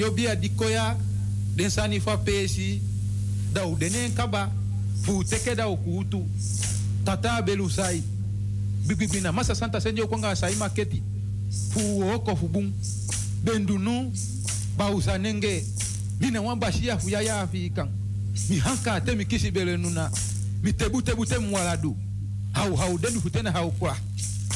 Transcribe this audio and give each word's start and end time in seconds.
Dat 0.00 0.08
yo 0.08 0.14
bia 0.14 0.34
dikoya 0.34 0.96
den 1.54 1.70
sani 1.70 2.00
fa 2.00 2.16
pesi 2.16 2.80
da 3.52 3.66
u 3.66 3.76
denen 3.76 4.14
kaba 4.14 4.50
fu 5.02 5.22
teke 5.24 5.54
da 5.54 5.68
ukutu 5.68 6.24
tata 7.04 7.42
belu 7.42 7.68
sai 7.70 8.02
bibibina 8.86 9.32
masa 9.32 9.54
santa 9.54 9.80
senjo 9.80 10.06
kwanga 10.06 10.34
sai 10.34 10.54
maketi 10.54 11.02
fu 11.70 12.00
oko 12.14 12.36
fu 12.36 12.48
bun 12.48 12.72
bendunu 13.44 14.12
bausa 14.76 15.18
nenge 15.18 15.64
mina 16.20 16.40
wan 16.40 16.58
bashia 16.58 16.98
fu 16.98 17.10
ya 17.10 17.20
ya 17.20 17.46
fi 17.46 17.70
kan 17.70 17.88
mi 18.48 18.58
hanka 18.58 19.00
te 19.00 19.14
mi 19.14 19.26
kisi 19.26 19.50
bele 19.50 19.76
nuna 19.76 20.10
mi 20.62 20.72
tebu 20.72 21.02
tebu 21.02 21.26
te 21.26 21.38
mwaladu 21.38 21.96
hau 22.52 22.76
hau 22.76 22.98
denu 22.98 23.20
futena 23.20 23.50
hau 23.52 23.70
kwa. 23.70 23.96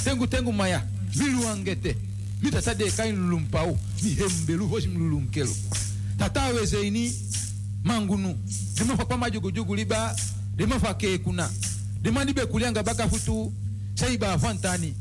Tengu 0.04 0.26
tengu 0.26 0.52
maya 0.52 0.82
mi 1.16 1.44
angete 1.46 1.96
mi 2.42 2.50
tata 2.50 2.74
de 2.74 2.90
kain 2.90 3.16
lulumpau 3.16 3.76
mihe 4.04 4.24
mbelu 4.42 4.66
voshi 4.66 4.88
mlulu 4.88 5.20
mkelo. 5.20 5.56
Tatawe 6.18 6.66
zeini 6.66 7.12
mangunu. 7.84 8.38
Limafa 8.78 9.04
kwa 9.04 9.18
majugujugu 9.18 9.74
liba 9.74 10.16
limafa 10.56 10.94
kekuna 10.94 11.50
limanibe 12.04 12.46
kulyanga 12.46 12.82
baka 12.82 13.08
futu 13.08 13.52
seiba 13.94 14.32
afantani. 14.32 14.94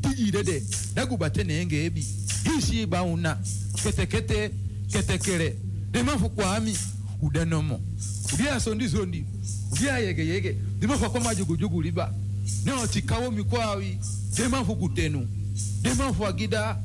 Tijidede 0.00 0.62
dagubate 0.94 1.40
enge 1.40 1.84
ebi. 1.84 2.06
Hisiiba 2.44 3.02
una. 3.02 3.38
Ketekete 3.82 4.50
ketekere 4.92 5.56
limafu 5.92 6.30
kwa 6.30 6.56
ami 6.56 6.76
udanomo 7.22 7.80
udia 8.34 8.60
sondi 8.60 8.88
sondi. 8.88 9.24
Udia 9.72 9.98
yege 9.98 10.26
yege. 10.26 10.56
Limafa 10.80 11.10
kwa 11.10 11.20
majugujugu 11.20 11.82
liba. 11.82 12.14
Neo 12.64 12.86
chikawo 12.86 13.30
mikwawi 13.30 13.98
limafu 14.38 14.76
kutenu 14.76 15.28
limafu 15.82 16.26
agida 16.26 16.76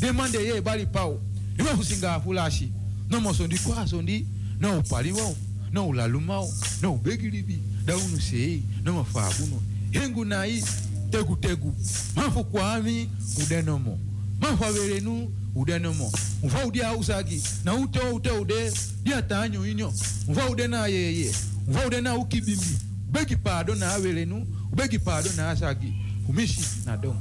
demande 0.00 0.38
ye 0.38 0.60
bali 0.60 0.86
pawo 0.86 1.20
no 1.58 1.64
kusinga 1.76 2.14
afulashi 2.14 2.70
no 3.10 3.32
ndi 3.46 3.58
kwaso 3.58 4.02
ndi 4.02 4.26
noupaliwawo 4.60 5.36
noulalumawo 5.72 6.54
noubegilibi 6.82 7.58
daunuseyi 7.84 8.62
nomafaa 8.84 9.30
kuno 9.30 9.62
hengu 9.90 10.24
nayi 10.24 10.64
tegutegu 11.10 11.74
mafu 12.16 12.44
kwami 12.44 13.08
udenomo 13.42 13.98
mafu 14.40 14.64
averenu 14.64 15.30
udenomo 15.54 16.12
mva 16.44 16.66
udi 16.66 16.80
usagi, 16.98 17.42
na 17.64 17.74
ute 17.74 17.98
ute 18.00 18.30
ude. 18.30 18.72
Diatanyo 19.02 19.66
inyo. 19.66 19.92
Mva 20.28 20.68
na 20.68 20.86
yeye 20.86 21.34
mva 21.68 21.86
ude 21.86 22.00
na 22.00 22.16
ukibimbi. 22.16 22.78
Ubegi 23.08 23.36
pado 23.36 23.74
na 23.74 23.94
averenu 23.94 24.46
ubegi 24.72 24.98
pado 24.98 25.30
na 25.36 25.50
asagi. 25.50 25.92
Umishi 26.28 26.60
na 26.86 26.96
dom 26.96 27.16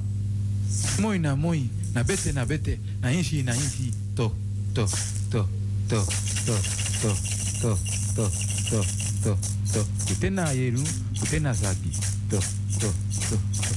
moi 1.00 1.20
na 1.20 1.36
moi. 1.36 1.70
Na 1.98 2.04
bete 2.04 2.32
na 2.32 2.46
bete 2.46 2.78
na 3.02 3.10
inshi 3.12 3.42
na 3.44 3.54
inshi 3.58 3.90
to 4.16 4.30
to 4.76 4.86
to 5.34 5.42
to 5.90 5.98
to 6.46 6.54
to 7.02 7.10
to 7.58 7.74
to 8.14 8.26
to 8.70 8.80
to 9.26 9.34
to 9.74 9.82
kute 10.06 10.30
na 10.30 10.46
yeru 10.54 10.84
kute 11.18 11.40
na 11.42 11.54
zagi 11.58 11.90
to 12.30 12.38
to 12.80 12.90
to 13.30 13.38
to 13.58 13.68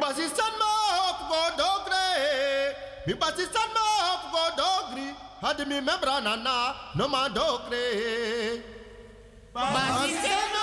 Basistan 0.00 0.52
ma 0.60 0.70
hop 0.96 1.18
go 1.28 1.40
dogre. 1.60 2.08
Mi 3.06 3.12
basistan 3.20 3.68
ma 3.76 3.84
hop 4.00 4.22
go 4.32 4.44
dogri. 4.60 5.08
Hadi 5.44 5.64
mi 5.68 5.80
membra 5.84 6.20
nana 6.24 6.56
no 6.96 7.04
ma 7.08 7.28
dogre. 7.28 7.84
Basistan 9.52 10.55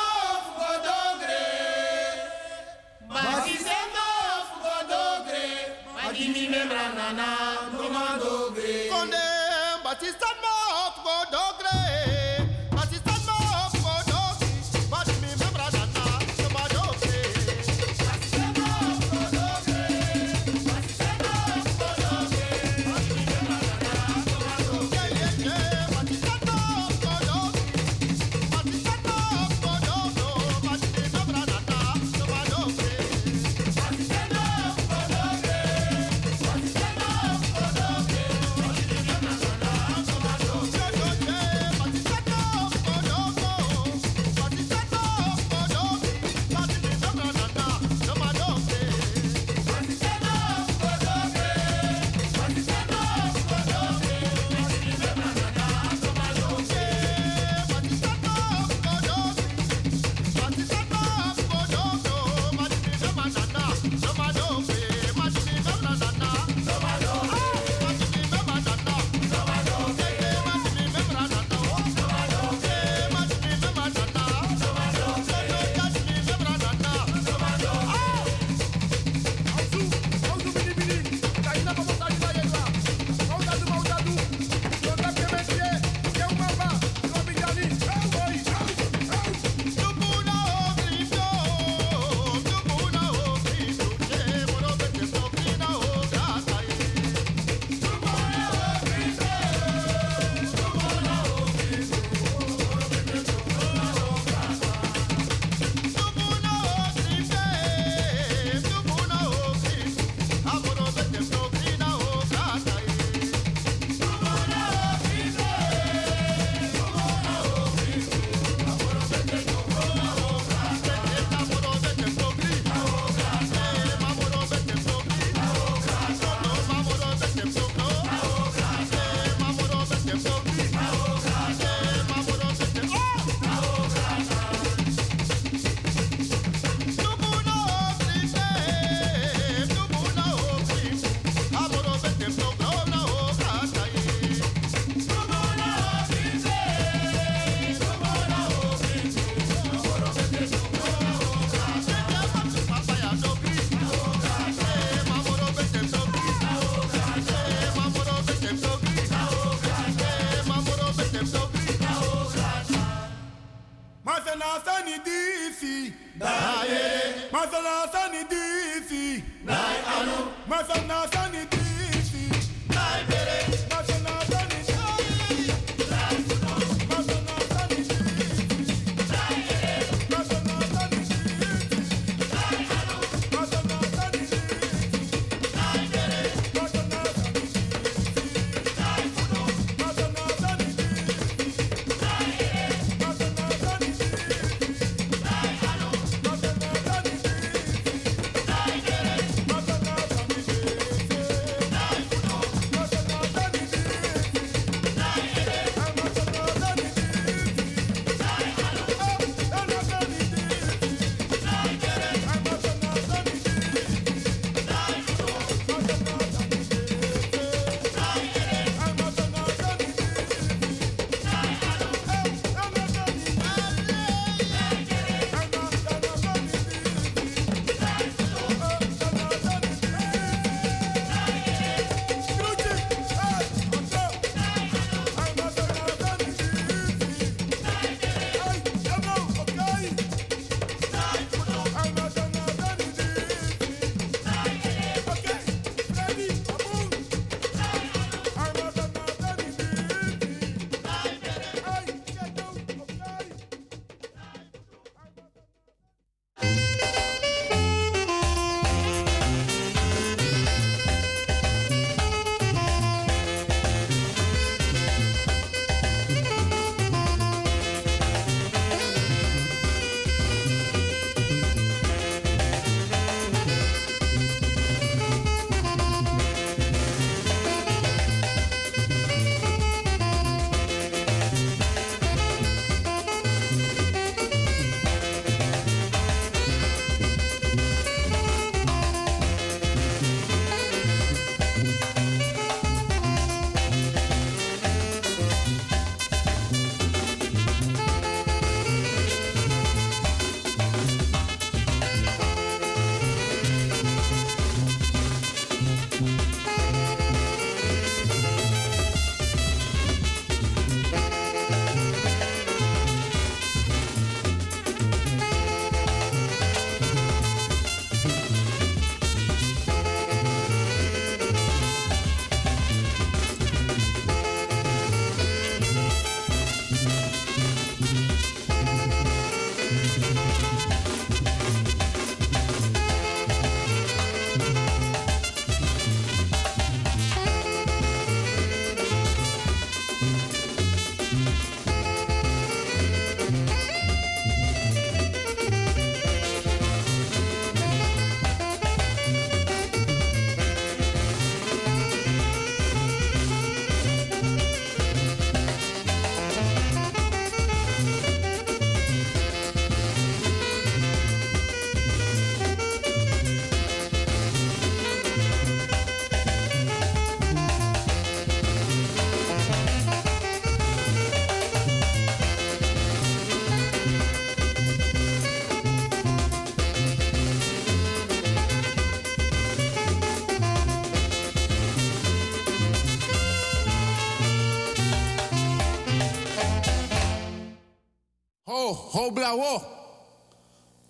ho 388.74 389.00
ho 389.00 389.12
bla 389.12 389.36
wo. 389.36 389.62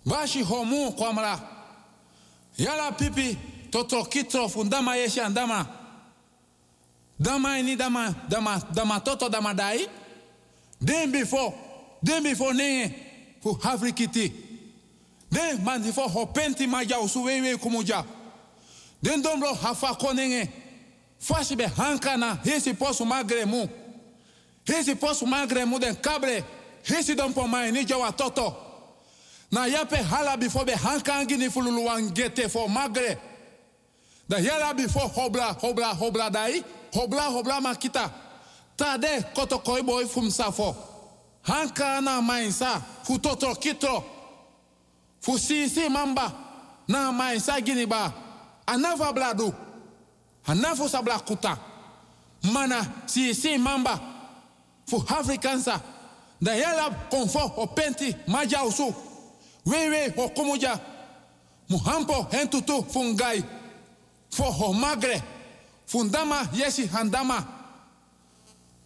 Bashi 0.06 0.42
ho 0.42 0.64
mu 0.64 0.92
kwamra 0.92 1.40
yala 2.58 2.92
pipi 2.92 3.36
totro 3.70 4.04
kitro 4.04 4.48
fundama 4.48 4.96
yeshi 4.96 5.20
andama 5.20 5.66
dama 7.18 7.58
ini 7.58 7.76
dama 7.76 8.14
dama 8.28 8.60
dama 8.72 9.00
toto 9.00 9.28
dama 9.28 9.54
dai. 9.54 9.86
Den 10.82 11.10
before 11.10 11.54
den 12.02 12.22
before 12.22 12.52
ne 12.54 12.94
fu 13.40 13.54
afrikiti. 13.62 14.32
Den 15.30 15.64
man 15.64 15.82
before 15.82 16.08
ho 16.08 16.26
penti 16.26 16.66
maja 16.66 16.98
usu 16.98 17.24
wewe 17.24 17.56
kumuja. 17.56 18.04
Den 19.02 19.22
dombro 19.22 19.54
hafa 19.54 19.94
konenge 19.94 20.48
fashi 21.18 21.56
be 21.56 21.64
hankana 21.64 22.38
hesi 22.44 22.74
posu 22.74 23.04
magre 23.04 23.46
mu. 23.46 23.66
Hesi 24.66 24.94
posu 24.94 25.26
magre 25.26 25.64
mu 25.64 25.78
den 25.78 25.94
kabre 25.96 26.44
hesi 26.84 27.14
don 27.14 27.32
po 27.32 27.46
mai 27.46 27.70
ni 27.70 27.84
jawa 27.84 28.12
toto 28.12 28.56
na 29.50 29.66
yape 29.66 29.96
hala 29.96 30.36
before 30.36 30.64
be 30.64 30.72
hankangi 30.72 31.36
ni 31.38 31.48
fululu 31.48 31.84
wangete 31.86 32.50
for 32.50 32.68
magre. 32.68 33.16
Da 34.28 34.38
yala 34.38 34.74
before 34.74 35.08
hobla 35.08 35.54
hobla 35.60 35.94
hobla 35.94 36.30
dai 36.30 36.64
hobla 36.92 37.22
hobla 37.30 37.60
makita. 37.60 38.10
Tade 38.76 39.24
koto 39.34 39.58
koi 39.58 39.82
boy 39.82 40.04
fum 40.06 40.28
safo 40.30 40.74
hanka 41.46 42.00
na 42.02 42.20
mainsa 42.20 42.80
fu 43.04 43.18
totro 43.18 43.54
kitro. 43.54 44.04
Fu 45.20 45.38
sisi 45.38 45.88
mamba 45.88 46.32
na 46.88 47.12
mainsa 47.12 47.60
gini 47.60 47.86
ba. 47.86 48.12
Anava 48.66 49.12
bladu 49.12 49.52
anafu 50.46 50.88
sabla 50.88 51.18
kuta 51.20 51.56
mana 52.52 52.84
sisi 53.06 53.58
mamba 53.58 54.00
fu 54.86 54.96
afrikansa 55.08 55.80
da 56.40 56.54
yala 56.54 56.90
konfo 57.10 57.52
o 57.56 57.66
penti 57.66 58.14
maja 58.26 58.64
usu 58.64 58.94
wewe 59.66 60.12
o 60.16 60.28
kumuja 60.28 60.78
muhampo 61.68 62.26
hentutu 62.30 62.82
fungai. 62.92 63.44
Fo 64.30 64.42
ho 64.44 64.72
magre. 64.72 65.22
Fundama 65.86 66.48
yesi 66.54 66.86
handama. 66.86 67.44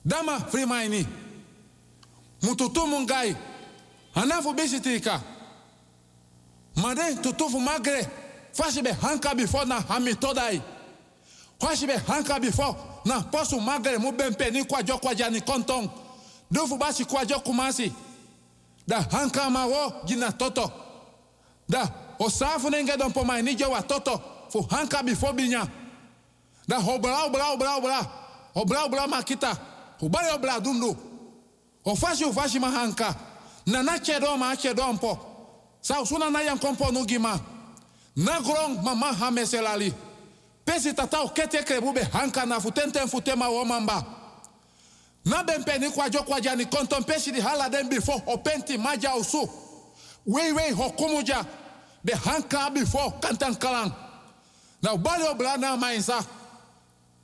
Dama 0.05 0.41
frimaini. 0.41 1.07
Mututu 2.43 2.87
mungai. 2.87 3.37
Anafu 4.15 4.53
bisitika 4.55 5.21
made 6.77 7.15
tutufu 7.23 7.61
magre. 7.61 8.07
Fashi 8.53 8.83
be 8.83 8.91
hanka 8.93 9.35
before 9.37 9.65
na 9.67 9.81
hami 9.81 10.15
todai 10.15 10.61
fashi 11.61 11.87
be 11.87 11.93
hanka 11.95 12.41
before 12.41 12.75
na 13.05 13.21
posu 13.21 13.61
magre 13.61 13.99
mu 13.99 14.13
bempe 14.13 14.51
ni 14.51 14.65
kwajo 14.65 14.99
kwaja 14.99 15.31
konton 16.49 16.69
dufu 16.69 16.77
basi 16.79 17.05
kwajo 17.05 17.41
kumasi 17.41 17.93
da 18.87 19.03
hanka 19.11 19.51
ma 19.51 19.67
wo 19.67 19.93
gina 20.07 20.33
toto. 20.33 20.71
Da 21.69 21.89
osafu 22.19 22.71
nenge 22.71 22.97
don 22.97 23.13
po 23.13 23.25
mai 23.25 23.43
toto. 23.87 24.21
Fu 24.51 24.63
hanka 24.71 25.03
before 25.05 25.33
binya. 25.35 25.69
Da 26.67 26.79
obra 26.79 27.25
obra 27.27 27.53
obra 27.53 27.77
obra 27.77 28.07
obra 28.55 28.85
obra 28.85 29.07
makita. 29.07 29.57
Ubale 30.01 30.33
obra 30.35 30.61
dundu 30.61 30.97
ofashi 31.85 32.25
ofashi 32.25 32.59
mahanka 32.59 33.15
na 33.67 33.83
na 33.83 33.99
chedo 33.99 34.37
ma 34.39 34.55
chedo 34.57 34.83
sa 35.81 36.01
usuna 36.03 36.31
na 36.31 36.41
kompo 36.57 36.91
no 36.93 37.05
gima 37.05 37.39
na 38.17 38.41
grong 38.41 38.83
mama 38.83 39.13
hameselali. 39.13 39.93
Pesi 40.65 40.95
tata 40.95 41.23
o 41.23 41.29
kete 41.29 41.63
krebu 41.65 41.93
be 41.95 42.01
hanka 42.05 42.47
na 42.47 42.59
futente 42.61 42.99
futema 43.07 43.49
wo 43.51 43.65
mamba 43.65 44.18
na 45.29 45.43
bempe 45.43 45.79
ni 45.79 45.91
kwajo 45.91 46.23
kwaja 46.23 46.57
ni 46.57 46.65
contemplation 46.67 47.35
di 47.35 47.41
hala 47.41 47.69
den 47.69 47.89
before 47.89 48.21
penti 48.43 48.79
maja 48.79 49.15
usu 49.15 49.49
wei 50.27 50.53
wei 50.53 50.73
hokumuja 50.73 51.45
be 52.05 52.13
hanka 52.13 52.71
before 52.73 53.11
kantan 53.21 53.55
kalang. 53.57 53.93
Na 54.83 54.93
ubali 54.95 55.25
obla 55.25 55.57
na 55.57 55.77
mainsa 55.77 56.25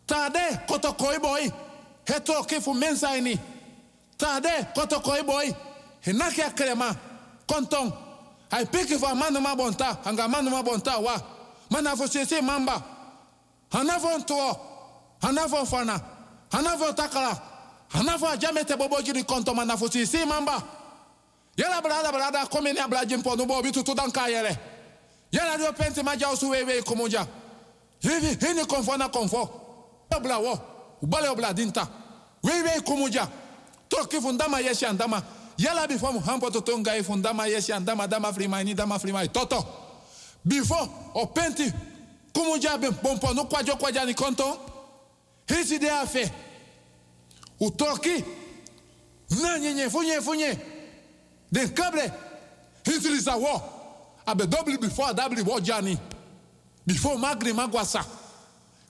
tade 0.06 0.58
koto 0.66 0.92
koi 0.92 1.18
boy. 1.18 1.50
Heto 2.04 2.44
kifu 2.44 2.74
mensa 2.74 3.16
ini 3.16 3.38
tade 4.18 4.66
koto 4.74 5.00
koi 5.00 5.22
boy. 5.22 5.52
Hinaki 6.04 6.42
akrema 6.42 6.96
kontong. 7.46 7.92
Ai 8.50 8.64
piki 8.66 8.98
fa 8.98 9.14
manu 9.14 9.40
ma 9.40 9.54
bonta 9.54 9.98
hanga 10.04 10.28
manu 10.28 10.50
ma 10.50 10.62
bonta 10.62 10.98
wa. 10.98 11.20
Mana 11.70 11.96
fo 11.96 12.06
sese 12.06 12.40
mamba. 12.42 12.82
Hanafo 13.72 14.18
ntuo 14.18 14.56
hanafo 15.22 15.66
fana 15.66 16.00
hanafo 16.52 16.92
takala 16.92 17.40
hanafo 17.94 18.28
ajamete 18.28 18.76
bobo 18.76 19.00
jiri 19.02 19.24
konto 19.24 19.54
mana 19.54 19.76
fo 19.76 19.88
sese 19.88 20.24
mamba. 20.24 20.62
Yala 21.56 21.80
brada 21.80 22.12
brada 22.12 22.46
komeni 22.46 22.78
abla 22.80 23.04
jimpo 23.04 23.36
no 23.36 23.46
bo 23.46 23.62
bitu 23.62 23.84
tudan 23.84 24.10
kayele 24.10 24.58
yala 25.30 25.56
dio 25.56 25.72
penti 25.72 26.02
maja 26.02 26.28
usu 26.30 26.50
wewe 26.50 26.82
kumuja 26.82 27.26
hivi 28.00 28.46
hini 28.46 28.64
konfo 28.66 28.96
na 28.96 29.08
konfo 29.08 29.48
obla 30.16 30.38
wo 30.38 30.58
ubale 31.02 31.28
obla 31.28 31.52
dinta. 31.54 31.86
Wewe 32.42 32.82
toki 33.88 34.20
fundama 34.20 34.60
yeshi 34.60 34.84
andama 34.86 35.22
yala 35.56 35.86
before 35.86 36.12
muhampo 36.12 36.50
totonga 36.50 36.96
e 36.96 37.02
fundama 37.02 37.46
yeshi 37.46 37.72
andama 37.72 38.08
dama 38.08 38.32
frimai 38.32 38.74
dama 38.74 38.98
frimai 38.98 39.28
toto. 39.28 39.64
Before 40.44 40.88
o 41.14 41.26
penti 41.26 41.72
kumuja 42.32 42.78
be 42.80 42.90
pompo 42.90 43.32
no 43.32 43.44
kwajo 43.44 43.76
kwaja 43.76 44.04
ni 44.04 44.14
konto 44.14 44.58
hisi 45.46 45.78
de 45.78 45.88
afe 45.88 46.30
utoki? 47.66 48.24
Na 49.42 49.58
nyenye 49.58 49.90
funye 49.90 50.20
funye 50.20 50.58
den 51.52 51.68
hisi 52.84 53.08
lisa 53.08 53.36
wo. 53.36 53.62
Abe 54.26 54.46
double 54.46 54.78
before 54.78 55.14
double 55.14 55.42
wo 55.42 55.60
jani. 55.60 55.98
Before 56.86 57.16
magri 57.18 57.52
magwasa. 57.52 58.04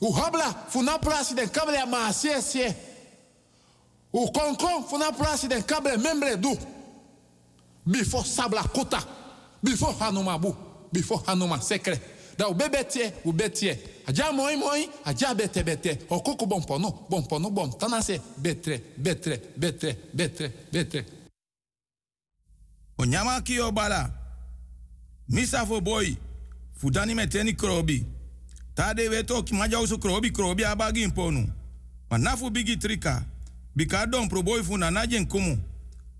O 0.00 0.12
habla 0.12 0.54
funa 0.68 0.98
place 0.98 1.34
den 1.34 1.48
kable 1.48 1.74
ya 1.74 1.86
ma 1.86 2.12
sie. 2.12 2.40
Sie 2.40 2.74
o 4.12 4.28
konkon 4.28 4.84
funa 4.88 5.12
place 5.12 5.48
den 5.48 5.62
kable 5.62 5.96
membre 5.96 6.36
du. 6.36 6.56
Before 7.86 8.24
sabla 8.24 8.62
kota 8.72 8.98
before 9.62 9.92
hanumabu 10.00 10.56
before 10.92 11.22
hanuma 11.26 11.60
sekre 11.60 12.00
da 12.38 12.48
o 12.48 12.54
betie 12.54 13.78
aja 14.06 14.32
moi 14.32 14.56
moi 14.56 14.88
aja 15.04 15.34
bete 15.34 15.62
bete. 15.62 15.98
O 16.08 16.20
koko 16.20 16.46
bon 16.46 16.60
pono 16.62 17.50
bon 17.50 17.70
tanase 17.78 18.20
betre 18.36 18.80
betre 18.96 19.40
betre 19.56 19.96
betre 20.12 20.52
betre. 20.72 21.04
O 22.98 23.04
nyama 23.04 23.40
ki 23.42 23.60
o 23.60 23.72
bala 23.72 24.10
misa 25.28 25.64
boy. 25.64 26.16
Fudani 26.76 27.14
meteni 27.14 27.54
krobi. 27.54 28.04
Tade 28.74 29.08
weto 29.08 29.42
ki 29.42 29.54
maja 29.54 29.80
usu 29.80 29.98
krobi 29.98 30.30
krobi 30.30 30.64
abagi 30.64 31.02
imponu 31.02 31.48
manafu 32.10 32.50
bigi 32.50 32.76
trika. 32.76 33.22
Bika 33.76 34.06
dompro 34.06 34.42
boy 34.42 34.62
fu 34.62 34.76
na 34.76 34.90
najen 34.90 35.26
kumu 35.26 35.58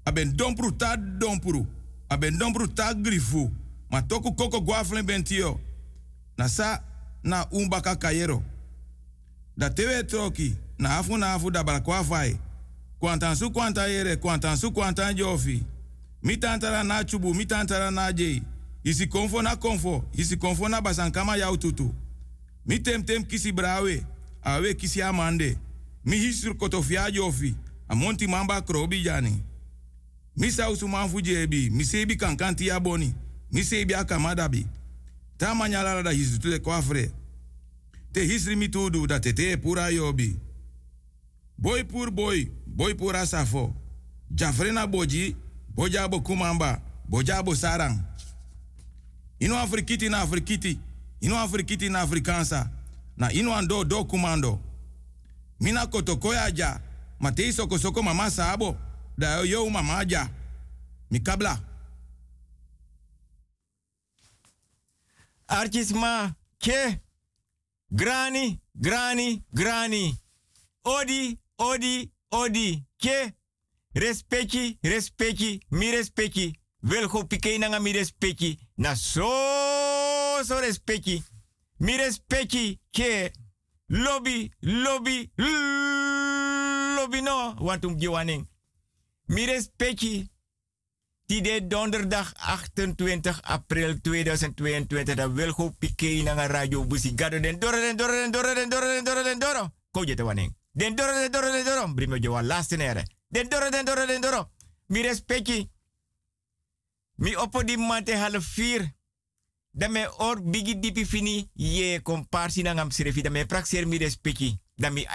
aben 0.04 0.36
dompru 0.36 0.72
ta 0.72 0.96
dompru. 0.96 1.66
Aben 2.08 2.38
dompru 2.38 2.68
ta 2.68 2.94
grifu. 2.94 3.50
Ma 3.90 4.02
toku 4.02 4.34
koko 4.34 4.60
guaflen 4.60 5.06
bentio 5.06 5.60
na 6.38 6.48
sa 6.48 6.82
na 7.22 7.46
umbaka 7.50 7.96
kayero 7.96 8.42
da 9.56 9.70
tewe 9.70 10.02
troki 10.04 10.56
na 10.78 10.98
afu 10.98 11.18
na 11.18 11.32
afu 11.34 11.50
da 11.50 11.64
balakwa 11.64 12.04
fai. 12.04 12.38
Kwantan 13.00 13.36
su 13.36 13.50
kwanta 13.50 13.86
yere 13.86 14.16
kwantan 14.16 14.56
su 14.56 14.72
kwantan 14.72 15.14
jofi 15.14 15.62
mitantara 16.22 16.82
na 16.82 17.04
chubu 17.04 17.34
mitantara 17.34 17.90
na 17.90 18.12
jei 18.12 18.42
isi 18.84 19.06
konfo 19.06 19.42
na 19.42 19.56
konfo 19.56 20.04
isi 20.14 20.36
konfo 20.36 20.68
na 20.68 20.80
basankama 20.80 21.36
ya 21.36 21.50
ututu. 21.50 21.94
Mi 22.66 22.78
tem 22.78 23.02
tem 23.02 23.24
kisi 23.24 23.52
brawe 23.52 24.06
awe 24.42 24.74
kisi 24.74 25.02
amande. 25.02 25.58
Mi 26.04 26.16
hisur 26.16 26.56
kotofia 26.56 27.10
jofi 27.10 27.54
amonti 27.88 28.26
mamba 28.26 28.60
krobi 28.62 29.02
jani. 29.02 29.42
Mi 30.36 30.50
sausu 30.52 30.88
manfu 30.88 31.20
jebi 31.20 31.70
mi 31.70 31.84
sebi 31.84 32.16
kankanti 32.16 32.70
boni 32.80 33.14
mi 33.52 33.64
sebi 33.64 33.94
akamadabi 33.94 34.66
ta 35.36 35.54
manyalara 35.54 36.02
da 36.02 36.10
hisu 36.10 36.38
tule 36.38 36.58
kwafre 36.58 37.10
te 38.12 38.24
hisri 38.24 38.56
mi 38.56 38.68
tudu 38.68 39.06
da 39.06 39.20
tete 39.20 39.56
pura 39.56 39.88
yobi. 39.88 40.36
Boy 41.58 41.84
pur 41.84 42.10
boy 42.10 42.46
boy 42.66 42.94
pura 42.94 43.26
safo. 43.26 43.74
Jafrena 44.30 44.86
boji 44.86 45.36
boja 45.74 46.08
bo 46.08 46.20
kumamba 46.20 46.80
boja 47.08 47.42
bo 47.42 47.54
sarang. 47.54 47.98
Ino 49.38 49.58
afrikiti 49.58 50.08
na 50.08 50.18
afrikiti 50.20 50.78
ino 51.20 51.38
afrikiti 51.38 51.88
na 51.88 52.00
afrikansa 52.00 52.70
na 53.16 53.32
ino 53.32 53.54
ando 53.56 53.84
do 53.84 54.04
kumando. 54.04 54.60
Mina 55.60 55.86
kotokoya 55.86 56.50
ja 56.50 56.80
matei 57.20 57.52
soko 57.52 57.78
soko 57.78 58.02
mama 58.02 58.30
sabo 58.30 58.76
da 59.18 59.40
yo 59.40 59.70
mama 59.70 60.04
ja 60.04 60.28
Artisma 65.48 66.36
ke 66.58 67.00
grani 67.92 68.60
grani 68.80 69.42
grani 69.54 70.14
odi 70.84 71.38
odi 71.58 72.10
odi 72.30 72.82
ke 72.98 73.32
Respecti, 73.94 74.76
respecti, 74.82 75.60
mi 75.70 75.90
respecti. 75.90 76.52
Wil 76.82 77.06
go 77.08 77.24
pike 77.24 77.58
na 77.58 77.78
mi 77.78 77.92
respecti. 77.92 78.58
Na 78.76 78.94
so 78.94 80.42
so 80.42 80.60
respecti. 80.60 81.22
Mi 81.78 81.96
respecti 81.96 82.80
ke 82.90 83.30
lobby, 83.88 84.50
lobby, 84.62 85.30
lobby 85.38 87.20
no. 87.22 87.54
Want 87.60 87.84
um 87.84 87.96
giwaning. 87.96 88.48
Mi 89.28 89.46
respecti. 89.46 90.28
Tide 91.26 91.66
donderdag 91.66 92.32
28 92.36 93.42
april 93.42 94.00
2022. 94.00 95.14
Dat 95.14 95.32
wil 95.32 95.52
go 95.52 95.70
pike 95.78 96.22
na 96.22 96.46
radio 96.46 96.86
busi. 96.86 97.12
Gado 97.16 97.40
den 97.40 97.58
doro 97.58 97.76
den 97.76 97.96
doro 97.96 98.12
den 98.12 98.30
doro 98.30 98.54
den 98.54 98.68
doro 98.68 98.86
den 98.86 99.04
doro 99.04 99.22
den 99.22 99.38
doro. 99.38 99.72
Ko 99.90 100.04
je 100.04 100.14
te 100.14 100.22
waning. 100.22 100.56
Den 100.72 100.96
doro 100.96 101.12
den 101.12 101.30
doro 101.30 101.50
den 101.52 101.64
doro. 101.64 101.94
Brimo 101.94 102.16
je 102.16 102.42
laatste. 102.42 102.76
Den 103.28 103.48
doro 103.48 103.70
den 103.70 103.84
doro 103.84 104.06
den 104.06 104.20
doro. 104.20 104.50
Mi 104.86 105.02
respecti. 105.02 105.70
Mi 107.14 107.36
oppo 107.36 107.62
di 107.62 107.76
mate 107.76 108.16
half 108.16 108.44
vier. 108.54 108.92
Da 109.70 109.88
me 109.88 110.08
or 110.18 110.42
bigi 110.42 110.78
dipi 110.78 111.06
fini 111.06 111.50
ye 111.52 112.00
komparsi 112.02 112.62
na 112.62 112.72
ngam 112.72 112.90
sirefi 112.90 113.22
da 113.22 113.30
me 113.30 113.46
mi 113.86 113.96
respecti. 113.96 114.58
Da 114.76 114.90
mi. 114.90 115.06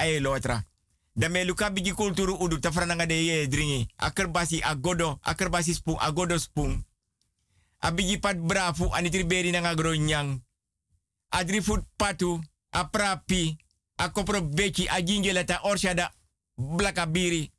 Da 1.20 1.28
me 1.30 1.44
luka 1.44 1.70
bigi 1.70 1.92
kulturu 1.92 2.36
udu 2.40 2.60
tafrananga 2.60 3.06
de 3.06 3.14
ye 3.14 3.48
dringi. 3.48 3.88
Akerbasi 3.98 4.62
agodo, 4.64 5.20
akerbasi 5.22 5.74
spoon, 5.74 5.98
agodo 6.00 6.38
spoon. 6.38 6.86
A 7.80 7.92
bigi 7.92 8.18
pat 8.20 8.38
brafu 8.38 8.94
anitri 8.94 9.24
beri 9.24 9.52
na 9.52 9.60
ngagro 9.60 9.96
nyang. 9.96 10.42
Adri 11.30 11.62
food 11.62 11.84
patu, 11.96 12.40
a 12.70 12.86
prapi, 12.86 13.58
a 13.96 14.10
kopro 14.10 14.42
beki, 14.42 14.88
a 14.88 15.02
jingeleta 15.02 15.60
orshada 15.64 16.12
blaka 16.56 17.06
biri. 17.06 17.52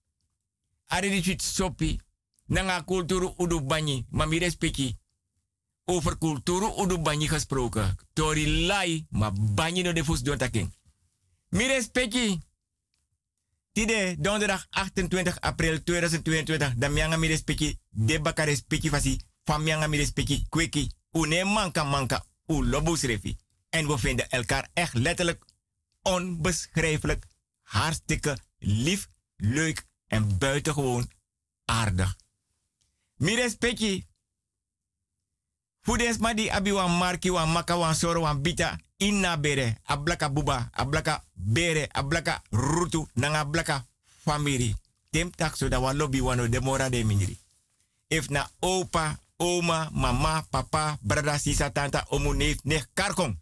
Ari 0.87 1.11
di 1.11 1.23
fit 1.23 1.43
sopi. 1.43 2.01
Nanga 2.47 2.83
kulturu 2.83 3.35
udu 3.39 3.61
banyi, 3.61 4.07
ma 4.11 4.27
mi 4.27 4.39
respecti. 4.39 4.97
Over 5.85 6.17
kulturu 6.19 6.73
udu 6.79 6.99
banyi 6.99 7.29
gesproken. 7.29 7.97
Tori 8.13 8.67
lai, 8.67 9.07
ma 9.11 9.31
banyi 9.31 9.83
no 9.83 9.93
de 9.93 10.05
fus 10.05 10.23
don 10.23 10.39
taking. 10.39 10.73
Mi. 11.51 11.67
Tide, 13.73 14.17
donderdag 14.19 14.67
28 14.71 15.41
april 15.41 15.83
2022, 15.83 16.75
dan 16.75 16.93
mianga 16.93 17.17
mi 17.17 17.27
respecti, 17.27 17.79
de 17.89 18.21
baka 18.21 18.45
respecti 18.45 18.89
fasi, 18.89 19.21
van 19.45 19.63
mianga 19.63 19.87
mi 19.87 20.09
kweki, 20.49 20.93
une 21.11 21.45
manka 21.45 21.85
manka, 21.85 22.25
u 22.47 22.67
lobus 22.67 23.03
refi. 23.03 23.37
En 23.69 23.87
we 23.87 23.99
vinden 23.99 24.31
elkaar 24.31 24.69
echt 24.73 24.95
letterlijk 24.95 25.45
onbeschrijfelijk, 26.03 27.27
hartstikke 27.63 28.39
lief, 28.59 29.09
leuk 29.37 29.87
en 30.07 30.39
buitengewoon 30.39 31.11
aardig. 31.65 32.17
Mi 33.17 33.35
respecti. 33.35 34.07
Fudes 35.81 36.19
ma 36.19 36.35
di 36.35 36.51
abi 36.51 36.73
wan 36.73 36.97
marki 36.97 37.31
wan 37.31 37.53
maka 37.53 37.77
wan 37.77 37.95
soro 37.95 38.21
wan 38.21 38.43
bita 38.43 38.79
inna 39.01 39.37
bere 39.37 39.81
ablaka 39.85 40.29
buba 40.29 40.71
ablaka 40.73 41.25
bere 41.35 41.89
ablaka 41.93 42.43
rutu 42.53 43.09
nanga 43.15 43.39
ablaka 43.39 43.87
famiri. 44.25 44.77
Tem 45.11 45.31
tak 45.31 45.57
so 45.57 45.69
da 45.69 45.81
wano 45.81 46.49
de 46.49 46.61
mora 46.61 46.89
de 46.89 47.05
miniri 47.05 47.39
if 48.11 48.29
na 48.31 48.51
opa 48.61 49.19
oma 49.39 49.89
mama 49.93 50.47
papa 50.51 50.99
brada 51.01 51.39
sisa 51.39 51.71
tanta 51.71 52.05
omu 52.11 52.35
neef 52.35 52.59
nech 52.65 52.87
karkong. 52.95 53.39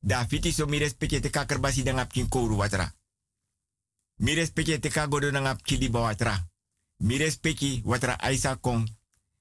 Da 0.00 0.26
fiti 0.26 0.52
so 0.52 0.66
mi 0.66 0.78
respecte 0.78 1.20
te 1.20 1.30
kaker 1.30 1.60
basi 1.60 1.82
kouru 2.28 2.56
watra. 2.56 2.92
Mi 4.16 4.34
respecte 4.34 4.78
te 4.78 4.88
ka 4.88 5.06
godo 5.06 5.30
nangap 5.30 5.62
kili 5.62 5.88
watra. 5.90 6.48
Mi 6.96 7.18
respecti 7.18 7.82
watra 7.84 8.16
aisa 8.18 8.56
kong. 8.56 8.88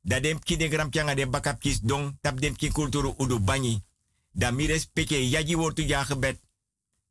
Da 0.02 0.20
dem 0.20 0.40
ki 0.40 0.58
de 0.58 0.68
gram 0.68 0.90
pianga 0.90 1.16
de 1.16 1.26
bakap 1.28 1.60
kis 1.60 1.80
dong 1.82 2.18
tap 2.22 2.40
dem 2.40 2.56
ki 2.56 2.72
kulturu 2.72 3.14
udu 3.18 3.40
banyi 3.40 3.84
da 4.32 4.52
mi 4.52 4.68
respecte 4.68 5.30
yaji 5.30 5.56
wortu 5.56 5.82
ja 5.82 6.04
gebed 6.04 6.40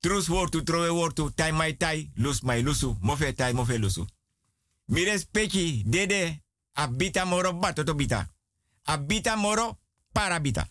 trus 0.00 0.28
wortu 0.28 0.62
trowe 0.62 0.88
wortu 0.88 1.30
tai 1.34 1.52
mai 1.52 1.76
tai 1.76 2.10
lus 2.14 2.40
mai 2.42 2.62
lusu. 2.62 2.96
Mofe 3.00 3.32
tai 3.32 3.52
mofe 3.52 3.78
lusu. 3.78 4.06
Mi 4.84 5.04
respecti 5.04 5.82
dede 5.86 6.42
abita 6.72 7.24
moro 7.24 7.52
bato 7.52 7.84
to 7.84 7.94
bita. 7.94 8.28
Abita 8.84 9.36
moro 9.36 9.78
parabita 10.12 10.68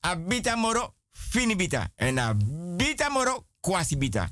abita 0.00 0.56
moro 0.56 0.94
finibita 1.10 1.90
en 1.96 2.18
abita 2.18 3.10
moro 3.10 3.46
kwasi 3.60 3.96
bita. 3.96 4.30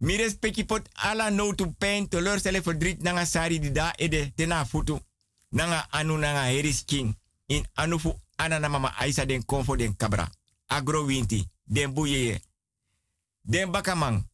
Mi 0.00 0.16
respecti 0.16 0.64
pot 0.64 0.88
ala 0.94 1.30
no 1.30 1.52
to 1.54 1.74
pain, 1.78 2.08
teleurstelling, 2.08 2.62
verdriet, 2.62 3.02
nanga 3.02 3.24
sari 3.26 3.58
di 3.58 3.72
da 3.72 3.92
ede, 3.96 4.32
tena 4.36 4.64
futu. 4.64 5.00
Nanga 5.50 5.86
anu 5.90 6.16
nanga 6.16 6.42
heris 6.42 6.84
king. 6.84 7.16
In 7.46 7.66
anufu 7.74 8.20
anana 8.36 8.68
mama 8.68 8.94
aisa 8.98 9.26
den 9.26 9.44
konfo 9.44 9.76
den 9.76 9.96
kabra. 9.96 10.30
Agro 10.68 11.04
winti, 11.04 11.48
den 11.64 11.94
buyeye. 11.94 12.40
Den 13.42 13.70
bakamang. 13.70 14.28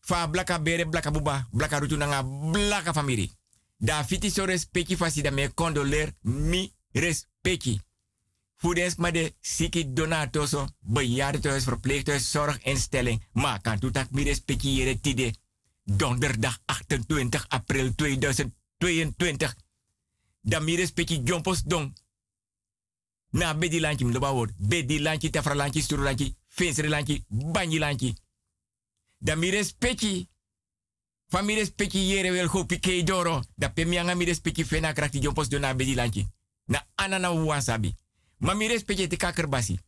Fa 0.00 0.26
blaka 0.28 0.58
bere, 0.62 0.86
blaka 0.88 1.10
buba, 1.10 1.48
blaka 1.50 1.78
rutu 1.78 1.96
nanga 1.96 2.22
blaka 2.22 2.92
famiri. 2.92 3.30
Da 3.78 4.04
fiti 4.04 4.30
so 4.30 4.44
respecti 4.44 4.96
fasi 4.96 5.22
da 5.22 5.30
me 5.30 5.54
condoler 5.54 6.14
mi 6.20 6.72
respecti. 6.92 7.80
Voedens 8.56 8.96
maar 8.96 9.12
de 9.12 9.34
siki 9.40 9.92
donatoso, 9.92 10.66
bejaardentehuis, 10.80 11.64
verpleeghuis, 11.64 12.30
zorginstelling. 12.30 13.22
Maar 13.32 13.60
kan 13.60 13.78
toetak 13.78 14.10
mi 14.10 14.24
respectiëren 14.24 15.00
tide. 15.00 15.34
Donderdag 15.84 16.58
28 16.64 17.48
april 17.48 17.94
2022. 17.94 19.54
Dan 20.40 20.64
mi 20.64 20.76
respecti 20.76 21.20
jompos 21.24 21.62
dong. 21.62 21.92
Na 23.36 23.54
bedi 23.54 23.80
lanchi 23.80 24.04
mloba 24.04 24.30
word. 24.32 24.54
Bedi 24.58 24.98
lanchi, 24.98 25.30
tafra 25.30 25.54
lanchi, 25.54 25.82
sturu 25.82 26.02
lanchi, 26.02 26.36
finsri 26.48 26.88
lanchi, 26.88 27.24
banyi 27.28 27.78
lanchi. 27.78 28.16
Dan 29.18 29.38
mi 29.38 29.50
respecti. 29.50 30.28
Van 31.28 31.44
mi 31.44 31.54
respecti 31.54 31.98
yere 31.98 32.30
wel 32.30 32.66
pike 32.66 33.02
doro. 33.02 33.42
Da 33.54 33.68
pe 33.70 33.84
mi 33.84 33.98
anga 33.98 34.14
mi 34.14 34.24
respecti 34.24 34.64
fena 34.64 34.92
krakti 34.92 35.20
na 35.58 35.74
bedi 35.74 35.94
lanchi. 35.94 36.26
Na 36.64 36.86
anana 36.94 37.30
wasabi. 37.30 37.94
Ma 38.38 38.54
mi 38.54 38.66
respecte 38.66 39.06
te 39.06 39.16
kaker 39.16 39.48
basi. 39.48 39.78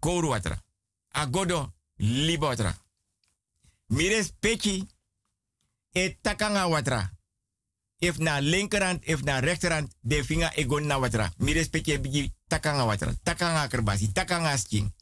Kouru 0.00 0.28
watra. 0.28 0.62
Agodo 1.12 1.74
liba 1.96 2.46
watra. 2.46 2.74
Mi 3.86 4.08
respecte 4.08 4.86
e 5.92 6.18
takanga 6.20 6.66
watra. 6.66 7.17
If 7.98 8.18
na 8.18 8.40
linkerhand, 8.40 9.02
if 9.04 9.22
na 9.22 9.40
rechterhand, 9.40 9.90
de 10.00 10.22
vinger 10.22 10.52
egon 10.54 10.86
na 10.86 10.98
watra. 10.98 11.32
Mi 11.38 11.52
respecte 11.52 12.00
bigi 12.00 12.32
takanga 12.46 12.84
watra. 12.84 13.14
Takanga 13.22 13.68
kerbasi, 13.68 14.12
takanga 14.12 14.56
skin. 14.56 14.94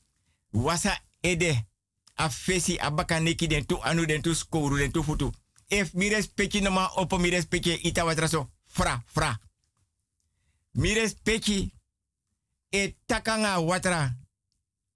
Wasa 0.51 0.99
ede 1.21 1.67
a 2.15 2.31
fesi 2.31 2.79
neki 3.21 3.47
den 3.47 3.67
tu 3.67 3.79
anu 3.83 4.07
den 4.07 4.23
tu 4.23 4.35
skouru 4.35 4.77
den 4.77 4.93
tu 4.93 5.03
futu. 5.03 5.33
If 5.69 5.93
mi 5.93 6.09
respecte 6.09 6.61
nama 6.61 6.91
opo 6.95 7.19
mi 7.19 7.31
respecte 7.31 7.79
ita 7.83 8.05
watra. 8.05 8.49
Fra, 8.67 9.03
fra. 9.07 9.41
Mi 10.73 10.95
respecti 10.95 11.73
e 12.71 12.97
takanga 13.07 13.59
watra 13.61 14.17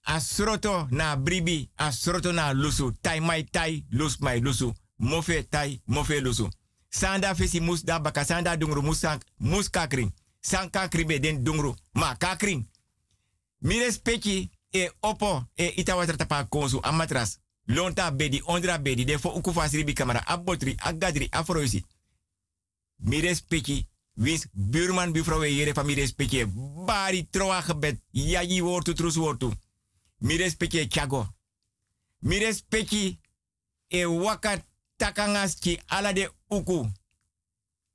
asroto 0.02 0.86
na 0.90 1.16
bribi 1.16 1.70
asroto 1.76 2.32
na 2.32 2.52
lusu 2.52 2.92
tai 3.00 3.20
mai 3.20 3.44
tai 3.44 3.84
lus 3.90 4.18
mai 4.18 4.40
lusu 4.40 4.74
mofe 4.96 5.42
tai 5.48 5.80
mofe 5.86 6.20
lusu 6.20 6.48
sanda 6.90 7.34
fesi 7.34 7.60
mus 7.60 7.84
da 7.84 7.98
baka 7.98 8.24
sanda 8.24 8.56
dungru 8.56 8.82
musak 8.82 9.24
mus 9.38 9.70
san 10.40 10.70
kakribe 10.70 11.20
den 11.20 11.44
dungru 11.44 11.74
ma 11.92 12.16
kakring 12.16 12.66
mi 13.58 13.78
respecti 13.78 14.50
e 14.70 14.90
opo 15.00 15.44
e 15.54 15.72
ita 15.76 15.96
watra 15.96 16.16
tapa 16.16 16.44
konsu 16.44 16.80
amatras 16.82 17.38
lonta 17.66 18.10
bedi 18.10 18.42
ondra 18.44 18.78
bedi 18.78 19.04
de 19.04 19.18
fo 19.18 19.28
uku 19.28 19.52
fasiri 19.52 19.94
kamera 19.94 20.26
abotri 20.26 20.74
agadri 20.78 21.28
afroisi 21.30 21.84
mi 22.96 23.20
respecti 23.20 23.90
wis 24.14 24.46
buurman 24.52 25.12
buurvrouw 25.12 25.44
jere 25.44 25.72
van 25.72 25.86
mi 25.86 25.94
respecte 25.94 26.46
bari 26.86 27.26
troa 27.30 27.60
gebed 27.60 28.00
yaji 28.10 28.62
wortu 28.62 28.92
trus 28.92 29.16
wortu. 29.16 29.52
Mi 30.18 30.36
respecte 30.36 30.88
chago 30.88 31.28
mi 32.18 32.38
respecte 32.38 33.18
e 33.88 34.04
waka 34.04 34.64
takangaski 34.96 35.80
ala 35.86 36.12
de 36.12 36.30
uku. 36.50 36.86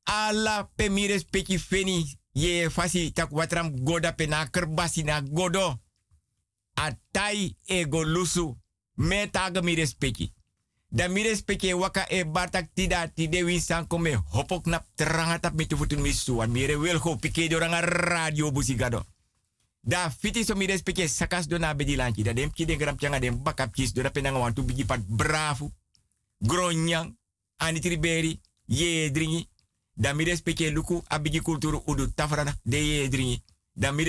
Ala 0.03 0.69
pe 0.75 0.89
mi 0.89 1.07
respecte 1.07 1.59
feni 1.59 2.19
ye 2.33 2.69
fasi 2.69 3.11
tak 3.11 3.31
watram 3.31 3.71
goda 3.83 4.11
pe 4.11 4.25
na 4.25 4.45
kerbasi 4.45 5.03
na 5.03 5.21
godo. 5.21 5.79
Atai 6.75 7.57
ego 7.67 8.03
lusu 8.03 8.57
metaga 8.95 9.61
mi 9.61 9.75
respecte 9.75 10.31
da 10.89 11.07
mi 11.07 11.23
respecte 11.23 11.73
waka 11.73 12.05
e 12.09 12.23
bartak 12.23 12.69
tida 12.73 13.07
tide 13.07 13.43
win 13.43 13.59
san 13.59 13.87
kome 13.87 14.15
hopok 14.31 14.65
nap 14.65 14.85
teranga 14.95 15.39
tap 15.39 15.53
mitu 15.53 15.77
futun 15.77 15.99
misu 16.01 16.41
an 16.41 16.51
mire 16.51 16.75
wel 16.75 16.99
go 16.99 17.15
pike 17.15 17.49
do 17.49 17.59
ranga 17.59 17.81
radio 17.81 18.51
busigado 18.51 19.03
da 19.81 20.09
fiti 20.09 20.43
so 20.43 20.55
mi 20.55 20.65
respecte 20.65 21.07
sakas 21.07 21.47
do 21.47 21.57
na 21.57 21.73
bedi 21.73 21.95
lanchi. 21.95 22.23
Da 22.23 22.33
dem 22.33 22.51
ki 22.51 22.65
de 22.65 22.75
gram 22.75 22.97
changa 22.97 23.19
dem 23.19 23.43
bakap 23.43 23.73
kis 23.73 23.93
do 23.93 24.01
da 24.01 24.09
penanga 24.09 24.39
wan 24.39 24.53
tu 24.53 24.63
bigi 24.63 24.85
pat 24.85 24.99
bravo 25.07 25.71
gronyang 26.39 27.15
ani 27.57 27.79
triberi 27.79 28.39
ye 28.65 29.11
dringi 29.11 29.47
Da 29.97 30.13
mi 30.13 30.23
respecte 30.23 30.69
luku 30.71 31.03
abigi 31.07 31.39
kulturu 31.39 31.81
udu 31.85 32.13
tafrana 32.13 32.59
de 32.63 32.77
ye 32.77 33.07
dringi. 33.07 33.43
Da 33.73 33.91
mi 33.91 34.03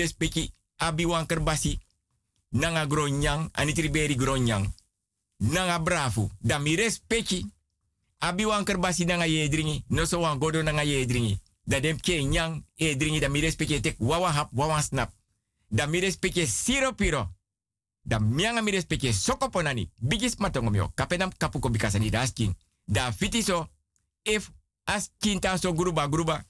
abi 0.75 1.05
wanker 1.05 1.39
basi. 1.39 1.79
Nanga 2.49 2.85
gro 2.85 3.07
nyang, 3.07 3.49
anitriberi 3.53 4.15
gro 4.15 4.35
nyang. 4.35 4.73
Nanga 5.37 5.79
bravo. 5.79 6.29
Da 6.39 6.59
mi 6.59 6.75
abi 8.19 8.45
wanker 8.45 8.77
basi 8.79 9.05
nanga 9.05 9.25
ye 9.25 9.47
dringi. 9.49 9.83
No 9.87 10.05
so 10.05 10.19
wan 10.19 10.39
godo 10.39 10.61
nanga 10.61 10.83
ye 10.83 11.05
dringi. 11.05 11.39
Da 11.63 11.79
dem 11.79 11.99
ke 11.99 12.21
nyang 12.21 12.65
e 12.75 12.95
dringi 12.95 13.19
da 13.19 13.29
tek 13.81 13.95
wawa 13.99 14.31
hap 14.31 14.49
wawa 14.53 14.81
snap. 14.81 15.13
Da 15.69 15.85
mi 15.85 16.01
siro 16.45 16.93
piro. 16.93 17.31
Da 18.03 18.19
mianga 18.19 18.61
mi 18.61 18.81
sokoponani. 19.11 19.89
Bigis 19.99 20.35
matongo 20.37 20.69
mio. 20.69 20.91
Kapenam 20.95 21.31
kapuko 21.37 21.69
bikasani 21.69 22.09
daskin. 22.09 22.51
Da 22.51 22.66
fitiso. 23.11 23.69
If 24.21 24.51
as 24.83 25.09
kinta 25.17 25.57
so 25.57 25.73
gruba 25.73 26.07
gruba. 26.07 26.45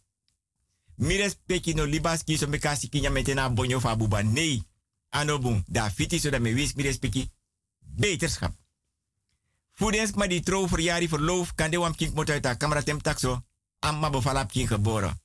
Mi 0.95 1.17
no 1.73 1.85
libas 1.85 2.23
kiso 2.23 2.47
me 2.47 2.59
kasi 2.59 2.89
kinya 2.89 3.09
metena 3.09 3.49
bonyo 3.49 3.79
fa 3.79 3.95
buba. 3.95 4.21
Nee. 4.21 4.63
Anobun. 5.09 5.63
Da 5.67 5.89
fitiso 5.89 6.29
da 6.29 6.39
me 6.39 6.53
wis 6.53 6.73
mi. 6.73 7.31
Beterschap. 7.79 8.55
Voedens 9.73 10.13
maar 10.13 10.27
die 10.27 10.41
trouw 10.41 10.67
verjari 10.67 11.09
verloof 11.09 11.53
kan 11.55 11.71
de 11.71 11.77
wam 11.77 11.95
kink 11.95 12.13
moet 12.13 12.57
camera 12.57 12.83
tem 12.83 13.01
taxo. 13.01 13.43
Amma 13.79 14.09
bevalap 14.09 14.51
kink 14.51 14.67
geboren. 14.67 15.21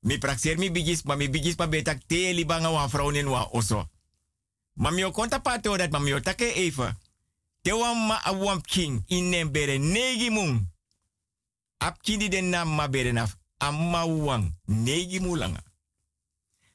Mi 0.00 0.18
praxeer 0.18 0.58
mi 0.58 0.70
bigis, 0.70 1.02
maar 1.02 1.16
mi 1.16 1.30
bigis 1.30 1.54
pa 1.54 1.68
betak 1.68 2.02
te 2.06 2.30
libanga 2.34 2.70
wan 2.70 2.90
vrouw 2.90 3.10
in 3.10 3.28
wa 3.28 3.48
oso. 3.50 3.88
Maar 4.72 4.92
mi 4.92 5.10
konta 5.10 5.38
pato 5.38 5.76
dat 5.76 5.90
maar 5.90 6.02
mi 6.02 6.20
take 6.20 6.52
even. 6.52 6.98
Te 7.68 7.74
wan 7.74 8.06
ma 8.06 8.20
a 8.24 8.60
king 8.60 9.02
in 9.06 9.28
nem 9.28 9.52
bere 9.52 9.78
negi 9.78 10.30
mun. 10.30 10.72
Ap 11.78 12.02
den 12.02 12.48
nam 12.48 12.74
ma 12.74 12.88
bere 12.88 13.12
naf. 13.12 13.36
Amma 13.58 14.06
wang 14.06 14.56
negi 14.64 15.20
mulanga. 15.20 15.62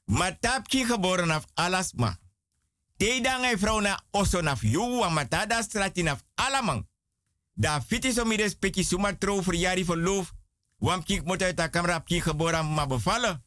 Maar 0.05 0.39
tap 0.39 0.67
king 0.67 0.87
geboren 0.87 1.31
af 1.31 1.45
alasma. 1.53 2.19
Te 2.97 3.19
dan 3.21 3.57
vrouw 3.57 3.79
na 3.79 4.03
oso 4.11 4.41
naf 4.41 4.61
yuwa 4.61 5.09
mata 5.09 5.45
da 5.45 5.61
strati 5.61 6.03
naf 6.03 6.21
alamang. 6.35 6.87
Da 7.53 7.81
fiti 7.81 8.11
so 8.11 8.25
mi 8.25 8.35
respecti 8.35 8.83
suma 8.83 9.17
trouw 9.17 9.43
verjari 9.43 9.85
verloof. 9.85 10.33
Wam 10.77 11.03
kink 11.03 11.25
moet 11.25 11.43
uit 11.43 11.57
de 11.57 11.69
camera 11.69 11.95
op 11.95 12.05
kink 12.05 12.33
ma. 12.35 13.41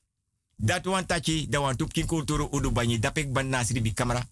Dat 0.57 0.85
wan 0.85 1.07
tachi, 1.07 1.49
da 1.49 1.61
wan 1.61 1.77
tup 1.77 1.93
kink 1.93 2.09
kulturu 2.09 2.49
udu 2.51 2.73
banyi 2.73 2.99
dapik 2.99 3.33
ban 3.33 3.51
bi 3.83 3.93
camera. 3.93 4.29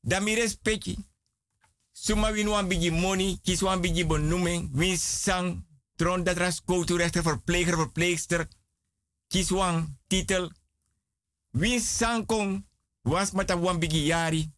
Da 0.00 0.20
mi 0.20 0.34
respecti. 0.34 1.10
Suma 1.92 2.32
win 2.32 2.48
wan 2.48 2.68
bigi 2.68 2.90
money, 2.90 3.38
kis 3.44 3.60
wan 3.62 3.80
bigi 3.80 4.06
benoeming, 4.06 4.70
win 4.72 4.96
sang, 4.96 5.64
tron 5.96 6.24
dat 6.24 6.36
ras 6.36 6.62
cultuurrechter, 6.64 7.22
verpleger, 7.22 7.76
verpleegster. 7.76 8.48
Kies 9.28 9.50
wan 9.50 9.98
titel. 10.06 10.50
Win 11.50 11.80
sang 11.80 12.26
kong, 12.26 12.66
was 13.02 13.32
mata 13.32 13.56
wan 13.56 13.78
bigi 13.78 14.06
yari. 14.06 14.50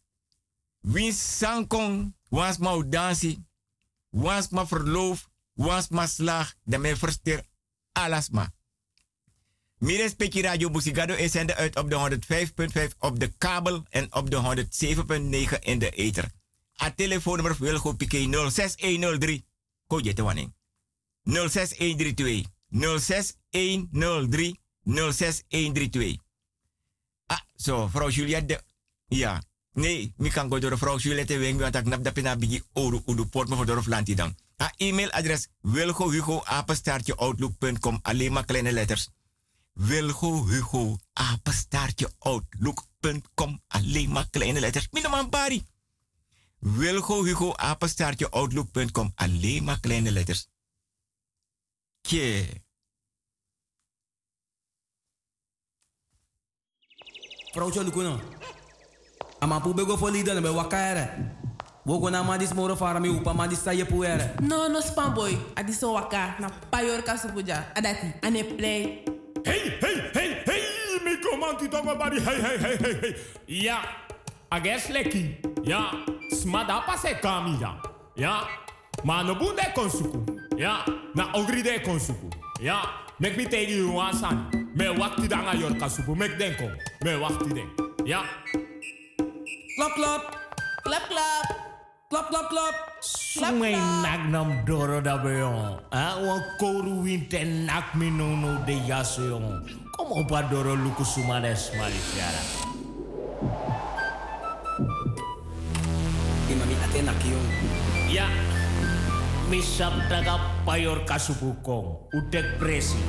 Win 0.81 1.13
sang 1.13 1.67
kong, 1.67 2.15
was 2.29 2.57
ma 2.57 2.81
dansi. 2.83 3.43
Was 4.09 4.49
ma 4.49 4.65
verloof, 4.65 5.27
was 5.53 5.89
ma 5.89 6.05
slag, 6.07 6.55
de 6.63 6.77
me 6.77 6.95
verster 6.95 7.43
alasma. 7.91 8.53
Mi 9.77 9.97
respecti 9.97 10.41
Radio 10.41 10.69
Busigado 10.69 11.13
is 11.13 11.31
zender 11.31 11.55
uit 11.55 11.75
op 11.75 11.89
de 11.89 12.19
105.5 12.89 12.97
op 12.99 13.19
de 13.19 13.27
kabel 13.37 13.83
en 13.89 14.15
op 14.15 14.29
de 14.29 14.65
107.9 15.53 15.59
in 15.59 15.79
de 15.79 15.89
ether. 15.89 16.31
A 16.81 16.91
telefoonnummer 16.95 17.55
wil 17.59 17.77
go 17.77 17.93
pike 17.93 18.17
06103. 18.17 19.45
Ko 19.87 19.99
jete 19.99 20.21
waning. 20.21 20.53
06132. 21.23 22.45
06103. 22.69 24.59
06132. 24.83 26.17
Ah, 27.25 27.39
zo, 27.55 27.87
vrouw 27.87 28.09
Juliette. 28.09 28.61
Ja. 29.07 29.43
Nee, 29.73 30.13
mi 30.17 30.29
kan 30.29 30.49
go 30.49 30.59
door 30.59 30.77
vrouw 30.77 30.97
Juliette 30.97 31.37
wing, 31.37 31.59
want 31.59 31.75
ik 31.75 31.85
nap 31.85 32.03
dat 32.03 32.13
pina 32.13 32.37
oru 32.73 33.25
port 33.25 33.49
me 33.49 33.55
voor 33.55 33.65
door 33.65 33.83
lanti 33.85 34.15
dan. 34.15 34.35
A 34.61 34.71
e-mailadres 34.77 35.47
wilgo 35.61 36.09
hugo 36.09 36.43
outlook.com. 37.15 37.99
Alleen 38.01 38.31
maar 38.31 38.45
kleine 38.45 38.71
letters. 38.71 39.09
Wilgo 39.73 40.47
hugo 40.47 40.97
apenstaartje 41.13 42.11
outlook.com. 42.19 43.61
Alleen 43.67 44.11
maar 44.11 44.27
kleine 44.29 44.59
letters. 44.59 44.87
Minimaal 44.91 45.29
bari. 45.29 45.63
Wilgo 46.65 47.23
hugo 47.23 47.53
apenstaartje 47.57 48.29
outlook.com. 48.29 49.11
Alleen 49.15 49.63
maar 49.63 49.79
kleine 49.79 50.11
letters. 50.11 50.47
Tje. 52.01 52.45
Vrouwtje 57.53 57.83
Lukuno. 57.83 58.19
Ama 59.39 59.59
pu 59.59 59.73
bego 59.73 59.97
fo 59.97 60.09
lida 60.09 60.33
na 60.33 60.41
be 60.41 60.49
wakaere. 60.49 61.09
Wogo 61.85 62.09
na 62.09 62.23
madis 62.23 62.53
moro 62.53 62.75
fara 62.75 62.99
mi 62.99 63.09
upa 63.09 63.33
madis 63.33 63.61
sa 63.63 63.71
ye 63.71 63.85
puere. 63.85 64.33
No, 64.41 64.67
no 64.67 64.81
spam 64.81 65.13
boy. 65.13 65.37
Adiso 65.55 65.93
waka 65.93 66.35
na 66.39 66.49
payor 66.49 67.03
kasupuja. 67.03 67.75
Adati. 67.75 68.13
Ane 68.21 68.43
play. 68.43 69.03
Hey, 69.45 69.77
hey, 69.81 70.09
hey, 70.13 70.43
hey, 70.45 70.63
mi 71.03 71.17
komanti 71.21 71.69
tongo 71.69 71.95
bari, 71.95 72.19
hey, 72.19 72.41
hey, 72.41 72.57
hey, 72.57 72.77
hey, 72.77 72.93
hey. 73.01 73.15
Ja, 73.47 73.77
ages 74.55 74.87
leki. 74.89 75.35
Ja, 75.67 75.91
smada 76.31 76.79
pase 76.87 77.19
kami 77.19 77.59
ya. 77.59 77.75
Ja, 78.15 78.47
ma 79.03 79.23
no 79.23 79.35
bunde 79.35 79.67
konsuku. 79.75 80.23
Ja, 80.57 80.85
na 81.15 81.35
ogri 81.35 81.63
de 81.63 81.79
konsuku. 81.83 82.31
Ja, 82.63 82.79
mek 83.19 83.35
mi 83.35 83.45
tegi 83.45 83.75
you 83.75 83.91
wasan. 83.91 84.47
Me 84.75 84.87
wakti 84.95 85.27
danga 85.27 85.53
yor 85.59 85.75
kasupu, 85.75 86.15
mek 86.15 86.39
denko. 86.39 86.71
Me 87.03 87.19
wakti 87.19 87.51
den. 87.51 87.69
Ja. 88.05 88.23
Klap, 89.75 89.91
klap. 89.95 90.23
Klap, 90.83 91.03
klap. 91.11 91.47
Klap, 92.09 92.27
klap, 92.29 92.47
klap. 92.49 92.75
Sumay 93.01 93.75
nagnam 93.75 94.63
doro 94.65 95.01
da 95.01 95.17
beyon. 95.17 95.81
Ah, 95.91 96.15
wan 96.23 96.39
koru 96.59 97.03
winte 97.03 97.43
nak 97.43 97.91
mi 97.95 98.09
no 98.09 98.35
no 98.35 98.63
de 98.65 98.79
yaso 98.87 99.27
yon. 99.35 99.67
Como 99.97 100.23
pa 100.23 100.47
doro 100.47 100.75
luku 100.75 101.03
sumades 101.03 101.75
malisiara 101.75 102.71
enak-enak 106.95 107.47
Ya, 108.07 108.29
misap 109.51 109.91
tangkap 110.07 110.39
payor 110.63 111.03
kasubukong, 111.03 112.07
udek 112.15 112.55
presi, 112.61 113.01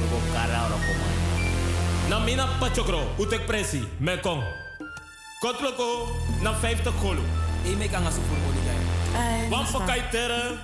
lugo 0.00 0.18
kara 0.32 0.70
ora 0.70 0.78
pemain. 0.80 1.18
Namina 2.06 2.46
pachokro 2.62 3.02
udek 3.20 3.44
presi, 3.44 3.82
mekong. 4.00 4.40
Kotloko, 5.42 6.08
na 6.40 6.56
50 6.56 6.94
kolu. 7.02 7.24
Ime 7.66 7.90
kang 7.90 8.06
asu 8.06 8.22
furbo 8.24 8.48
di 8.54 8.62
gaya. 8.64 8.82
Wan 9.52 9.66
pakai 9.68 10.00
tera, 10.14 10.56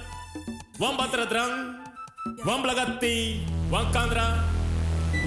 wan 0.78 0.94
batra 0.96 1.26
drang, 1.26 1.76
wan 2.46 2.62
blagati, 2.62 3.42
wan 3.68 3.90
kandra. 3.92 4.40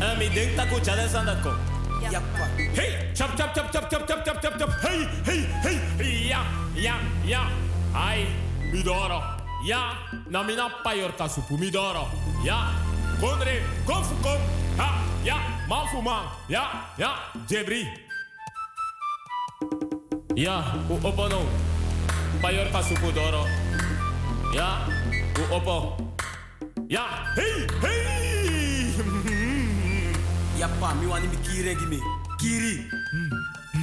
Ami 0.02 0.32
deng 0.34 0.56
taku 0.58 0.82
jalan 0.82 1.06
sandat 1.06 1.44
kong. 1.46 1.75
Hey, 2.06 3.10
chap 3.16 3.36
chap 3.36 3.56
chap 3.56 3.72
chap 3.74 3.90
chap 3.90 4.06
chap 4.06 4.22
chap 4.26 4.38
chap 4.42 4.60
chap. 4.60 4.70
Hey, 4.82 5.10
hey, 5.26 5.42
hey. 5.98 6.30
Ja, 6.30 6.46
ja, 6.76 6.96
ja. 7.26 7.50
Ai, 7.94 8.28
midoro. 8.72 9.22
Ja, 9.66 9.98
na 10.30 10.44
mina 10.44 10.70
payor 10.84 11.12
kasupu 11.18 11.58
midoro. 11.58 12.06
Ja, 12.46 12.70
kondre, 13.20 13.64
konfu 13.86 14.14
kom. 14.22 14.38
Ha, 14.78 15.02
ja, 15.26 15.38
man 15.68 15.88
fu. 15.90 16.04
Ja, 16.48 16.94
ja, 16.98 17.10
jebri. 17.50 17.90
Ja, 20.36 20.64
u 20.90 21.00
opo 21.02 21.28
no. 21.28 21.42
Payor 22.42 22.70
kasupu 22.72 23.12
doro. 23.12 23.48
Ja, 24.54 24.86
u 25.42 25.56
opo. 25.56 25.98
Ja, 26.88 27.34
hey, 27.36 27.66
hey. 27.82 28.35
Yapa, 30.60 30.96
mi 30.96 31.06
wani 31.08 31.28
mi 31.28 31.36
kiri 31.44 31.76
gimi. 31.76 32.00
Kiri. 32.40 32.88
Hmm. 33.12 33.30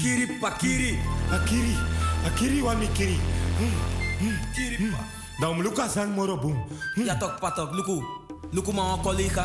Kiri 0.01 0.25
pa 0.41 0.51
kiri. 0.57 0.97
Akiri. 1.29 1.77
Akiri 2.25 2.63
wani 2.65 2.89
kiri. 2.97 3.19
Mm. 3.61 3.73
Mm. 4.25 4.37
Kiri 4.57 4.77
hmm. 4.81 4.89
Hmm. 4.89 4.97
pa. 4.97 5.05
Daum 5.41 5.61
luka 5.61 5.85
sang 5.89 6.17
moro 6.17 6.37
boom. 6.41 6.57
Mm. 6.97 7.05
Ya 7.05 7.15
tok 7.21 7.37
patok 7.45 7.77
luku. 7.77 8.01
Luku 8.57 8.73
mama 8.73 8.97
kolika. 9.05 9.45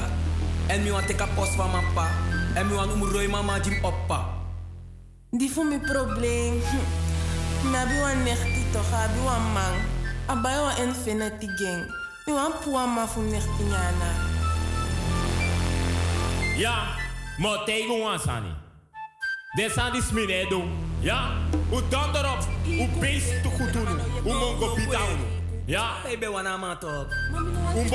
En 0.71 0.83
mi 0.83 0.91
tekap 1.03 1.07
teka 1.07 1.27
pos 1.35 1.51
van 1.59 1.67
mapa. 1.71 2.07
En 2.55 2.63
mi 2.67 2.75
wani 2.79 2.93
umuroi 2.95 3.27
mama 3.27 3.59
jim 3.59 3.75
oppa. 3.83 4.23
Di 5.35 5.49
fu 5.51 5.63
mi 5.67 5.79
problem. 5.83 6.63
Na 7.67 7.83
bi 7.83 7.95
wan 7.99 8.23
nechti 8.23 8.63
tocha, 8.71 9.11
bi 9.11 9.19
wan 9.27 9.43
mang. 9.51 9.75
Abayo 10.31 10.63
wan 10.63 10.75
infinity 10.79 11.47
gang. 11.59 11.83
Mi 12.23 12.31
wan 12.33 12.51
puwa 12.63 12.87
ma 12.87 13.03
fu 13.05 13.19
nechti 13.19 13.63
nyana. 13.67 14.09
Yeah. 16.55 17.06
Maar 17.37 17.63
tegen 17.63 18.11
ons 18.11 18.27
aan. 18.27 18.43
Des 19.55 19.77
aan 19.77 19.91
die 19.91 20.01
doen. 20.49 20.69
Ja? 20.99 21.31
Hoe 21.69 21.81
dan 21.89 22.15
erop? 22.15 22.47
Hoe 22.65 22.87
beest 22.99 23.43
te 23.43 23.49
goed 23.49 23.73
doen? 23.73 23.87
Hoe? 24.23 25.15
Ja? 25.65 25.89
Ik 26.07 26.19
ben 26.19 26.31
wana 26.31 26.57
man 26.57 26.79
toch? 26.79 27.05
Hoe? 27.73 27.85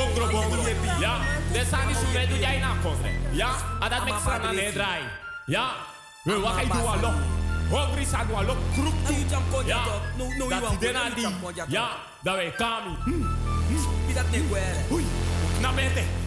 Ja? 1.01 1.17
De 1.53 1.65
aan 1.73 1.87
die 1.87 1.97
na. 2.61 2.69
Ja? 3.33 3.55
En 3.81 3.91
dat 3.91 4.05
met. 4.55 4.75
Ja? 5.47 5.71
We 6.23 6.41
wat 6.41 6.53
ga 6.53 6.61
je 6.61 6.67
doen 6.67 6.87
alok? 6.87 7.15
Hongri 7.71 8.05
zijn 8.05 8.27
alok 8.35 8.57
kroek. 8.73 8.95
Ja? 9.65 9.85
Dat 10.49 10.71
die 10.81 10.93
die. 11.15 11.29
Ja? 11.69 11.89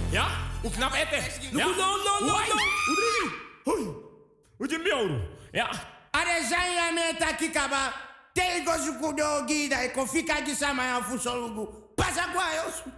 Ja? 0.09 0.27
U 0.65 0.69
knap 0.69 0.93
ete. 0.95 1.21
Ja. 1.53 1.65
No, 1.65 1.71
no, 1.71 1.97
no, 1.97 2.19
no, 2.19 2.37
no. 2.49 2.55
Udri. 2.91 3.25
Ui. 3.65 3.95
Uji 4.59 4.77
mioru. 4.77 5.21
Ja. 5.53 5.69
Are 6.11 6.41
zanya 6.49 6.91
meta 6.91 7.33
kikaba. 7.33 7.93
Tego 8.33 8.71
zukudo 8.77 9.45
gida 9.47 9.83
e 9.83 9.89
kofika 9.89 10.41
gisama 10.41 10.83
ya 10.85 11.01
fusolugu. 11.03 11.65
Pasa 11.95 12.27
kwa 12.33 12.53
yosu. 12.53 12.89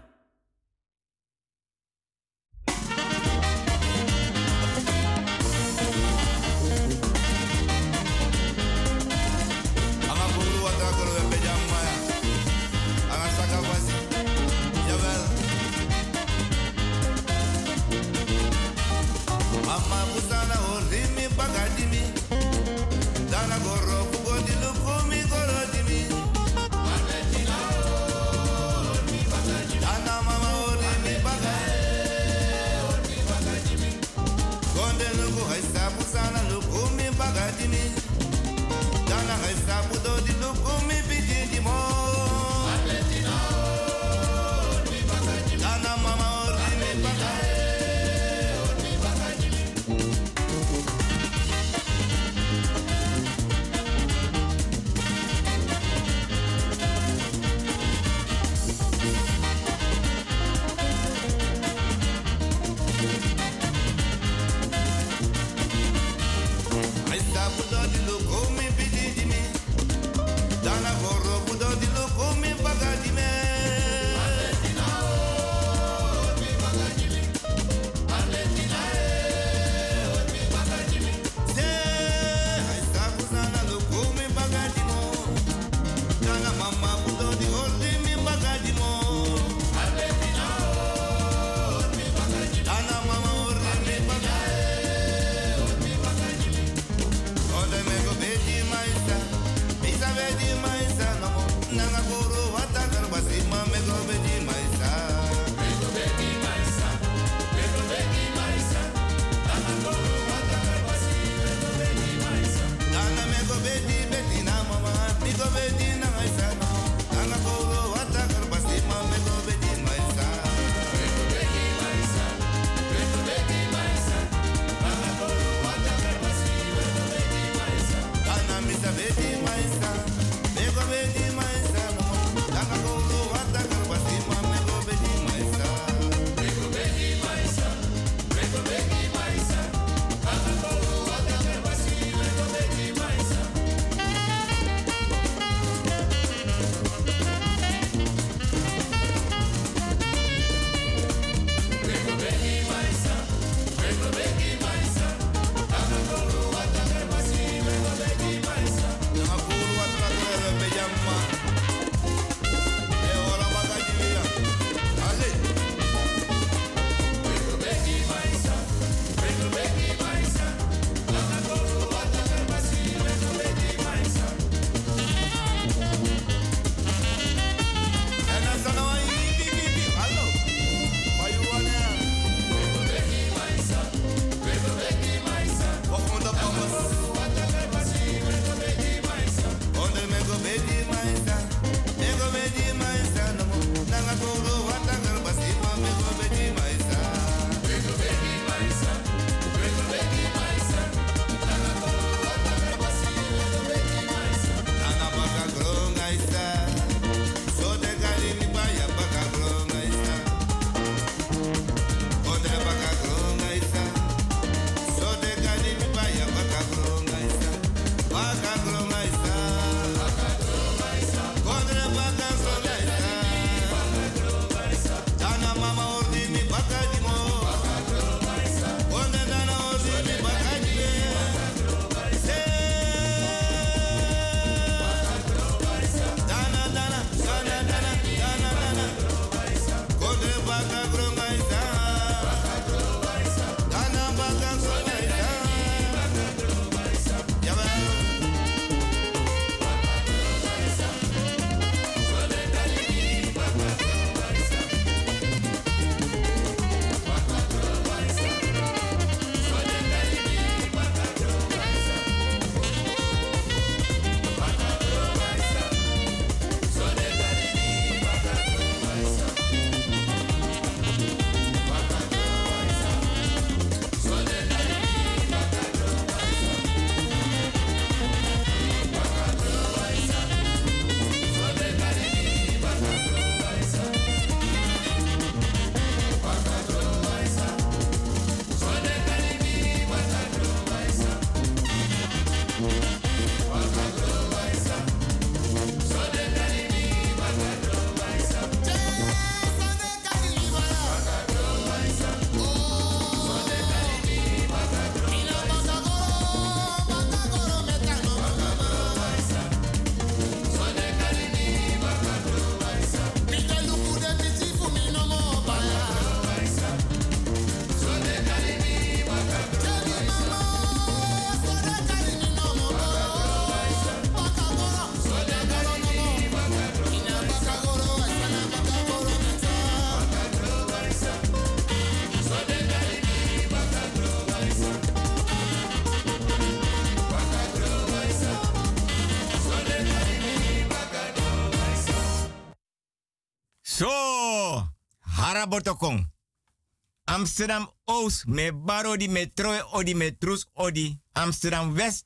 Amsterdam 347.10 347.72
Oost, 347.86 348.26
me 348.26 348.52
baro 348.52 348.98
di 348.98 349.08
metro 349.08 349.70
odi 349.72 349.96
metrus 349.96 350.46
odi. 350.54 351.00
Amsterdam 351.14 351.74
West, 351.74 352.06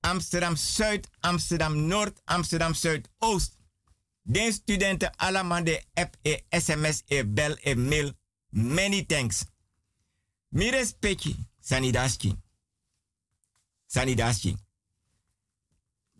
Amsterdam 0.00 0.56
Zuid, 0.56 1.08
Amsterdam 1.20 1.86
Noord, 1.86 2.20
Amsterdam 2.24 2.74
Zuidoost. 2.74 3.56
Den 4.22 4.52
studenten 4.52 5.16
allemaal 5.16 5.64
de 5.64 5.84
app 5.94 6.16
e 6.22 6.44
sms 6.48 7.02
e 7.06 7.26
bel 7.26 7.56
e 7.60 7.74
mail. 7.74 8.12
Many 8.48 9.04
thanks. 9.06 9.44
Mi 10.48 10.70
respecti, 10.70 11.36
sanidaski. 11.60 12.36
Sanidaski. 13.86 14.56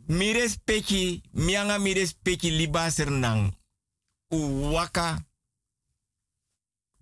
Mi 0.07 0.32
respecti, 0.32 1.22
mianga 1.30 1.78
mi 1.78 1.92
respecti 1.92 2.50
libaser 2.50 3.11
nang. 3.11 3.57
U 4.28 4.70
waka, 4.70 5.24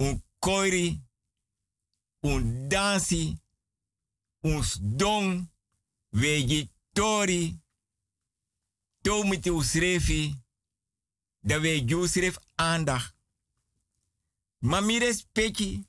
un 0.00 0.22
koiri, 0.38 1.02
un 2.20 2.68
dansi, 2.68 3.40
un 4.40 4.62
dong, 4.80 5.50
wegi 6.08 6.70
tori, 6.92 7.60
tomiti 9.00 9.48
usrefi, 9.48 10.42
da 11.40 11.58
we 11.60 11.84
ju 11.84 12.06
sref 12.06 12.38
aandacht. 12.54 13.14
Maar 14.58 14.84
mi 14.84 14.98
respecti, 14.98 15.88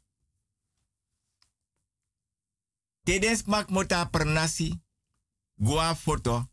Tedens 3.03 3.43
mak 3.43 3.69
mota 3.69 4.05
pernasi, 4.05 4.81
gua 5.55 5.95
foto, 5.95 6.51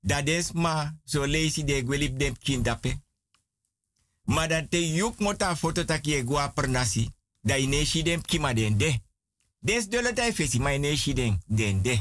da 0.00 0.22
des 0.22 0.52
ma 0.52 0.98
so 1.04 1.24
leisi 1.24 1.64
de 1.64 1.82
gwelip 1.84 2.18
dem 2.18 2.38
kindape. 2.38 3.02
Maar 4.22 4.68
te 4.68 4.76
yuk 4.76 5.18
mota 5.18 5.56
foto 5.56 5.84
taki 5.84 6.22
gua 6.22 6.48
pernasi, 6.48 7.08
da 7.40 7.56
ineshi 7.56 8.02
dem 8.02 8.22
kima 8.22 8.52
den 8.54 8.78
de. 8.78 9.00
Des 9.58 9.88
dole 9.88 10.12
tai 10.12 10.32
fesi 10.32 10.58
ma 10.58 10.70
ineshi 10.70 11.14
den 11.14 11.42
den 11.46 11.82
de. 11.82 11.98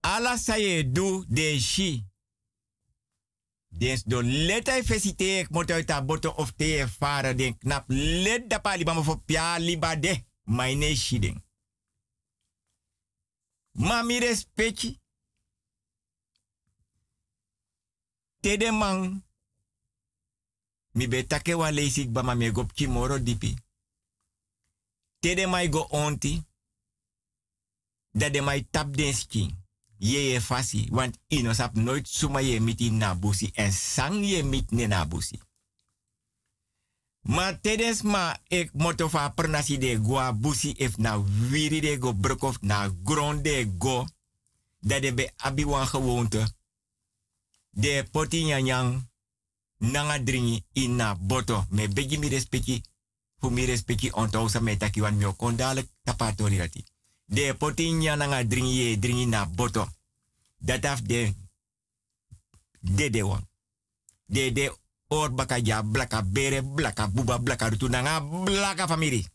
Ala 0.00 0.36
saye 0.36 0.92
du 0.92 1.24
de 1.28 1.58
shi. 1.60 2.04
Des 3.68 4.04
do 4.04 4.20
letai 4.20 4.82
fesi 4.84 5.14
te 5.14 5.38
ek 5.38 5.50
mota 5.50 5.74
uita 5.74 6.02
boto 6.02 6.34
of 6.36 6.52
te 6.56 6.76
e 6.80 6.86
fara 6.86 7.34
den 7.34 7.58
knap 7.58 7.84
let 7.88 8.48
da 8.50 8.60
pa 8.60 8.76
liba 8.76 8.94
mo 8.94 9.02
fo 9.02 9.16
pia 9.16 9.58
liba 9.58 9.96
de. 9.96 10.14
Ma 10.44 10.68
ineshi 10.68 11.18
den. 11.18 11.42
Tede 18.40 18.70
man 18.70 19.24
mi 20.94 21.08
be 21.08 21.26
take 21.26 21.54
wa 21.54 21.70
leisik 21.70 22.10
ba 22.10 22.22
ma 22.22 22.34
me 22.34 22.50
gop 22.50 22.72
kimoro 22.72 23.18
dipi. 23.18 23.56
Tede 25.20 25.46
mai 25.46 25.68
go 25.68 25.86
onti. 25.90 26.42
Da 28.12 28.30
de 28.30 28.40
mai 28.40 28.66
tap 28.70 28.96
den. 28.96 29.14
Ye 29.98 30.30
ye 30.30 30.40
fasi. 30.40 30.88
Want 30.90 31.18
ino 31.28 31.52
sap 31.52 31.74
nooit 31.74 32.06
suma 32.06 32.40
ye 32.40 32.60
miti 32.60 32.90
na 32.90 33.14
busi. 33.14 33.50
En 33.54 33.72
sang 33.72 34.24
ye 34.24 34.42
mit 34.42 34.70
ne 34.70 34.86
na 34.86 35.04
busi. 35.04 35.40
Ma 37.22 37.52
tedens 37.54 38.02
ma 38.02 38.36
ek 38.48 38.70
moto 38.74 39.08
fa 39.08 39.30
pernasi 39.30 39.78
de 39.78 39.96
goa 39.96 40.32
busi 40.32 40.74
if 40.76 40.98
na 40.98 41.16
wiri 41.50 41.80
de 41.80 41.98
go 41.98 42.12
brukof 42.12 42.58
na 42.62 42.88
grond 43.02 43.42
de 43.42 43.64
go. 43.78 44.06
Da 44.80 45.00
de 45.00 45.12
be 45.14 45.30
abi 45.36 45.64
wan 45.64 45.86
gewoonte. 45.86 46.44
De 47.70 48.04
poti 48.12 48.44
nyanyang 48.44 49.02
nanga 49.92 50.18
dringi 50.18 50.64
ina 50.72 51.14
boto. 51.14 51.66
Me 51.70 51.88
begi 51.88 52.18
mi 52.18 52.28
respecti. 52.28 52.82
Fu 53.38 53.50
mi 53.50 53.64
respecti 53.64 54.08
onto 54.12 54.48
sa 54.48 54.60
me 54.60 54.76
taki 54.76 55.00
wan 55.00 55.36
kondale 55.36 55.88
tapatori 56.02 56.58
rati. 56.58 56.84
De 57.24 57.54
poti 57.54 57.92
nanga 57.92 58.44
dringi 58.44 58.98
dringi 58.98 59.26
na 59.26 59.46
boto. 59.46 59.88
Dat 60.58 60.84
af 60.84 61.00
de 61.00 61.34
de 62.80 63.10
de 63.10 63.22
wan. 63.22 63.48
De 64.26 64.52
de 64.52 64.76
or 65.08 65.30
baka 65.30 65.56
ja 65.56 65.82
blaka 65.82 66.22
bere 66.22 66.62
blaka 66.62 67.08
buba 67.08 67.38
blaka 67.38 67.68
rutu 67.68 67.88
nanga 67.88 68.20
blaka 68.20 68.86
famiri. 68.86 69.26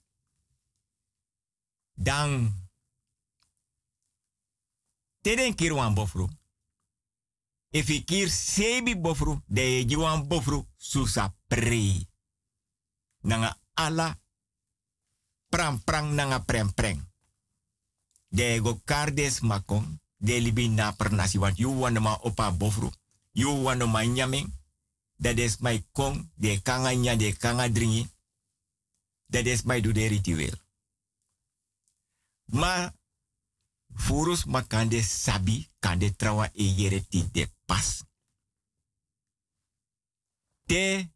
Dan 1.93 2.53
teden 5.21 5.55
kirwan 5.55 5.93
bofru. 5.93 6.38
If 7.69 7.89
ik 7.89 8.09
hier 8.09 8.29
sebi 8.29 8.97
bofru, 8.97 9.41
de 9.45 9.85
jiwan 9.85 10.27
bofru 10.27 10.65
susa 10.77 11.35
pre. 11.47 12.07
Nanga 13.21 13.57
ala 13.73 14.19
pram 15.49 15.83
prang 15.83 16.13
nanga 16.13 16.39
prem 16.39 16.73
preng. 16.73 17.07
De 18.27 18.59
go 18.61 18.81
kardes 18.85 19.39
makong, 19.39 19.99
de 20.17 20.41
libi 20.41 20.69
na 20.69 20.91
pernasi 20.91 21.37
want 21.37 21.57
you 21.57 21.79
wana 21.79 21.99
ma 21.99 22.17
opa 22.21 22.51
bofru. 22.51 22.89
You 23.31 23.61
wana 23.63 23.85
ma 23.85 24.03
nyaming. 24.03 24.57
Dat 25.15 25.37
is 25.37 25.59
my 25.59 25.83
kong, 25.91 26.31
de 26.35 26.61
kanga 26.61 26.89
nya, 26.89 27.15
de 27.15 27.33
kanga 27.37 27.69
dringi. 27.69 28.09
Dat 29.25 29.45
is 29.45 29.63
my 29.63 29.81
do 29.81 29.91
de 29.91 30.07
ritueel. 30.07 30.57
Ma 32.45 32.93
furus 33.93 34.45
makande 34.45 35.01
sabi, 35.01 35.69
kande 35.79 36.15
trawa 36.15 36.49
e 36.53 36.63
yere 36.63 37.05
pas. 37.69 37.89
Te 40.65 41.09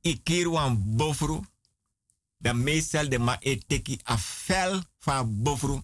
ikir 0.00 0.48
wan 0.54 0.78
bofru, 0.98 1.40
da 2.38 2.52
meestal 2.52 3.08
de 3.08 3.18
ma 3.18 3.34
e 3.40 3.58
teki 3.58 3.98
a 4.04 4.18
fel 4.18 4.82
fa 4.98 5.24
bofru, 5.24 5.80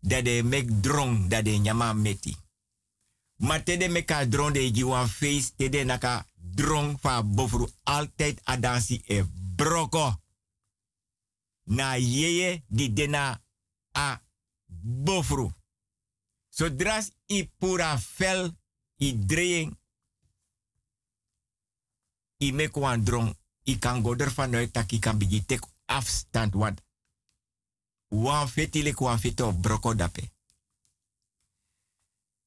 dat 0.00 0.24
de 0.24 0.40
mek 0.42 0.82
drong, 0.82 1.28
dat 1.28 1.44
de 1.44 1.58
nyama 1.58 1.92
meti. 1.92 2.36
Ma 3.40 3.60
tede 3.62 3.88
meka 3.88 4.24
drong 4.28 4.54
de 4.54 4.70
ji 4.70 4.84
wan 4.84 5.08
face, 5.08 5.52
tede 5.56 5.84
naka 5.84 6.26
drong 6.34 6.98
fa 7.00 7.22
bofru, 7.22 7.68
altijd 7.82 8.40
adansi 8.44 9.02
e 9.06 9.24
broko. 9.56 10.20
Na 11.64 11.94
yeye 11.96 12.62
di 12.68 12.92
dena 12.92 13.42
a 13.92 14.22
bofru. 15.04 15.59
Zodras 16.60 17.12
i 17.26 17.46
pura 17.58 17.94
fel, 17.98 18.50
i 19.00 19.14
dreying, 19.16 19.70
i 22.44 22.50
mek 22.52 22.76
wan 22.76 23.04
drong, 23.04 23.30
i 23.64 23.78
kan 23.80 24.02
go 24.04 24.12
er 24.12 24.32
vanuit 24.36 24.74
dat 24.74 24.92
i 24.92 24.98
kan 24.98 25.16
bigi 25.18 25.40
tek 25.44 25.64
afstand, 25.86 26.54
want 26.54 26.82
wan 28.08 28.48
fetilik 28.48 29.00
wan 29.00 29.18
fito 29.18 29.48
broko 29.52 29.94
dape. 29.94 30.26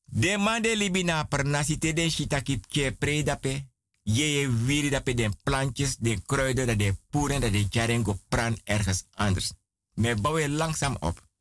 De 0.05 0.37
man 0.37 0.61
de 0.61 0.75
libina 0.77 1.23
per 1.25 1.45
nasite 1.45 1.93
den 1.93 2.11
shitaki 2.11 2.59
ke 2.69 2.91
pre 2.91 3.23
dape, 3.23 3.65
je 4.03 4.31
je 4.35 4.47
wiri 4.65 4.89
dape 4.89 5.13
den 5.13 5.33
plantjes, 5.43 5.97
den 5.97 6.21
kruiden, 6.25 6.67
dat 6.67 6.79
de 6.79 6.95
poeren, 7.09 7.41
dat 7.41 7.51
de 7.51 7.65
jaren 7.69 8.03
go 8.03 8.19
pran 8.29 8.57
ergens 8.63 9.05
anders. 9.13 9.53
Me 9.93 10.15
bouwen 10.15 10.55
langzaam 10.55 10.97
op. 10.99 11.31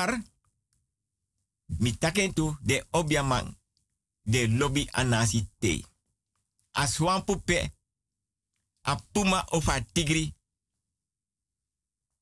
Maar, 0.00 0.22
mi 1.66 1.98
taken 1.98 2.32
tu 2.34 2.56
de 2.62 2.86
obiaman, 2.90 3.58
de 4.22 4.48
lobby 4.48 4.88
anasi 4.90 5.48
te. 5.58 5.84
Aswan 6.72 7.24
pupe, 7.24 7.72
a 8.80 8.96
puma 9.12 9.44
of 9.50 9.68
a 9.68 9.80
tigri, 9.92 10.34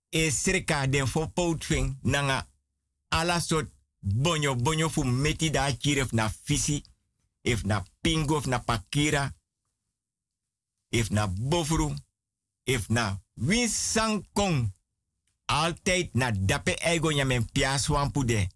e 0.09 0.31
sreka 0.31 0.87
den 0.87 1.07
fo 1.07 1.31
nanga 2.03 2.49
ala 3.09 3.41
sot 3.41 3.69
bonyo 4.01 4.57
bonyo 4.57 4.89
fu 4.91 5.05
meti 5.05 5.51
da 5.51 5.73
kiref 5.77 6.13
na 6.13 6.31
fisi, 6.31 6.83
if 7.43 7.63
na 7.65 7.85
pingo, 8.01 8.37
of 8.37 8.47
na 8.47 8.59
pakira, 8.59 9.35
if 10.91 11.11
na 11.11 11.27
bofru, 11.27 11.95
if 12.65 12.89
na 12.89 13.19
winsankong. 13.37 14.78
Altijd 15.49 16.15
na 16.15 16.31
dape 16.31 16.75
ego 16.75 17.11
nyamen 17.11 17.51
pia 17.53 17.79
swampu 17.79 18.25
de. 18.25 18.49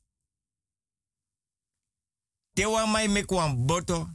Tewa 2.52 2.86
mai 2.86 3.08
mekwan 3.08 3.66
boto. 3.66 4.08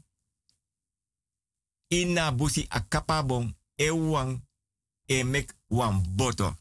Ina 1.87 2.31
busi 2.31 2.65
akapabong 2.69 3.55
ewang 3.75 4.41
e 5.05 5.23
mek 5.23 5.53
wan 5.67 6.15
boto. 6.15 6.55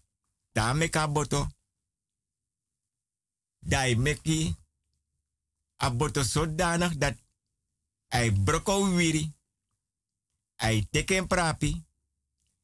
Da 0.52 0.72
meka 0.72 1.08
boto. 1.08 1.48
Dai 3.58 3.96
meki 3.96 4.56
a 5.76 5.90
boto 5.90 6.22
zodanig 6.22 6.96
dat 6.96 7.16
hij 8.08 8.32
broko 8.32 8.94
wiri. 8.94 9.32
Hij 10.54 10.86
teken 10.90 11.26
prapi. 11.26 11.84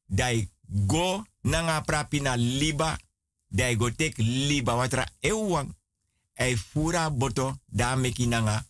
Dai 0.05 0.51
go 0.87 1.23
nanga 1.41 1.81
prapi 1.81 2.19
na 2.21 2.35
liba. 2.35 2.97
Dai 3.53 3.75
go 3.75 3.89
tek 3.91 4.17
liba 4.17 4.73
watra 4.75 5.05
ewang. 5.19 5.75
Ai 6.33 6.57
fura 6.57 7.09
boto 7.09 7.59
da 7.65 7.95
meki 7.95 8.25
nanga 8.27 8.65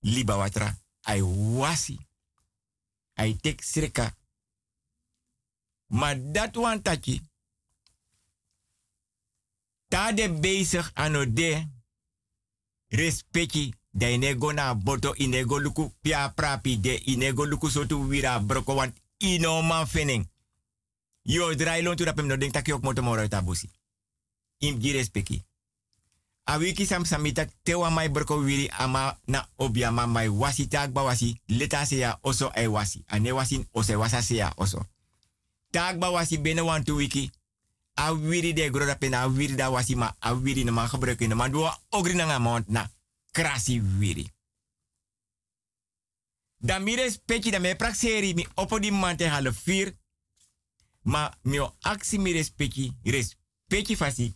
liba 0.00 0.36
watra. 0.36 0.78
Ai 1.02 1.22
wasi. 1.58 1.98
Ai 3.14 3.36
tek 3.40 3.62
sreka. 3.62 4.14
Maar 5.86 6.32
dat 6.32 6.54
wan 6.54 6.82
taki. 6.82 7.22
Ta 9.88 10.12
de 10.12 10.30
bezig 10.32 10.90
ano 10.94 11.32
de 11.32 11.66
respecti 12.88 13.74
da 13.90 14.08
inego 14.08 14.52
na 14.52 14.74
boto 14.74 15.14
inego 15.14 15.58
luku 15.58 15.92
pia 16.00 16.28
prapi 16.28 16.80
de 16.80 16.98
inego 17.04 17.46
luku 17.46 17.68
sotu 17.70 18.08
wira 18.08 18.40
broko 18.40 18.74
wan 18.74 18.94
ino 19.18 19.62
man 19.62 19.86
fening. 19.86 20.28
Yo 21.26 21.54
drai 21.54 21.82
lon 21.82 21.96
tu 21.96 22.04
rapem 22.04 22.26
no 22.26 22.36
denk 22.36 22.52
taki 22.52 22.72
ok 22.72 22.82
moto 22.84 23.02
moro 23.02 23.28
tabusi. 23.28 23.70
Im 24.58 24.78
gi. 24.78 25.44
A 26.44 26.58
wiki 26.58 26.86
sam 26.86 27.04
samita 27.04 27.46
tewa 27.62 27.90
mai 27.90 28.08
broko 28.08 28.36
wiri 28.36 28.70
ama 28.78 29.18
na 29.26 29.48
obiama 29.56 30.06
mai 30.06 30.28
wasi 30.28 30.68
tagba 30.68 31.02
wasi 31.02 31.40
leta 31.46 31.84
se 31.84 32.14
oso 32.22 32.50
ai 32.54 32.66
wasi. 32.66 33.04
Ane 33.06 33.32
wasin 33.32 33.66
ose 33.72 33.96
wasa 33.96 34.22
se 34.22 34.34
ya 34.34 34.52
oso. 34.56 34.86
Tagba 35.70 36.10
wasi 36.10 36.38
bene 36.38 36.60
wan 36.60 36.84
tu 36.84 36.96
wiki. 36.96 37.30
A 37.94 38.12
wiri 38.12 38.52
de 38.52 38.70
gro 38.70 38.86
rapen 38.86 39.14
a 39.14 39.26
wiri 39.28 39.56
da 39.56 39.70
wasi 39.70 39.94
ma 39.96 40.14
a 40.20 40.34
wiri 40.34 40.64
na 40.64 40.70
man 40.72 40.88
gebruiken. 40.88 41.36
Maar 41.36 41.50
doa 41.50 41.78
ogri 41.90 42.14
na 42.14 42.24
nga 42.24 42.38
mount 42.38 42.68
na 42.68 42.90
krasi 43.32 43.82
wiri. 43.98 44.30
Dan 46.58 46.82
mi 46.82 46.94
respecti 46.94 47.50
da 47.50 47.58
me 47.58 47.74
prakseri 47.74 48.34
mi 48.34 48.46
opo 48.54 48.78
mante 48.90 49.52
vier. 49.64 49.94
Ma 51.06 51.30
mi 51.42 51.60
o 51.60 51.76
aksi 51.82 52.18
mi 52.18 52.32
respecti, 52.32 52.92
respecti 53.04 53.96
fasi. 53.96 54.34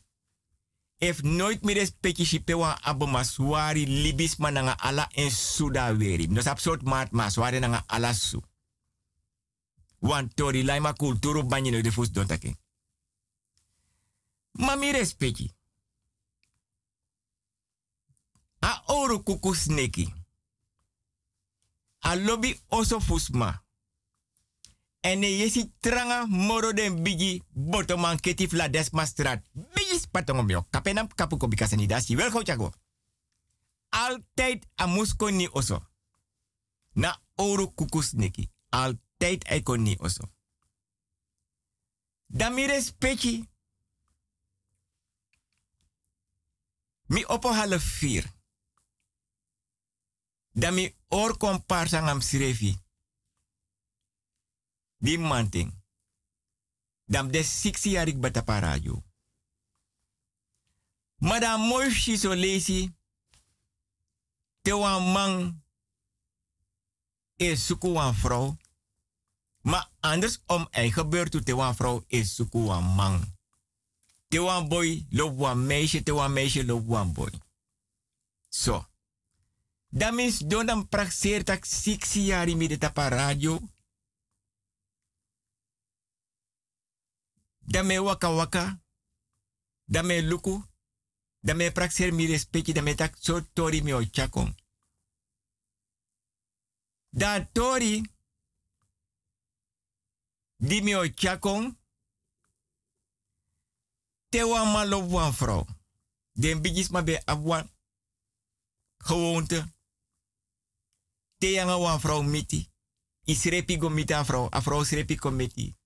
If 0.98 1.22
nooit 1.22 1.64
mi 1.64 1.74
respecti 1.74 2.54
wa 2.54 2.78
abo 2.82 3.06
maswari 3.06 3.86
libis 3.86 4.38
mananga 4.38 4.76
ala 4.78 5.08
en 5.14 5.30
suda 5.30 5.92
weri. 5.92 6.26
No 6.26 6.40
sap 6.40 6.60
sort 6.60 6.82
maat 6.82 7.12
maswari 7.12 7.60
nanga 7.60 7.84
ala 7.88 8.14
su. 8.14 8.42
Wan 10.00 10.28
tori 10.28 10.62
laima 10.62 10.92
kulturu 10.92 11.42
banyi 11.42 11.82
de 11.82 11.90
fus 11.90 12.10
don 12.12 12.26
take. 12.26 12.56
Ma 14.52 14.76
mi. 14.76 14.92
A 18.62 18.82
oru 18.88 19.22
kuku 19.24 19.54
sneki. 19.54 20.14
A 22.02 22.16
lobby 22.16 22.60
oso 22.70 23.00
fusma. 23.00 23.60
En 25.00 25.22
yesi 25.22 25.72
tranga 25.80 26.26
moro 26.26 26.72
den 26.72 27.02
bigi 27.02 27.42
botoman 27.48 28.20
ketif 28.20 28.52
la 28.52 28.68
desma 28.68 29.06
strat. 29.06 29.46
Bigi 29.52 29.98
spatongo 29.98 30.42
mio. 30.42 30.66
Kapenam 30.70 31.08
kapu 31.14 31.36
ko 31.36 31.48
bikasa 31.48 31.76
ni 31.76 31.86
dasi. 31.86 32.16
Wel 32.16 32.44
chago. 32.44 32.72
Altijd 33.88 34.66
a 34.74 34.86
musko 34.86 35.30
ni 35.30 35.48
oso. 35.52 35.86
Na 36.92 37.20
oru 37.34 37.74
kuku 37.74 38.02
sneki. 38.02 38.50
Altijd 38.68 39.44
eko 39.44 39.76
ni 39.76 39.96
oso. 39.98 40.30
Dan 42.26 42.54
mi 42.54 42.66
respecti. 42.66 43.48
Mi 47.06 47.24
opo 47.26 47.52
half 47.52 47.82
vier. 47.82 48.24
Dan 50.52 50.74
mi 50.74 50.96
or 51.08 51.36
komparsa 51.36 52.00
ngam. 52.00 52.20
Di 55.00 55.16
manting. 55.16 55.72
Dam 57.08 57.30
de 57.32 57.42
60 57.42 57.90
yarik 57.90 58.20
bata 58.20 58.42
parajo. 58.42 59.02
Madam 61.18 61.60
mooi 61.60 62.16
so 62.16 62.34
lesi. 62.34 62.92
Te 64.62 64.76
wan 64.76 65.12
man 65.12 65.62
is 67.36 67.66
suku 67.66 67.92
wan 67.92 68.14
vrouw. 68.14 68.56
Maar 69.60 69.88
anders 70.00 70.42
om 70.46 70.68
ei 70.70 70.92
gebeurt 70.92 71.44
te 71.44 71.54
wan 71.54 71.74
vrouw 71.74 72.04
is 72.06 72.34
suku 72.34 72.58
wan 72.58 72.84
man. 72.84 73.36
Te 74.28 74.40
wan 74.40 74.68
boy 74.68 75.06
loop 75.10 75.38
wan 75.38 75.66
meisje, 75.66 76.02
te 76.02 76.12
wan 76.12 76.32
meisje 76.32 76.64
loop 76.64 76.86
wan 76.86 77.12
boy. 77.12 77.30
So. 78.48 78.84
Dat 79.88 80.12
means 80.12 80.38
don 80.38 80.66
dan 80.66 80.88
praxeer 80.88 81.44
tak 81.44 81.64
60 81.64 82.24
jaar 82.24 82.56
mi 82.56 82.68
de 82.68 82.78
tapa 82.78 83.08
radio. 83.08 83.60
Dame 87.70 87.98
waka 87.98 88.30
waka. 88.30 88.82
Dame 89.84 90.22
luku. 90.22 90.64
Dame 91.40 91.72
praxeer 91.72 92.12
mi 92.12 92.26
respecti. 92.26 92.72
Dame 92.72 92.94
tak 92.94 93.16
so 93.18 93.40
tori 93.52 93.82
mi 93.82 94.10
chakon. 94.10 94.54
Da 97.08 97.48
tori. 97.52 98.02
Di 100.56 100.82
mi 100.82 100.94
o 100.94 101.08
chakon. 101.14 101.78
Te 104.28 104.42
wan 104.42 104.72
ma 104.72 104.84
lop 104.84 105.10
wan 105.10 105.32
vrouw. 105.32 105.66
Den 106.32 106.60
bigis 106.60 106.88
ma 106.88 107.02
be 107.02 107.22
abwan. 107.24 107.70
Gewoonte. 108.96 109.74
Te 111.38 111.46
yanga 111.46 111.78
wan 111.78 112.30
miti. 112.30 112.68
Isrepi 113.24 113.76
go 113.76 113.88
miti 113.88 114.12
a 114.12 114.24
vrouw. 114.24 114.48
A 114.50 114.60
vrouw 114.60 114.84
srepi 114.84 115.16
go 115.16 115.30
miti. 115.30 115.79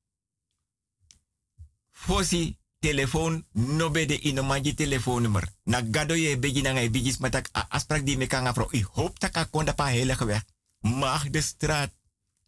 Fosi 1.95 2.59
telefoon 2.79 3.47
no 3.53 3.91
be 3.91 4.07
de 4.07 4.19
ino 4.21 4.61
telefoonnummer. 4.75 5.47
Na 5.65 5.81
gado 5.81 6.15
ye 6.15 6.39
begi 6.39 6.63
na 6.63 6.73
ngai 6.73 6.91
bigis 6.91 7.19
a 7.23 7.67
afspraak 7.69 8.05
die 8.05 8.17
me 8.17 8.27
kan 8.27 8.55
vrouw. 8.55 8.69
Ik 8.71 8.85
hoop 8.85 9.21
dat 9.21 9.37
ik 9.37 9.51
kon 9.51 9.75
pa 9.75 9.93
weg. 10.27 10.45
Maag 10.81 11.31
de 11.31 11.41
straat. 11.41 11.93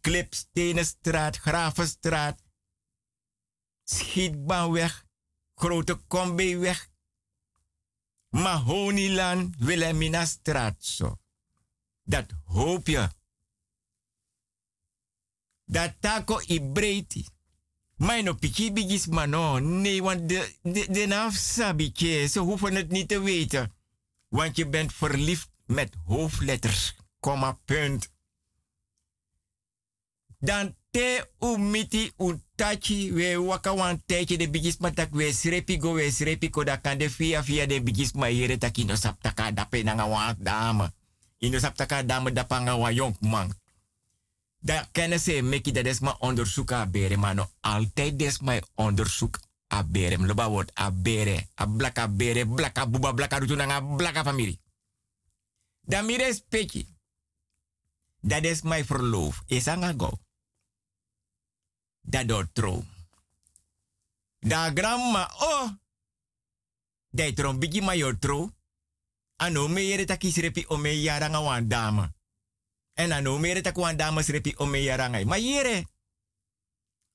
Klipstenenstraat. 0.01 1.37
Gravenstraat. 1.37 2.41
Schietbaanweg. 3.83 5.05
Grote 5.55 5.95
Kombeweg. 6.07 6.89
Mahoniland. 8.29 9.55
Wilhelmina 9.57 10.25
straat 10.25 10.83
zo. 10.83 11.17
Dat 12.03 12.25
hoop 12.43 12.87
je. 12.87 13.09
Dat 15.65 15.95
tako 15.99 16.41
i. 16.47 17.35
Maar 17.97 18.23
no 18.23 18.33
piki 18.33 18.71
bigis 18.71 19.07
mano. 19.07 19.59
Nee, 19.59 20.01
want 20.03 20.29
de, 20.29 20.55
de, 20.61 20.87
de 20.89 21.05
naam 21.05 21.31
sabietje. 21.31 22.27
Ze 22.27 22.39
hoeven 22.39 22.75
het 22.75 22.89
niet 22.89 23.07
te 23.07 23.19
weten. 23.19 23.73
Want 24.29 24.55
je 24.57 24.67
bent 24.67 24.93
verliefd 24.93 25.49
met 25.65 25.95
hoofdletters. 26.05 26.95
Komma, 27.19 27.59
punt. 27.65 28.09
Dan 30.39 30.75
te 30.91 31.29
umiti 31.39 32.11
untachi 32.17 33.13
we 33.13 33.41
waka 33.41 33.75
wan 33.75 34.01
tijdje 34.05 34.37
de 34.37 34.49
bigis 34.49 34.77
matak 34.77 35.09
we 35.13 35.33
srepi 35.33 35.81
go 35.81 35.93
we 35.93 36.11
srepi 36.11 36.49
da 36.63 36.77
kan 36.77 36.97
de 36.97 37.09
via 37.09 37.43
via 37.43 37.65
de 37.65 37.81
bigis 37.81 38.11
ma 38.13 38.27
yere 38.27 38.57
taki 38.57 38.85
no 38.85 38.95
saptaka 38.95 39.51
dape 39.51 39.83
nanga 39.83 40.07
wan 40.07 40.35
dame. 40.37 40.91
Ino 41.39 41.59
saptaka 41.59 42.03
dame 42.03 42.31
dapanga 42.31 42.77
wa 42.77 42.91
jonk 42.91 43.19
man. 43.19 43.53
Da 44.59 44.87
kennen 44.91 45.19
ze 45.19 45.41
meki 45.41 45.71
dat 45.71 45.85
is 45.85 45.99
maar 45.99 46.17
onderzoek 46.17 46.71
a 46.71 46.85
bere, 46.87 47.17
maar 47.17 47.35
no 47.35 47.51
altijd 47.59 48.19
des 48.19 48.39
maar 48.39 48.63
onderzoek 48.75 49.39
a 49.73 49.83
bere. 49.83 50.17
Loba 50.17 50.49
wordt 50.49 50.79
a 50.79 50.91
bere, 50.91 51.47
a 51.61 51.65
blaka 51.65 52.07
bere, 52.07 52.47
blaka 52.47 52.87
buba, 52.87 53.13
blaka 53.13 53.37
rutu 53.37 53.55
nanga 53.55 53.81
blaka 53.81 54.23
familie. 54.23 54.59
Da 55.81 56.01
mi 56.01 56.17
respecti. 56.17 56.95
Dat 58.19 58.43
is 58.43 58.61
mijn 58.61 58.85
verloof. 58.85 59.43
Is 59.45 59.67
aan 59.67 59.99
go. 59.99 60.19
Dat 62.01 62.27
door 62.27 62.51
trouw. 62.51 62.83
Da 64.39 64.71
grandma, 64.73 65.31
oh. 65.39 65.69
Dat 67.09 67.35
trom 67.35 67.59
bigi 67.59 67.81
ma 67.81 67.93
yo 67.93 68.17
trouw. 68.17 68.51
Ano 69.35 69.67
me 69.67 69.87
yere 69.87 70.65
me 70.77 71.01
yaranga 71.01 71.41
wan 71.41 71.67
dame. 71.67 72.13
En 72.97 73.11
ano 73.11 73.37
mere 73.37 73.61
tak 73.61 73.77
wan 73.77 73.97
dame 73.97 74.21
repi 74.21 74.53
o 74.57 74.65
me 74.65 74.83
yarangai. 74.83 75.25
Maar. 75.25 75.83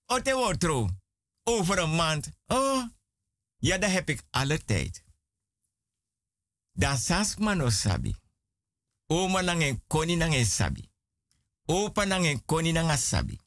O 0.06 0.20
te 0.22 0.34
wordt 0.34 0.60
trouw. 0.60 0.88
Over 1.42 1.78
een 1.78 1.94
maand. 1.94 2.30
Oh. 2.46 2.84
Ja, 3.56 3.78
dat 3.78 3.90
heb 3.90 4.08
ik 4.08 4.22
alle 4.30 4.64
tijd. 4.64 5.04
Dan 6.72 6.96
sas 6.96 7.36
mano 7.36 7.70
sabi. 7.70 8.14
Oma 9.06 9.40
nangen 9.40 9.82
koni 9.86 10.16
nangen 10.16 10.46
sabi. 10.46 10.90
Opa 11.64 12.04
nangen 12.04 12.44
koni 12.44 12.72
nangen 12.72 12.98
sabi. 12.98 13.38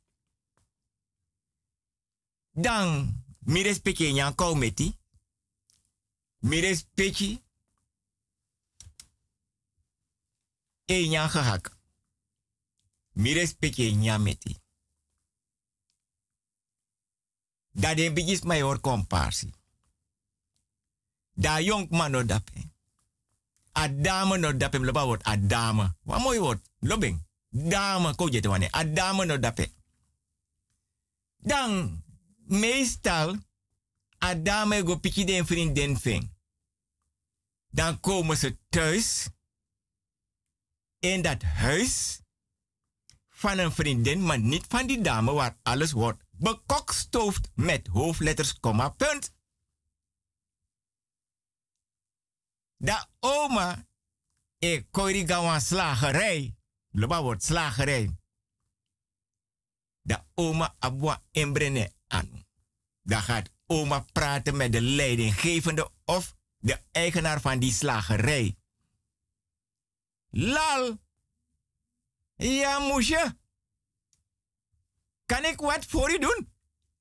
Dan, 2.52 3.24
mi 3.40 3.62
respecte 3.62 4.12
nyan 4.12 4.36
kou 4.36 4.56
meti. 4.56 4.98
Mi 6.40 6.60
respecte 6.60 7.42
e 10.86 11.08
nyan 11.08 11.30
gehak. 11.30 11.75
Mi 13.16 13.34
respecte 13.34 13.92
nyan 13.92 14.22
meti. 14.22 14.60
Da 17.72 17.94
den 17.96 18.14
bigis 18.14 18.44
mayor 18.44 18.80
komparsi. 18.80 19.54
Da 21.34 21.60
jong 21.60 21.88
mano 21.90 22.24
dape. 22.24 22.72
Adame 23.72 24.38
no 24.38 24.58
dape 24.58 24.80
loba 24.80 25.06
word 25.08 25.24
adame. 25.24 25.96
Wat 26.04 26.20
mooi 26.20 26.40
woord. 26.40 26.62
Lobing. 26.80 27.24
Dame 27.50 28.16
ko 28.16 28.30
je 28.30 28.48
wane. 28.48 28.68
Adame 28.72 29.26
no 29.26 29.40
dape. 29.40 29.72
Dan 31.38 32.04
meestal 32.48 33.36
adame 34.18 34.84
go 34.84 35.00
piki 35.00 35.26
den 35.26 35.46
vriendin 35.46 35.98
ving. 36.00 36.30
Dan 37.70 38.00
komen 38.00 38.38
ze 38.38 38.58
thuis 38.70 39.28
in 41.00 41.22
dat 41.22 41.44
huis 41.44 42.22
van 43.36 43.58
een 43.58 43.72
vriendin, 43.72 44.26
maar 44.26 44.40
niet 44.40 44.66
van 44.68 44.88
die 44.88 45.02
dame 45.02 45.32
waar 45.32 45.58
alles 45.64 45.92
wordt 45.92 46.24
bekokstoofd 46.32 47.50
met 47.56 47.88
hoofdletters, 47.88 48.60
komma, 48.60 48.90
punt. 48.90 49.34
Da 52.78 53.10
oma 53.20 53.88
e 54.60 54.84
koiri 54.92 55.28
gawan 55.28 55.62
slagerij. 55.62 56.56
Loba 56.92 57.22
wordt 57.22 57.44
slagerij. 57.44 58.10
Da 60.02 60.26
oma 60.34 60.76
abwa 60.80 61.24
embrene 61.32 61.94
anu. 62.08 62.44
Dan 63.02 63.22
gaat 63.22 63.52
oma 63.66 64.00
praten 64.00 64.58
met 64.58 64.72
de 64.72 64.82
leidinggevende 64.82 65.90
of 66.06 66.36
de 66.58 66.80
eigenaar 66.92 67.42
van 67.42 67.60
die 67.60 67.72
slagerij. 67.72 68.58
Lal. 70.30 71.04
Ja, 72.38 72.80
moesje. 72.80 73.38
Kan 75.26 75.46
ik 75.46 75.60
wat 75.60 75.86
voor 75.86 76.12
u 76.12 76.20
doen? 76.20 76.54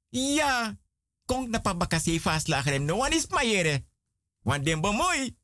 Ja. 0.08 0.78
Kom 1.24 1.50
naar 1.50 1.60
papa 1.60 1.86
kasi 1.86 2.20
vastlager. 2.20 2.80
No 2.80 2.94
one 2.94 3.14
is 3.14 3.26
mayere. 3.26 3.84
Want 4.42 4.64
den 4.64 4.80
bemoei. 4.80 5.36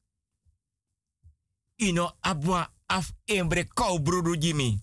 Ino 1.76 2.16
abwa 2.20 2.72
af 2.86 3.12
embre 3.24 3.64
kou 3.64 4.36
Jimmy. 4.38 4.82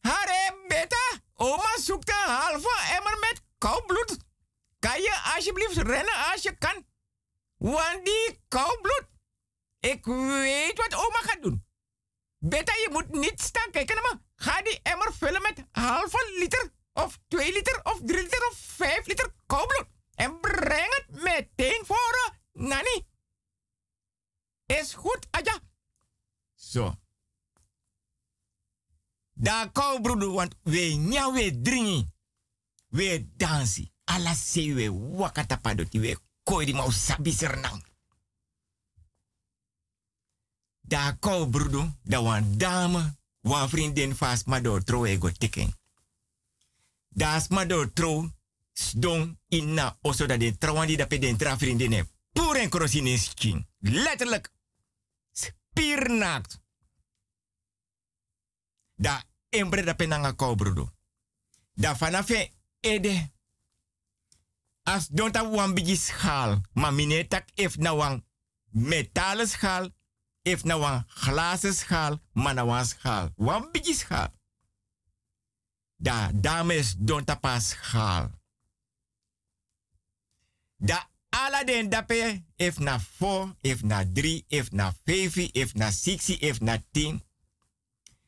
Hare 0.00 0.64
beta. 0.68 1.20
Oma 1.34 1.78
zoekt 1.78 2.08
een 2.08 2.30
halve 2.34 2.94
emmer 2.96 3.18
met 3.18 3.42
koubloed. 3.58 4.16
Kan 4.78 5.02
je 5.02 5.32
alsjeblieft 5.34 5.76
rennen 5.76 6.30
als 6.32 6.42
je 6.42 6.56
kan? 6.56 6.86
Want 7.56 8.04
die 8.04 8.40
koubloed. 8.48 9.06
Ik 9.80 10.04
weet 10.04 10.76
wat 10.76 10.94
oma 10.94 11.18
gaat 11.18 11.42
doen. 11.42 11.64
Beta, 12.38 12.72
je 12.72 12.88
moet 12.92 13.10
niet 13.10 13.40
staan 13.40 13.70
kijken 13.70 13.94
naar 13.94 14.12
me. 14.14 14.29
Ga 14.40 14.62
die 14.64 14.78
emmer 14.82 15.12
vullen 15.12 15.42
met 15.42 15.64
halve 15.76 16.20
liter, 16.38 16.72
of 16.92 17.18
twee 17.28 17.52
liter, 17.52 17.80
of 17.84 18.00
drie 18.04 18.22
liter, 18.22 18.46
of 18.50 18.56
vijf 18.58 19.06
liter 19.06 19.34
koubloed. 19.46 19.86
En 20.14 20.40
breng 20.40 20.94
het 20.94 21.22
meteen 21.22 21.82
voor 21.86 22.14
uh, 22.26 22.66
Nani. 22.68 23.06
Is 24.66 24.94
goed, 24.94 25.26
Aja. 25.30 25.60
Zo. 26.54 26.94
Daar 29.32 29.70
koubroeder, 29.70 30.30
want 30.32 30.54
we 30.62 30.80
nya 30.80 31.32
we 31.32 31.60
dringi. 31.60 32.06
We 32.88 33.28
dansi. 33.36 33.92
Alla 34.04 34.34
se 34.34 34.74
we 34.74 34.90
wakata 34.92 35.56
padoti 35.56 36.00
we 36.00 36.18
koi 36.42 36.64
di 36.64 36.72
mau 36.72 36.90
sabi 36.90 37.32
sernang. 37.32 37.84
Da 40.80 41.16
koubroeder, 41.20 41.92
da 42.02 42.22
wan 42.22 42.58
dame, 42.58 43.19
wan 43.40 43.68
vriendin 43.68 44.16
vast 44.16 44.46
maar 44.46 44.62
door 44.62 44.84
tro 44.84 45.04
ego 45.04 45.30
tikken. 45.30 45.74
Das 47.08 47.48
maar 47.48 47.68
door 47.68 47.92
tro 47.92 48.30
sdong 48.72 49.38
inna 49.48 49.98
oso 50.02 50.26
da 50.26 50.36
den 50.36 50.58
trawan 50.58 50.86
di 50.86 50.96
da 50.96 51.06
pe 51.06 51.18
den 51.18 51.36
tra 51.36 51.58
vriendin 51.58 52.08
Pure 52.32 52.58
en 52.58 52.68
krosin 52.68 53.06
in 53.06 53.18
skin. 53.18 53.66
Letterlijk. 53.78 54.52
Spiernaakt. 55.32 56.60
Da 58.94 59.24
embre 59.48 59.82
da 59.82 59.94
penanga 59.94 60.32
koubroeder. 60.32 60.92
Da 61.74 61.96
fanafe 61.96 62.50
ede. 62.80 63.30
As 64.82 65.08
don't 65.08 65.36
have 65.36 65.48
one 65.48 65.72
bigi 65.72 65.96
schaal. 65.96 66.60
Maar 66.72 66.94
mine 66.94 67.26
tak 67.28 67.48
if 67.54 67.76
na 67.76 67.94
wan 67.96 68.24
metalen 68.70 69.48
schaal. 69.48 69.90
If 70.50 70.64
na 70.64 70.76
wan 70.78 71.06
glazen 71.22 71.74
schaal. 71.74 72.18
Maar 72.32 72.54
na 72.54 72.64
wan 72.64 72.84
schaal. 72.84 73.30
Wan 73.36 73.68
bigi 73.72 73.94
schaal. 73.94 74.30
Da 75.96 76.30
dames 76.34 76.94
don't 76.98 77.26
tapa 77.26 77.60
schaal. 77.60 78.30
Da 80.76 81.06
ala 81.30 81.64
den 81.64 81.88
dape. 81.88 82.42
If 82.56 82.78
na 82.78 82.98
4, 82.98 83.54
if 83.62 83.82
na 83.82 84.04
3, 84.14 84.44
if 84.48 84.72
na 84.72 84.92
5, 85.06 85.50
if 85.52 85.74
na 85.74 85.90
6, 85.90 86.28
if 86.40 86.60
na 86.60 86.78
10. 86.92 87.22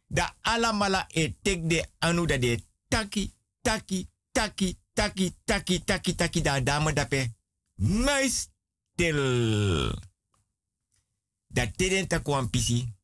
Da 0.07 0.31
ala 0.43 0.73
mala 0.73 1.07
e 1.11 1.35
tek 1.43 1.69
de 1.69 1.85
anu 1.99 2.27
da 2.27 2.37
de 2.37 2.61
taki, 2.89 3.33
taki, 3.63 4.09
taki, 4.33 4.77
taki, 4.95 5.35
taki, 5.45 5.79
taki, 5.81 6.15
taki, 6.15 6.41
da 6.41 6.61
dame 6.61 6.93
dape. 6.93 7.33
Mais 7.77 8.49
stil. 8.95 10.12
Da 11.53 11.67
teden 11.67 12.09
ta 12.09 12.21
kwan 12.21 12.51
pisi. 12.51 12.95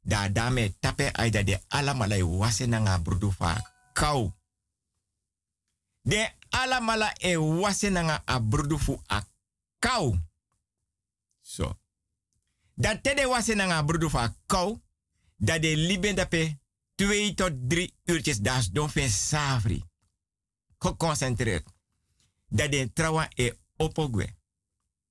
Da 0.00 0.28
dame 0.28 0.74
tape 0.80 1.12
ay 1.12 1.30
da 1.30 1.42
de 1.42 1.60
ala 1.68 1.94
mala 1.94 2.16
e 2.16 2.22
wase 2.22 2.66
na 2.66 2.78
nga 2.78 2.98
brudu 2.98 3.30
fa 3.30 3.62
kau. 3.92 4.34
De 6.02 6.34
ala 6.50 6.80
mala 6.80 7.12
e 7.18 7.36
wase 7.36 7.90
na 7.90 8.02
nga 8.02 8.22
a 8.24 8.40
brudu 8.40 8.78
fu 8.78 9.02
a 9.06 9.26
kau. 9.78 10.18
So. 11.40 11.78
Da 12.74 13.00
tede 13.00 13.26
wase 13.26 13.54
na 13.54 13.66
nga 13.66 14.34
kau. 14.46 14.80
Da 15.36 15.58
de 15.58 15.76
liben 15.76 16.14
dape 16.14 16.58
2 16.94 17.34
tot 17.34 17.52
3 17.68 17.92
uurtjes 18.04 18.40
das 18.40 18.70
don 18.70 18.90
fen 18.90 19.10
savri 19.10 19.84
geconcentreerd. 20.78 21.66
Dat 22.48 22.70
de 22.70 22.92
trawa 22.92 23.28
e 23.34 23.58
opogwe. 23.76 24.34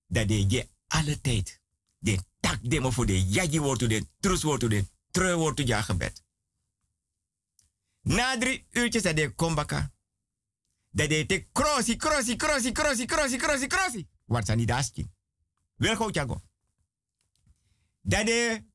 Dat 0.08 0.28
de 0.28 0.50
je 0.50 0.70
alle 0.88 1.22
tijd. 1.22 1.59
Tak 2.40 2.70
demo 2.70 2.92
voor 2.92 3.06
de 3.06 3.24
jaji 3.24 3.60
wordt 3.60 3.90
de 3.90 4.08
trus 4.20 4.44
wordt 4.44 4.70
de 4.70 4.88
trui 5.12 5.36
wordt 5.36 5.68
ja 5.68 5.82
gebed. 5.82 6.24
Na 8.02 8.38
drie 8.38 8.66
uurtjes 8.72 9.04
dat 9.04 9.16
de 9.16 9.36
kombaka. 9.36 9.92
Dat 10.90 11.10
de 11.10 11.26
te 11.26 11.48
crossi, 11.52 11.96
crossi, 11.96 12.36
crossi, 12.36 12.72
crossi, 12.72 13.06
crossi, 13.06 13.38
crossi, 13.38 13.68
crossi. 13.68 14.08
Wat 14.26 14.46
zijn 14.46 14.58
die 14.58 14.68
daski? 14.68 15.10
Wel 15.76 15.96
goed 15.96 16.14
jago. 16.16 16.42
Dat 18.02 18.26
de 18.26 18.66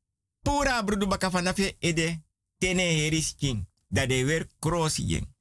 pura 0.42 0.82
brudu 0.82 1.06
baka 1.06 1.30
vanaf 1.30 1.56
je 1.56 1.76
ede 1.78 2.22
tene 2.58 2.82
herisking. 2.82 3.68
Dat 3.88 4.08
de 4.08 4.24
weer 4.24 4.48
crossi 4.58 5.04
jeng. 5.04 5.34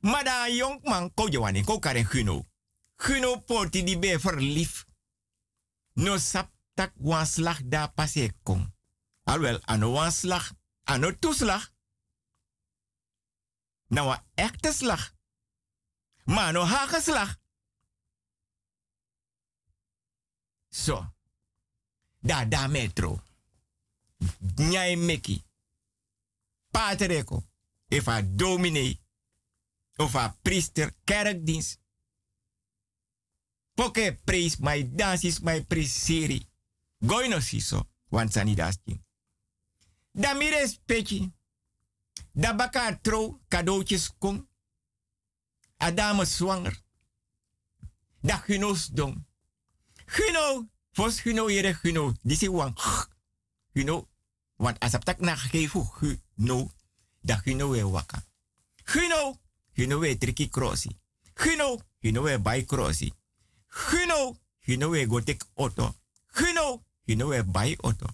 Maar 0.00 0.24
dat 0.24 0.56
jonkman 0.56 1.14
ko 1.14 1.28
jawani 1.28 1.64
ko 1.64 1.78
karen 1.78 2.04
guno. 2.04 2.46
Guno 2.96 3.38
porti 3.38 3.84
di 3.84 3.98
be 3.98 4.20
verlief. 4.20 4.84
No 5.92 6.18
sap 6.18 6.50
tak 6.80 6.92
wan 6.96 7.26
slag 7.26 7.60
da 7.68 7.86
passe 7.86 8.32
kom. 8.42 8.74
Alwel, 9.22 9.60
ano 9.64 9.92
wan 9.92 10.12
slag, 10.12 10.52
ano 10.84 11.18
toeslag. 11.18 11.72
Nou 13.86 14.12
een 14.12 14.22
echte 14.34 14.72
slag. 14.72 15.14
Maar 16.24 16.52
no 16.52 16.64
hagelslag. 16.64 17.38
Zo. 20.68 21.14
Da 22.18 22.44
da 22.44 22.66
metro. 22.66 23.22
Nyai 24.54 24.96
meki. 24.96 25.44
Patereko. 26.70 27.42
Efa 27.88 28.22
dominee 28.22 29.00
of 29.96 30.14
a 30.14 30.38
priester 30.42 30.94
kerkdienst. 31.04 31.78
Poke 33.74 34.20
prijs 34.24 34.56
my 34.56 34.94
dans 34.94 35.24
is 35.24 35.40
my 35.40 35.64
priseri. 35.64 36.49
Goino 37.00 37.40
siso, 37.40 37.88
want 38.08 38.32
sani 38.32 38.54
dasking. 38.54 39.04
Da 40.12 40.34
mi 40.34 40.48
respecti. 40.50 41.32
Da 42.32 42.54
baka 42.54 42.98
tro 43.02 43.40
cadeautjes 43.48 44.10
kom. 44.18 44.48
A 45.76 45.90
dame 45.90 46.24
zwanger. 46.24 46.82
Da 48.20 48.42
gunos 48.46 48.88
dong. 48.92 49.16
Guno, 50.16 50.68
fos 50.92 51.22
guno 51.22 51.48
jere 51.48 51.78
guno. 51.82 52.14
Disi 52.22 52.48
wang. 52.48 52.78
Guno, 53.72 54.08
want 54.56 54.78
tak 54.78 55.20
na 55.20 55.36
gegeven 55.36 55.88
guno. 55.98 56.70
Da 57.20 57.40
guno 57.44 57.68
we 57.68 57.82
waka. 57.82 58.22
Guno, 58.84 59.40
Hino 59.80 59.98
we 59.98 60.14
triki 60.14 60.48
crossi. 60.48 60.90
Hino, 61.34 61.78
hino 62.02 62.22
we 62.22 62.38
buy 62.38 62.64
crossi. 62.64 63.12
Hino, 63.90 64.36
hino 64.66 64.90
we 64.90 65.06
go 65.06 65.20
take 65.20 65.44
auto. 65.56 65.94
Hino, 67.10 67.24
hino 67.24 67.28
we 67.28 67.42
buy 67.42 67.76
auto. 67.82 68.06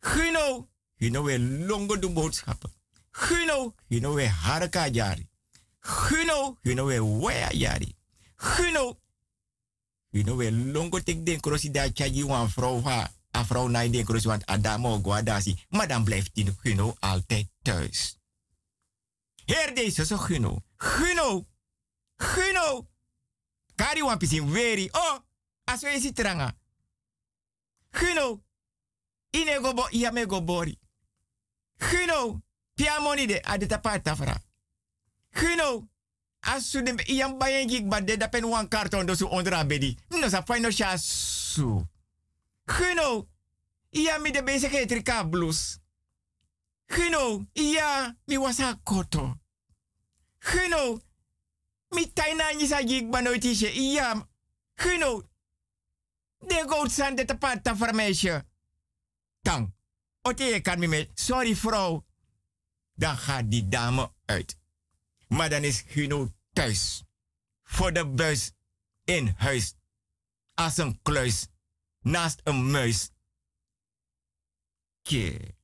Hino, 0.00 0.68
hino 1.00 1.22
we 1.22 1.38
longo 1.38 1.96
de 1.96 2.08
boodschappen. 2.08 2.70
Hino, 3.10 3.74
hino 3.88 4.14
we 4.14 4.26
haraka 4.26 4.90
jari. 4.90 5.26
Hino, 5.82 6.56
hino 6.62 6.84
we 6.84 7.00
wea 7.00 7.50
jari. 7.52 7.94
Hino, 8.38 8.96
hino 10.12 10.36
we 10.36 10.50
longo 10.50 11.00
take 11.00 11.24
den 11.24 11.40
crossi 11.40 11.70
da 11.70 11.88
chaji 11.90 12.22
wan 12.22 12.48
vrouw 12.48 12.80
ha. 12.82 13.10
A 13.34 13.38
afro 13.40 13.68
na 13.68 13.88
de 13.88 14.04
kroos, 14.04 14.24
want 14.24 14.44
Adamo 14.46 14.98
Guadasi. 14.98 15.56
Maar 15.70 15.88
dan 15.88 16.04
blijft 16.04 16.34
die 16.34 16.54
Guno 16.62 16.94
altijd 17.00 17.48
thuis. 17.62 18.18
Heer 19.44 19.74
deze 19.74 20.04
zo 20.04 20.16
Guno. 20.16 20.62
Guno. 20.76 21.46
Guno. 22.16 22.86
Kari 23.74 24.02
wan 24.02 24.18
pisin 24.18 24.50
weri. 24.50 24.88
Oh, 24.92 25.18
as 25.64 25.82
we 25.82 25.94
isi 25.94 26.12
tranga. 26.12 26.54
Guno. 27.92 28.40
Ine 29.32 29.60
go 29.60 29.72
bo, 29.72 29.88
iya 29.92 30.12
me 30.12 30.26
go 30.26 30.40
bori. 30.40 30.78
Guno. 31.78 32.42
Pia 32.74 33.00
money 33.00 33.26
de, 33.26 33.40
ade 33.44 33.66
tapata 33.66 34.16
fra. 34.16 34.36
Guno. 35.34 35.88
Asu 36.42 36.82
de 36.82 36.92
iyan 37.06 37.38
bayen 37.38 37.68
gik 37.68 37.88
ba 37.88 38.00
de 38.00 38.16
dapen 38.16 38.44
wan 38.44 38.68
karton 38.68 39.06
do 39.06 39.14
su 39.14 39.26
ondra 39.26 39.64
bedi. 39.64 39.96
No 40.10 40.28
sa 40.28 40.42
fai 40.42 40.60
no 40.60 40.70
su. 40.70 41.86
Guno. 42.66 43.28
Iya 43.92 44.18
mi 44.18 44.30
de 44.30 44.42
bezig 44.42 44.74
etrika 44.74 45.24
blues. 45.24 45.78
Guno. 46.88 47.46
Iya 47.54 48.16
mi 48.26 48.36
wasa 48.36 48.80
koto. 48.84 49.38
Guno. 50.40 50.98
Mi 51.94 52.06
taina 52.06 52.52
ni 52.52 52.66
sa 52.66 52.82
gik 52.82 53.10
ba 53.10 53.22
no 53.22 53.38
tisje. 53.38 53.68
Iya. 53.68 54.26
Guno. 54.76 55.22
De 56.46 56.64
goot 56.68 56.90
san 56.90 57.14
de 57.14 57.24
tapata 57.24 57.76
vermeisje. 57.76 58.46
Tang. 59.42 59.74
Oké, 60.22 60.44
je 60.44 60.60
kan 60.60 60.78
me 60.78 60.86
met. 60.86 61.10
Sorry 61.14 61.56
vrouw. 61.56 62.06
Dan 62.94 63.16
gaat 63.16 63.50
die 63.50 63.68
dame 63.68 64.12
uit. 64.24 64.58
Maar 65.28 65.50
dan 65.50 65.62
is 65.64 65.84
Guno 65.86 66.32
thuis. 66.52 67.04
Voor 67.62 67.92
de 67.92 68.06
buis 68.06 68.52
in 69.04 69.34
huis. 69.36 69.74
Als 70.54 70.76
een 70.76 71.02
kluis. 71.02 71.46
Naast 72.00 72.40
een 72.44 72.70
muis. 72.70 73.10
Kie. 75.02 75.56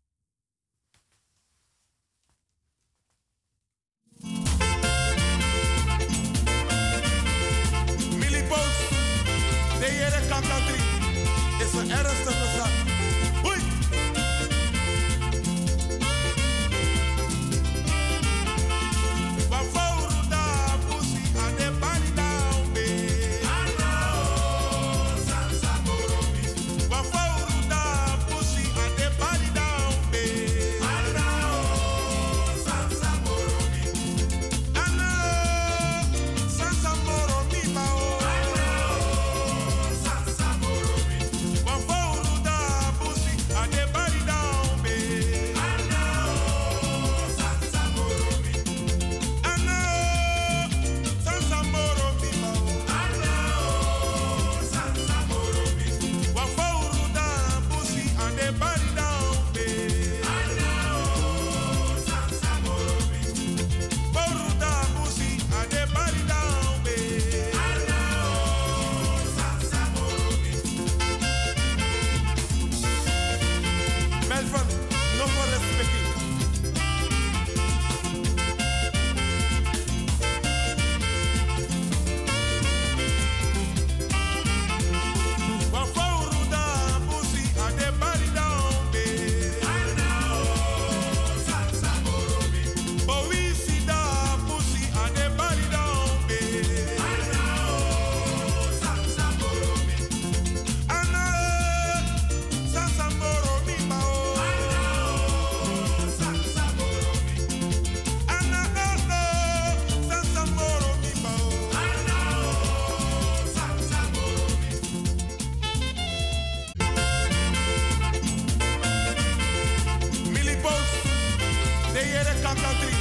De 122.18 122.24
hele 122.24 122.40
kakatri, 122.40 122.92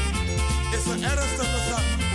is 0.78 0.86
een 0.86 1.04
ernstige 1.04 1.60
zaak. 1.70 2.07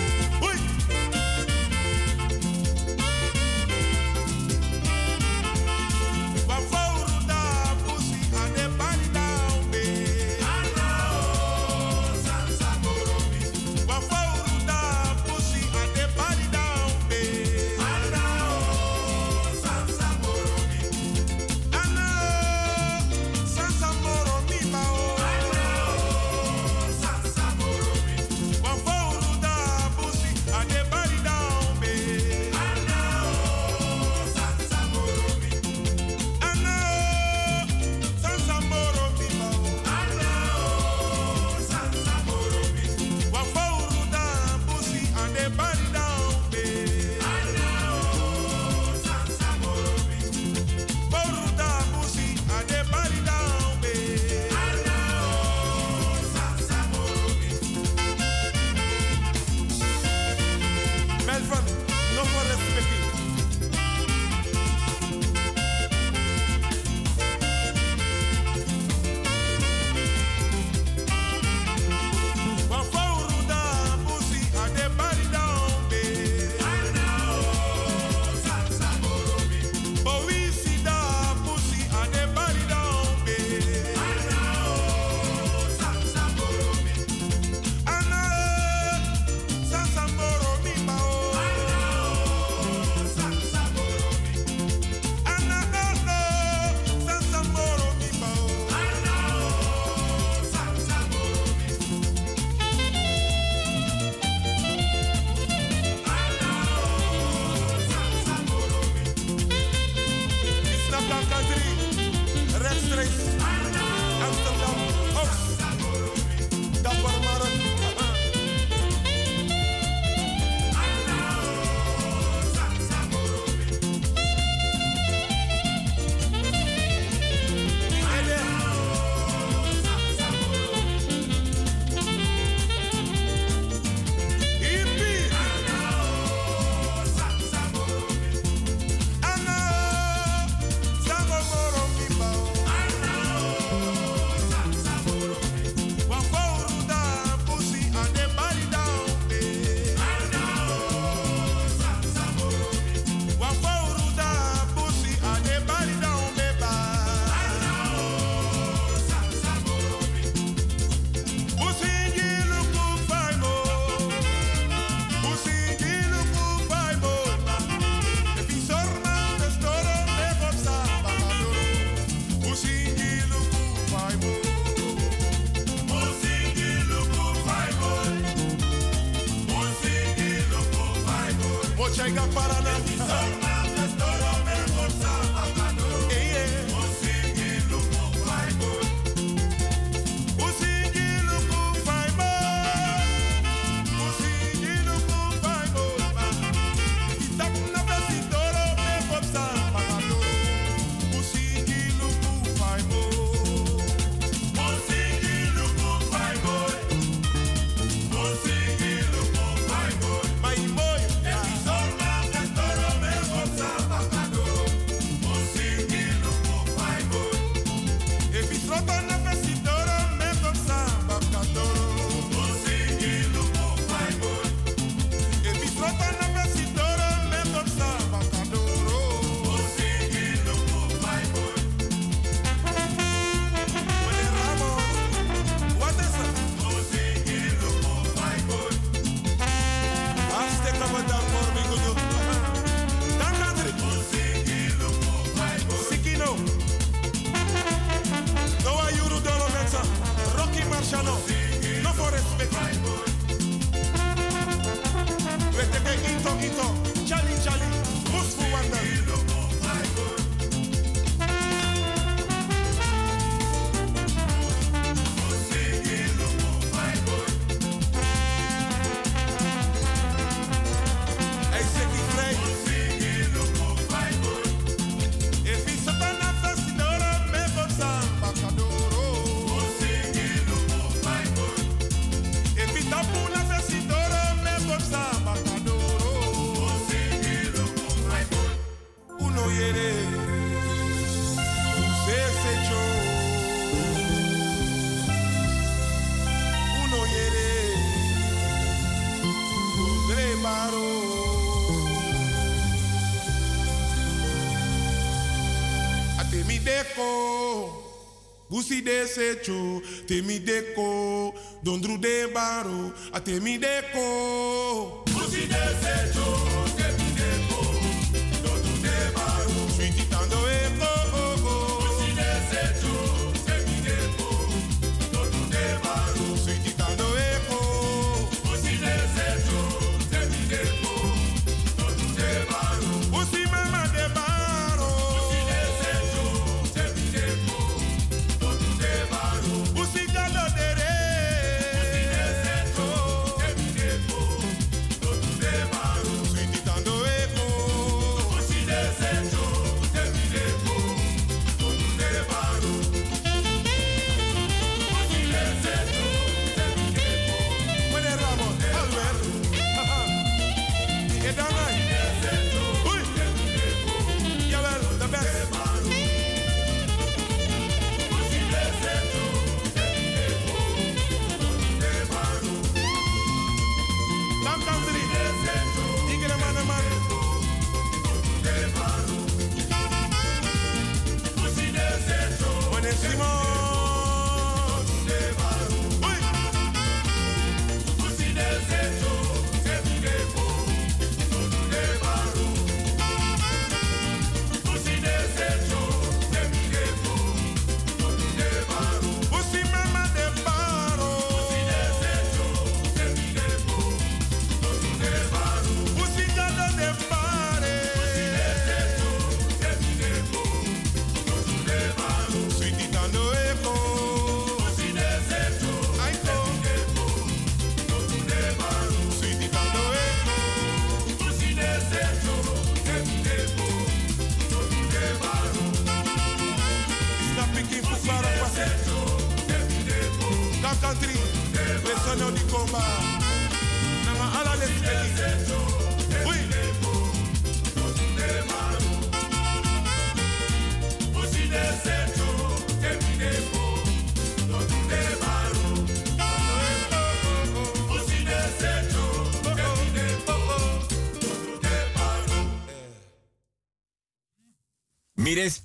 deko, 306.93 308.49
busi 308.49 308.83
de 308.83 309.07
sechu, 309.07 309.83
temi 310.07 310.39
deko, 310.39 311.35
dondru 311.63 311.99
de 311.99 312.29
baro. 312.33 312.93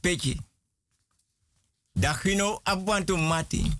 Mi 0.08 0.14
respecti. 0.14 0.42
Da 1.94 2.14
gino 2.14 2.62
abwantu 2.64 3.18
mati. 3.18 3.72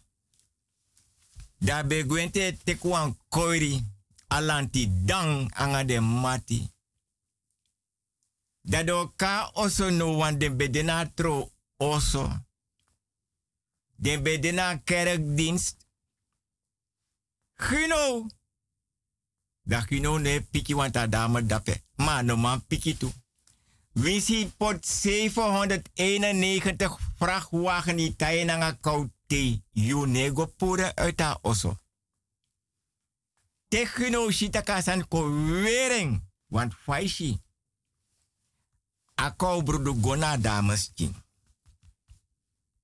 Da 1.60 1.84
be 1.84 2.04
gwente 2.04 2.58
tekwan 2.66 3.16
koiri 3.30 3.84
alanti 4.30 4.88
dang 5.06 5.50
anga 5.56 5.84
de 5.84 6.00
mati. 6.00 6.70
Da 8.64 8.84
do 8.84 9.14
ka 9.16 9.52
oso 9.54 9.90
no 9.90 10.18
wan 10.18 10.40
den 10.40 10.58
bedena 10.58 11.06
tro 11.16 11.52
oso. 11.80 12.30
Den 13.96 14.24
bedena 14.24 14.78
kerkdienst. 14.84 15.78
Gino. 17.58 18.28
Da 19.64 19.82
gino 19.88 20.18
ne 20.18 20.42
piki 20.42 20.74
wanta 20.74 21.08
dame 21.08 21.42
dape. 21.42 21.84
Ma 21.98 22.22
no 22.22 22.36
man 22.36 22.62
piki 22.68 22.98
tu. 22.98 23.14
Wisi 23.98 24.52
pot 24.58 24.86
791 24.86 26.98
vrachtwagen 27.18 27.98
die 27.98 28.16
tainanga 28.16 28.78
koute 28.82 29.62
yunego 29.72 30.46
pura 30.46 30.92
uit 30.96 31.20
haar 31.20 31.38
osso. 31.42 31.78
Techno 33.68 34.32
shitaka 34.32 34.82
san 34.82 35.08
ko 35.08 35.24
wering, 35.64 36.22
want 36.48 36.74
faishi. 36.86 37.42
Ako 39.16 39.64
brudu 39.64 39.94
gona 40.02 40.38
dames 40.38 40.92
king. 40.96 41.16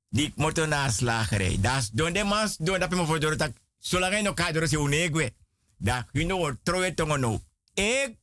Dik 0.10 0.36
moto 0.36 0.66
na 0.66 0.90
slagerij. 0.90 1.62
Das 1.62 1.90
don 1.90 2.14
de 2.14 2.56
don 2.58 2.80
dat 2.80 2.90
me 2.90 3.06
voor 3.06 3.20
door 3.20 3.36
tak. 3.36 3.52
Zolang 3.80 4.24
no 4.24 4.34
kadro 4.34 4.66
se 4.66 4.78
unegwe. 4.78 5.34
Da 5.78 6.08
hino 6.12 6.56
troe 6.64 6.94
tongo 6.94 7.18
no. 7.18 7.42
Ek 7.74 8.18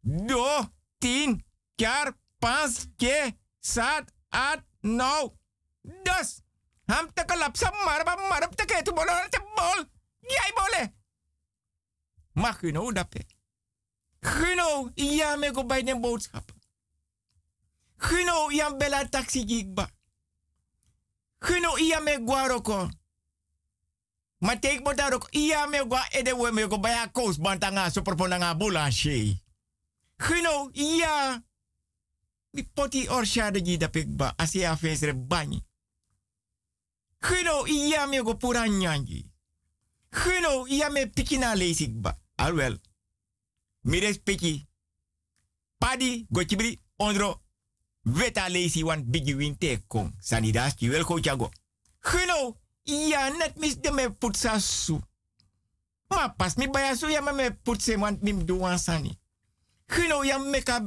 do 0.00 0.70
tien 0.98 1.44
jaar 1.76 2.12
pas 2.38 2.86
ke 2.96 3.32
sat 3.60 4.12
at 4.28 4.64
no. 4.80 5.36
Dus 5.82 6.40
ham 6.86 7.12
te 7.14 7.24
kalap 7.24 7.56
sa 7.56 7.70
marba 7.84 8.16
marap 8.28 8.56
te 8.56 8.64
ke 8.64 8.82
tu 8.82 8.92
bolo 8.92 9.12
te 9.30 9.40
bol. 9.54 9.84
Jij 10.20 10.52
bole. 10.54 10.92
Mag 12.32 12.62
u 12.62 12.70
nou 12.70 12.92
dat 12.92 13.08
Guno, 14.20 14.90
ja 14.94 15.36
me 15.36 15.54
go 15.54 15.64
bij 15.64 15.82
de 15.82 16.00
boodschap. 16.00 16.50
Guno, 17.96 18.50
ja 18.50 18.76
bella 18.76 19.08
taxi 19.08 19.44
gigba. 19.46 19.90
Guno, 21.38 21.76
ja 21.78 22.00
me 22.00 22.22
guaroko. 22.24 22.88
Maar 24.38 24.60
take 24.60 24.80
mo 24.82 24.94
darok, 24.94 25.26
iya 25.30 25.66
me 25.66 25.84
gwa 25.86 26.08
ede 26.10 26.36
we 26.36 26.52
me 26.52 26.68
go 26.68 26.78
baya 26.78 27.08
kous 27.08 27.38
bantanga 27.38 27.90
so 27.90 28.02
proponanga 28.02 28.54
bulanche. 28.54 29.42
Guno, 30.16 30.70
ja. 30.72 31.42
Mi 32.56 32.62
poti 32.62 33.06
orsha 33.08 33.50
de 33.50 33.60
gi 33.60 33.76
da 33.76 33.88
pekba, 33.88 34.34
asia 34.38 34.76
fesre 34.76 35.12
bani. 35.12 35.62
Guno, 37.20 37.66
iya 37.66 38.06
me 38.06 38.22
go 38.22 38.34
pura 38.34 38.66
nyangi. 38.68 39.26
Guno, 40.10 40.66
iya 40.66 40.88
me 40.90 41.06
pikina 41.06 41.54
lesikba. 41.54 42.16
Alwel. 42.36 42.80
Mi 43.84 44.00
respecti. 44.00 44.66
Padi, 45.78 46.26
go 46.30 46.44
chibri, 46.44 46.80
ondro. 46.98 47.42
Weta 48.04 48.48
lesi 48.48 48.82
wan 48.82 49.04
bigi 49.04 49.34
winte 49.34 49.84
kong. 49.88 50.14
Sanidas 50.20 50.74
ki 50.74 50.88
wel 50.88 51.04
go 51.04 51.20
chago. 51.20 51.50
Guno, 52.00 52.56
net 53.38 53.58
mis 53.58 53.76
de 53.80 53.90
me 53.90 54.08
putsa 54.08 54.60
su. 54.60 54.98
Ma 56.08 56.28
pas 56.28 56.56
mi 56.56 56.68
baya 56.68 56.96
su 56.96 57.08
ya 57.08 57.20
me 57.20 57.50
putse 57.50 57.96
want 57.96 58.22
mim 58.22 58.46
duwan 58.46 58.78
sani. 58.78 59.18
Gino 59.88 60.24
ya 60.24 60.38
meka 60.38 60.80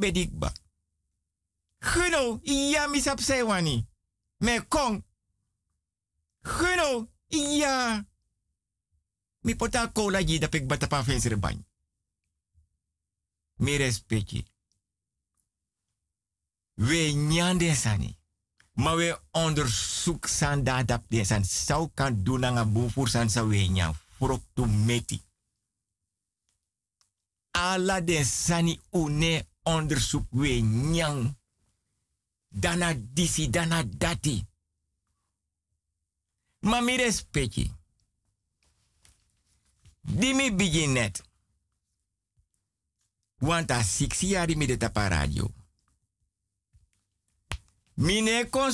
ya 2.44 2.88
mi 2.88 3.02
sap 3.02 3.20
se 3.20 3.42
wani. 3.44 3.88
Me 4.40 4.60
kong. 4.68 5.04
Gino 6.44 7.08
ya. 7.30 8.06
Mi 9.44 9.56
pota 9.56 9.88
kola 9.88 10.24
ji 10.24 10.40
da 10.40 10.48
pik 10.48 10.68
bata 10.68 10.88
pa 10.88 11.04
fensere 11.04 11.38
bany. 11.38 11.64
Mi 13.56 13.78
respecti. 13.78 14.46
We 16.76 17.14
nyande 17.14 17.76
sani. 17.76 18.18
Maar 18.74 18.96
we 18.96 19.20
onderzoek 19.32 20.28
san 20.28 20.64
dadap 20.64 21.04
de 21.10 21.24
san 21.24 21.44
sau 21.44 21.92
kan 21.94 22.24
doen 22.24 22.46
aan 22.46 22.92
san 23.06 23.30
sa 23.30 23.44
we 23.44 23.68
nya 23.68 23.94
frok 24.18 24.42
tu 24.54 24.66
meti. 24.66 25.22
Ala 27.52 28.02
de 28.02 28.24
sani 28.24 28.80
une 28.92 29.46
onderzoek 29.64 30.26
we 30.30 30.62
nyang. 30.62 31.39
Dana 32.50 32.94
disi 32.94 33.50
dana 33.50 33.84
dati. 33.84 34.46
Maar 36.60 36.84
mi 36.84 36.96
respecti. 36.98 37.74
Di 40.02 40.34
mi 40.34 40.52
begin 40.56 40.92
net. 40.92 41.24
Want 43.38 43.72
a 43.72 43.82
six 43.84 44.20
jaar 44.20 44.58
mi 44.58 44.66
de 44.66 44.78
tapa 44.78 45.08
radio. 45.08 45.54
Mine 47.94 48.48
kon 48.50 48.72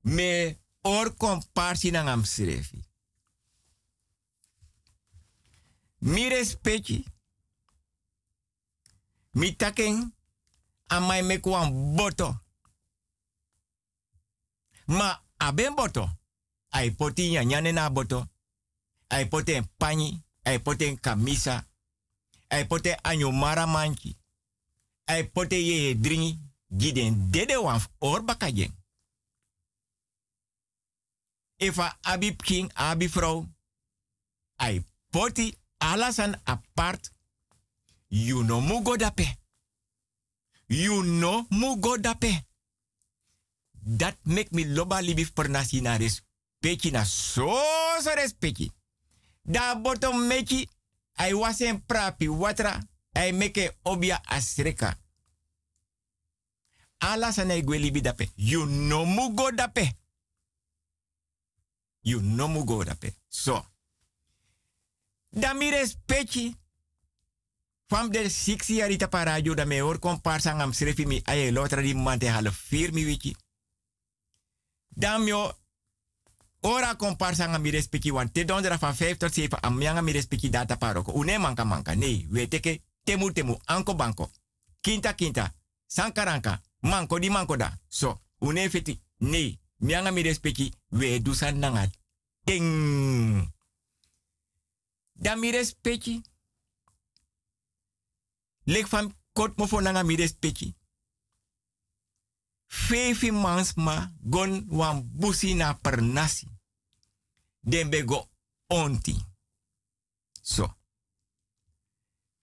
me 0.00 0.58
or 0.82 1.14
komparsi 1.14 1.90
na 1.90 2.02
ngam 2.02 2.24
srefi. 2.24 2.84
Mi 5.98 6.28
respecti. 6.28 7.04
Mi 9.30 9.56
taken 9.56 10.14
amai 10.88 11.22
me 11.22 11.38
kwan 11.40 11.94
boto. 11.96 12.40
Ma 14.86 15.22
aben 15.36 15.74
boto. 15.74 16.08
Ai 16.70 16.90
poti 16.90 17.30
nyane 17.30 17.72
na 17.72 17.90
boto. 17.90 18.28
Ai 19.08 19.28
pote 19.28 19.62
pani. 19.76 20.22
Ai 20.44 20.58
pote 20.58 20.96
kamisa. 20.96 21.64
Ai 22.48 22.64
pote 22.66 22.96
anyo 23.02 23.32
mara 23.32 23.66
manki. 23.66 24.16
Ai 25.06 25.24
pote 25.24 25.56
ye 25.56 25.94
dringi 25.94 26.38
giden 26.70 27.30
dede 27.30 27.56
wan 27.56 27.80
or 28.00 28.22
bakajen. 28.22 28.72
Ifa 31.58 31.98
abi 32.02 32.36
king, 32.36 32.70
abi 32.74 33.08
vrouw, 33.08 33.46
ai 34.56 34.84
poti 35.10 35.58
alasan 35.78 36.40
apart, 36.44 37.10
you 38.08 38.44
no 38.44 38.60
dape. 38.96 39.37
You 40.68 41.02
no 41.02 41.46
mugo 41.50 41.96
dape. 41.98 42.44
Dat 43.72 44.16
make 44.22 44.50
me 44.52 44.64
loba 44.66 45.00
libi 45.00 45.24
per 45.32 45.48
nasi 45.48 45.80
na 45.80 45.98
so 47.04 47.48
so 48.00 48.14
respecti. 48.14 48.72
Da 49.42 49.74
bottom 49.80 50.26
meki, 50.26 50.68
ai 51.14 51.32
wasen 51.32 51.84
prapi 51.86 52.28
watra, 52.28 52.82
ai 53.12 53.32
meke 53.32 53.76
obia 53.82 54.20
asreka 54.24 54.98
ala 56.98 57.32
sana 57.32 57.54
igwe 57.54 58.00
dape. 58.00 58.30
You 58.34 58.66
no 58.66 59.04
mugo 59.04 59.50
dape. 59.50 59.92
You 62.00 62.20
no 62.20 62.48
mugo 62.48 62.84
dape. 62.84 63.14
So. 63.28 63.64
Dami 65.30 65.70
respecti. 65.70 66.56
Fam 67.88 68.10
de 68.12 68.28
six 68.28 68.66
jaar 68.68 68.90
ita 68.90 69.08
pa 69.08 69.22
radio 69.24 69.54
da 69.54 69.64
me 69.64 69.80
or 69.82 69.98
komparsa 69.98 70.52
ngam 70.52 70.72
srefi 70.72 71.06
mi 71.06 71.22
aye 71.24 71.50
lotra 71.50 71.80
di 71.80 71.94
mante 71.94 72.28
half 72.28 72.68
vier 72.68 72.92
mi 72.92 73.04
wiki. 73.04 73.36
Damio 74.88 75.56
ora 76.60 76.94
komparsa 76.96 77.46
ngam 77.46 77.62
mi 77.62 77.70
respecti 77.70 78.10
wan 78.10 78.32
te 78.32 78.44
dondera 78.44 78.76
van 78.78 78.94
5 78.94 79.16
tot 79.16 79.32
7 79.32 79.58
am 79.62 79.80
yanga 79.80 80.02
mi 80.02 80.12
respecti 80.12 80.50
data 80.50 80.76
paroko. 80.76 81.12
Une 81.12 81.38
manka 81.38 81.64
manka. 81.64 81.94
Nee, 81.94 82.26
we 82.30 82.48
teke 82.48 82.82
temu 83.04 83.32
temu 83.32 83.58
anko 83.64 83.94
banko. 83.94 84.30
Kinta 84.80 85.14
kinta. 85.14 85.54
Sankaranka 85.86 86.60
manko 86.80 87.18
di 87.18 87.30
manko 87.30 87.56
da. 87.56 87.78
So, 87.88 88.20
une 88.38 88.68
feti. 88.70 89.00
Nee, 89.18 89.58
mianga 89.76 90.10
mi 90.10 90.22
respecti, 90.22 90.72
we 90.88 91.22
du 91.22 91.34
san 91.34 91.58
nangat. 91.58 91.90
Ting. 92.44 93.52
Da 95.12 95.36
mi. 95.36 95.50
Lek 98.68 98.88
van 98.88 99.14
kot 99.32 99.56
mo 99.56 99.66
fo 99.66 99.80
nanga 99.80 100.02
mi 100.02 100.16
respecti. 100.16 100.74
Fefi 102.66 103.30
mans 103.32 103.74
ma 103.74 104.12
gon 104.20 104.64
wan 104.68 105.08
busi 105.12 105.54
na 105.54 105.74
per 105.74 106.02
nasi. 106.02 106.48
Den 107.60 107.90
bego 107.90 108.28
onti. 108.66 109.16
So. 110.42 110.76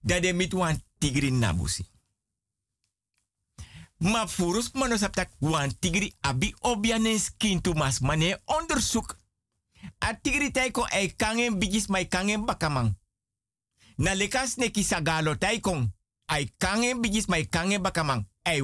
Dat 0.00 0.22
de 0.22 0.32
mit 0.32 0.52
wan 0.52 0.82
tigri 0.98 1.30
nabusi. 1.30 1.86
Ma 3.96 4.26
furus 4.28 4.72
mano 4.72 4.96
saptak 4.96 5.30
wan 5.38 5.78
tigri 5.78 6.14
abi 6.20 6.54
obianen 6.60 7.18
skin 7.18 7.60
tu 7.60 7.72
mas 7.74 8.00
mane 8.00 8.40
onderzoek. 8.44 9.16
A 9.98 10.14
tigri 10.14 10.50
taiko 10.50 10.86
e 10.86 11.16
kangen 11.16 11.58
bigis 11.58 11.86
mai 11.86 12.08
kangen 12.08 12.44
bakamang. 12.44 12.96
Na 13.96 14.14
lekas 14.14 14.56
neki 14.56 14.82
sagalo 14.82 15.38
taikong. 15.38 15.95
Ai 16.26 16.50
kangen 16.58 17.00
bigis 17.00 17.28
mai 17.28 17.46
kangen 17.46 17.82
bakamang. 17.82 18.26
Ai 18.44 18.60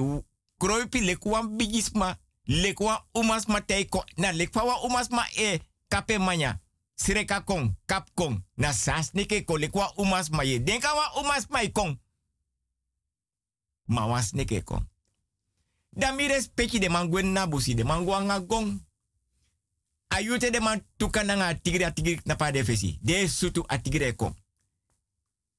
kroipi 0.59 1.01
lekwan 1.01 1.57
bigis 1.57 1.91
ma. 1.93 2.17
Lekwa 2.45 3.05
umas 3.13 3.47
ma 3.47 3.61
taiko. 3.61 4.03
Na 4.17 4.31
lekwa 4.31 4.83
umas 4.83 5.09
ma 5.09 5.25
e 5.37 5.59
kape 5.89 6.17
manya. 6.17 6.59
Sireka 6.95 7.41
kong, 7.41 7.75
kap 7.85 8.09
kong. 8.15 8.43
Na 8.57 8.73
sas 8.73 9.13
neke 9.13 9.45
ko 9.45 9.57
lekwa 9.57 9.93
umas 9.97 10.29
ma 10.29 10.43
ye. 10.43 10.59
Denka 10.59 10.93
wa 10.93 11.21
umas 11.21 11.49
mai 11.49 11.71
kong. 11.71 11.97
Ma 13.87 14.05
was 14.07 14.33
neke 14.33 14.63
kong. 14.63 14.87
Da 15.95 16.11
mi 16.11 16.27
de 16.27 16.89
man 16.89 17.09
gwen 17.09 17.33
na 17.33 17.45
busi 17.47 17.75
de 17.75 17.83
man 17.83 18.05
nga 18.05 18.39
gong. 18.39 18.81
Ayute 20.09 20.51
de 20.51 20.59
man 20.59 20.81
tuka 20.97 21.23
na 21.23 21.35
nga 21.35 21.53
tigri 21.55 22.19
na 22.25 22.35
pa 22.35 22.51
de 22.51 22.63
fesi. 22.63 22.99
De 23.01 23.27
sutu 23.27 23.63
a 23.67 23.77
tigri 23.77 24.05
e 24.05 24.15
kong. 24.15 24.35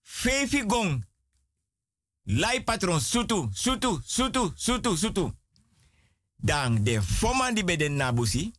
Fefi 0.03 0.67
gong. 0.67 1.05
Lai 2.25 2.65
patron 2.65 3.01
sutu, 3.01 3.51
sutu, 3.53 4.01
sutu, 4.05 4.53
sutu, 4.57 4.97
sutu. 4.97 5.33
Dan 6.37 6.85
de 6.85 7.03
foman 7.03 7.55
di 7.55 7.65
be 7.65 7.77
de 7.77 7.89
nabusi. 7.89 8.53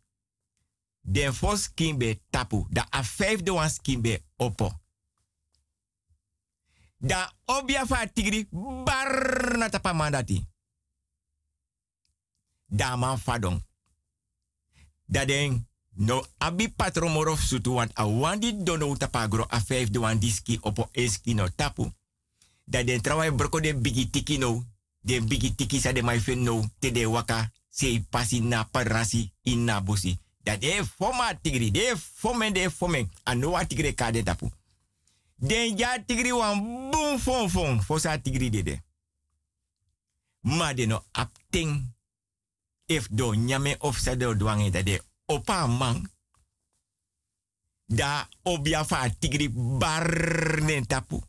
Den 1.02 1.34
fos 1.34 1.74
kimbe 1.74 2.22
tapu. 2.30 2.68
Da 2.70 2.88
a 2.90 3.02
vijf 3.04 3.44
de 3.44 3.52
wan 3.52 3.70
kimbe 3.82 4.24
opo. 4.38 4.72
Da 6.98 7.34
obia 7.46 7.86
fa 7.86 8.08
tigri 8.08 8.48
bar 8.84 9.58
na 9.58 9.70
tapa. 9.70 10.24
Da 12.66 12.96
man 12.96 13.18
fadong. 13.18 13.64
Da 15.06 15.26
den 15.26 15.68
no 15.90 16.26
abi 16.38 16.70
patron 16.70 17.12
morof 17.12 17.42
sutu 17.42 17.74
want 17.74 17.92
a 17.94 18.06
wandi 18.06 18.64
dono 18.64 18.96
tapagro 18.96 19.46
a 19.50 19.60
vijf 19.60 19.90
de 19.90 20.00
wan 20.00 20.20
diski 20.20 20.60
opo 20.62 20.90
eski 20.92 21.34
no 21.34 21.48
tapu. 21.50 21.92
Da 22.66 22.84
den 22.84 23.02
trawai 23.02 23.32
broko 23.32 23.60
de 23.60 23.76
bigi 23.76 24.10
tiki 24.10 24.38
no. 24.38 24.66
De 25.00 25.22
bigi 25.22 25.56
tiki 25.56 25.80
sa 25.80 25.92
de 25.92 26.02
no. 26.36 26.66
Te 26.80 26.92
de 26.92 27.06
waka 27.06 27.52
se 27.70 28.04
pasi 28.10 28.42
na 28.42 28.64
parasi 28.64 29.32
in 29.44 29.64
na 29.64 29.82
busi. 29.82 30.18
Dat 30.44 30.62
de 30.62 30.86
foma 30.86 31.34
tigri, 31.42 31.72
de 31.72 31.94
fomen 31.98 32.54
de 32.54 32.72
fomen. 32.72 33.12
Ano 33.24 33.50
wa 33.50 33.66
tigri 33.66 33.94
ka 33.94 34.12
de 34.12 34.24
tapu. 34.24 34.52
Den 35.36 35.78
ja 35.78 36.04
tigri 36.06 36.32
wan 36.32 36.90
boom 36.92 37.20
fon 37.20 37.50
fon. 37.50 37.82
Fosa 37.82 38.18
tigri 38.22 38.50
dede. 38.50 38.82
Ma 40.40 40.74
de 40.74 40.86
no 40.86 41.04
apting. 41.12 41.94
If 42.86 43.08
do 43.10 43.34
nyame 43.34 43.76
of 43.80 43.98
sa 43.98 44.16
de 44.16 44.36
dwange 44.38 44.70
dat 44.72 44.86
de 44.86 45.02
opa 45.26 45.68
man. 45.68 46.10
Da 47.86 48.30
obia 48.44 48.86
fa 48.86 49.10
tigri 49.20 49.50
bar 49.50 50.62
nen 50.64 50.88
tapu. 50.88 51.22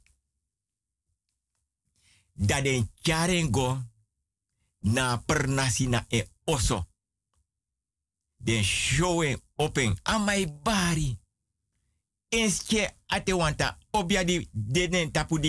Da 2.36 2.60
den 2.60 2.90
charengo 3.02 3.82
na 4.80 5.16
per 5.26 5.48
nasina 5.48 6.04
e 6.08 6.28
oso 6.44 6.86
den 8.46 8.64
showen 8.64 9.40
open 9.56 9.98
amai 10.02 10.46
bari. 10.62 11.18
Enske 12.28 12.96
ate 13.06 13.32
wanta 13.34 13.78
obia 13.90 14.24
di 14.24 14.48
deden 14.52 15.10
tapu 15.10 15.40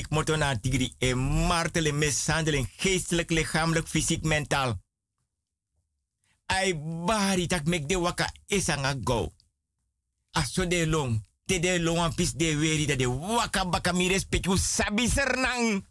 tigri 0.62 0.94
e 0.98 1.14
martelen, 1.14 1.98
mishandeling, 1.98 2.68
geestelijk, 2.78 3.30
lichamelijk, 3.30 3.88
fysiek, 3.88 4.24
mentaal. 4.24 4.82
Ai 6.46 6.76
bari 7.06 7.48
tak 7.48 7.66
mek 7.66 7.88
de 7.88 8.00
waka 8.00 8.32
esanga 8.48 8.96
go. 9.04 9.34
Aso 10.32 10.68
de 10.68 10.88
long, 10.88 11.24
te 11.46 11.60
de 11.60 11.80
long 11.80 12.00
an 12.00 12.16
pis 12.16 12.34
de 12.34 12.56
weri 12.58 12.86
da 12.86 12.96
de 12.96 13.08
waka 13.08 13.66
baka 13.66 13.92
mi 13.92 14.08
respectu 14.08 14.58
sabi 14.58 15.10
sernang. 15.10 15.86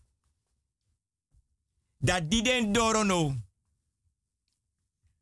Da 1.99 2.21
di 2.21 2.43
den 2.43 2.73
doro 2.73 3.03
no 3.03 3.45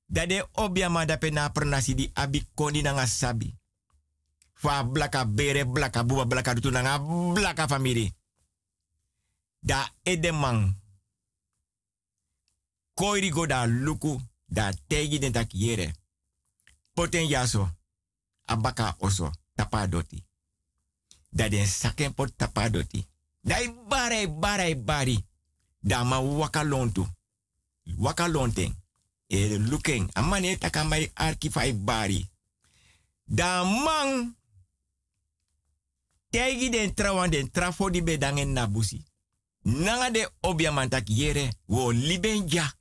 dat 0.06 0.28
de 0.28 0.46
obiama 0.52 1.04
da 1.04 1.16
pe 1.16 1.30
na 1.30 1.50
pernasi 1.50 1.94
di 1.94 2.10
abi 2.14 2.46
koni 2.54 2.82
nanga 2.82 3.06
sabi. 3.06 3.58
Fa 4.52 4.84
blaka 4.84 5.24
bere 5.26 5.64
blaka 5.66 6.04
buba 6.04 6.24
blaka 6.24 6.54
dutu 6.54 6.70
nanga 6.70 6.98
blaka 7.34 7.68
famiri. 7.68 8.14
Da 9.58 9.92
edemang. 10.02 10.82
Koiri 12.94 13.28
go 13.30 13.46
da 13.46 13.66
luku 13.66 14.20
da 14.44 14.72
tegi 14.86 15.18
den 15.18 15.32
tak. 15.32 15.50
Poten 16.94 17.28
yaso. 17.28 17.70
Abaka 18.44 18.96
oso 18.98 19.30
tapadoti. 19.54 20.24
Da 21.30 21.48
den 21.48 21.66
saken 21.66 22.14
pot 22.14 22.36
tapadoti. 22.36 23.06
Da 23.40 23.56
bare 23.88 24.28
bare 24.28 24.82
bari. 25.84 25.98
Da 25.98 26.04
ma 26.04 26.20
waka 26.20 26.62
lontu. 26.64 27.06
Waka 27.98 28.28
lonten 28.28 28.74
e 29.28 29.58
looking. 29.58 30.10
Amane 30.14 30.56
taka 30.58 30.84
mai 30.84 31.10
arki 31.14 31.50
bari. 31.74 32.28
Da 33.26 33.64
man 33.64 34.36
tegi 36.30 36.70
den 36.70 36.94
den 37.30 37.50
trafo 37.50 37.90
di 37.90 38.02
bedangen 38.02 38.52
na 38.52 38.66
busi. 38.66 39.04
Nanga 39.64 40.10
de 40.10 40.28
obia 40.42 40.72
mantak 40.72 41.08
yere 41.08 41.52
wo 41.66 41.90
liben 41.92 42.48
ja. 42.48 42.72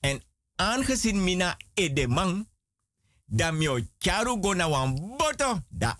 En 0.00 0.22
aangezien 0.56 1.22
mina 1.22 1.56
e 1.74 1.92
de 1.92 2.06
man 2.08 2.46
da 3.26 3.52
mio 3.52 3.80
charu 3.98 4.40
go 4.40 4.54
na 4.54 4.68
wan 4.68 5.16
boto 5.18 5.62
da 5.68 5.98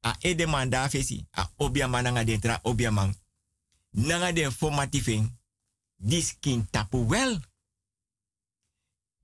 a 0.00 0.16
e 0.20 0.34
de 0.34 0.46
man 0.46 0.70
da 0.70 0.88
fesi 0.88 1.26
a 1.30 1.50
obia 1.56 1.88
mananga 1.88 2.24
den 2.24 2.40
tra 2.40 2.60
obia 2.62 2.90
man 2.90 3.14
nanga 3.96 4.32
den 4.32 4.52
formatifing 4.52 5.24
diskin 5.96 6.66
tapu 6.70 7.06
wel 7.08 7.40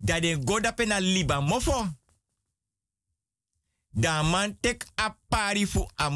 dat 0.02 0.22
de 0.22 0.38
goda 0.44 0.72
pena 0.72 1.00
liba 1.00 1.40
mofo. 1.40 1.88
Da 3.90 4.22
man 4.22 4.56
tek 4.60 4.86
a 4.94 5.16
pari 5.28 5.66
fu 5.66 5.86
a 5.94 6.10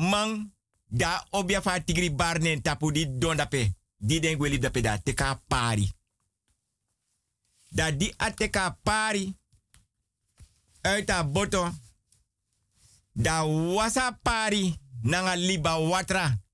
da 0.89 1.27
obia 1.31 1.63
fa 1.63 1.81
tigri 1.81 2.11
barnen 2.15 2.63
tapu 2.63 2.93
di 2.93 3.19
don 3.19 3.37
dape. 3.37 3.75
Di 3.97 4.21
den 4.21 4.37
gweli 4.37 4.59
dape 4.59 4.81
da 4.81 4.99
teka 4.99 5.29
a 5.29 5.43
pari. 5.49 5.93
Da 7.69 7.91
di 7.91 8.13
a 8.17 8.33
a 8.53 8.79
pari. 8.83 9.37
Uit 10.83 11.11
a 11.11 11.25
boto. 11.25 11.75
Da 13.13 13.45
wasa 13.45 14.19
pari 14.23 14.79
nanga 15.03 15.37
liba 15.37 15.79
watra. 15.79 16.46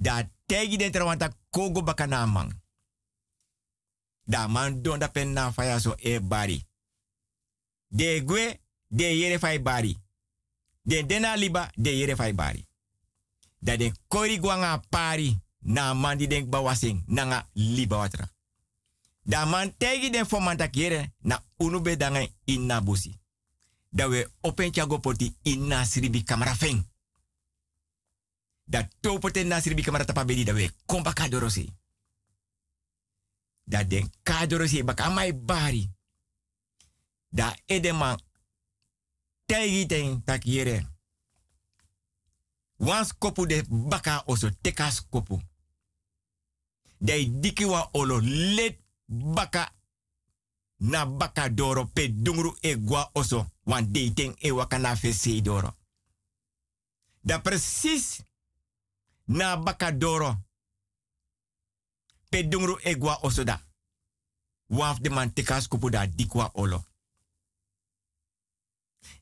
Da 0.00 0.24
tegi 0.46 0.76
den 0.76 0.92
trawanta 0.92 1.28
kogo 1.50 1.82
bakana 1.82 2.26
man 2.26 2.60
da 4.24 4.48
man 4.48 4.82
don 4.82 4.98
da 4.98 5.08
pen 5.08 5.32
na 5.32 5.52
faya 5.52 5.80
so 5.80 5.94
e 5.98 6.20
bari. 6.20 6.66
De 7.88 8.22
gwe, 8.24 8.60
de 8.88 9.04
yere 9.04 9.38
fai 9.38 9.58
bari. 9.58 9.98
De 10.82 11.06
dena 11.06 11.36
liba, 11.36 11.70
de 11.74 11.90
yere 11.90 12.16
fai 12.16 12.32
bari. 12.32 12.66
Da 13.58 13.76
den 13.76 13.94
kori 14.08 14.38
gwanga 14.38 14.78
pari 14.88 15.38
na 15.58 15.94
man 15.94 16.18
di 16.18 16.26
denk 16.26 16.48
bawasing 16.48 17.02
nanga 17.06 17.48
liba 17.52 17.96
watra. 17.96 18.28
Da 19.22 19.44
man 19.44 19.74
tegi 19.76 20.10
den 20.10 20.26
fo 20.26 20.40
man 20.40 20.56
tak 20.56 20.76
yere 20.76 21.12
na 21.22 21.42
unube 21.58 21.96
in 22.44 22.66
na 22.66 22.80
busi. 22.80 23.18
Da 23.92 24.08
we 24.08 24.26
open 24.40 24.72
chago 24.72 24.98
poti 24.98 25.36
in 25.42 25.66
na 25.66 25.84
siribi 25.84 26.24
kamera 26.24 26.54
feng. 26.54 26.89
Da 28.70 28.88
topote 29.00 29.42
na 29.44 29.60
siribi 29.60 29.82
kamera 29.82 30.04
tapabedi 30.04 30.44
da 30.44 30.52
we 30.52 30.70
kompa 30.86 31.12
kadorosi 31.12 31.66
dat 33.70 33.90
den 33.90 34.10
kadoro 34.22 34.66
si 34.66 34.82
baka 34.84 35.08
mai 35.08 35.34
bari. 35.34 35.90
Da 37.28 37.54
edema 37.66 38.18
tegi 39.46 39.86
ten 39.86 40.24
tak 40.24 40.44
yere. 40.44 40.86
Kopu 43.18 43.46
de 43.46 43.62
baka 43.68 44.22
oso 44.26 44.50
tekas 44.60 45.06
kopu. 45.08 45.40
Dai 46.98 47.30
diki 47.40 47.64
wa 47.64 47.88
olo 47.92 48.20
let 48.54 48.78
baka 49.06 49.72
na 50.76 51.06
baka 51.06 51.48
doro 51.48 51.86
pe 51.86 52.08
dungru 52.22 52.56
e 52.60 52.76
gwa 52.76 53.10
oso 53.12 53.46
wan 53.64 53.92
dating 53.92 54.34
e 54.38 54.50
wakana 54.50 54.96
fese 54.96 55.42
doro. 55.42 55.76
Da 57.20 57.38
precies 57.38 58.24
na 59.30 59.56
baka 59.56 59.92
doro 59.92 60.36
pe 62.30 62.48
egwa 62.82 63.18
osoda. 63.22 63.66
Waf 64.66 65.00
de 65.00 65.10
man 65.10 65.32
tekas 65.32 65.68
kupu 65.68 65.90
da 65.90 66.06
dikwa 66.06 66.50
olo. 66.54 66.84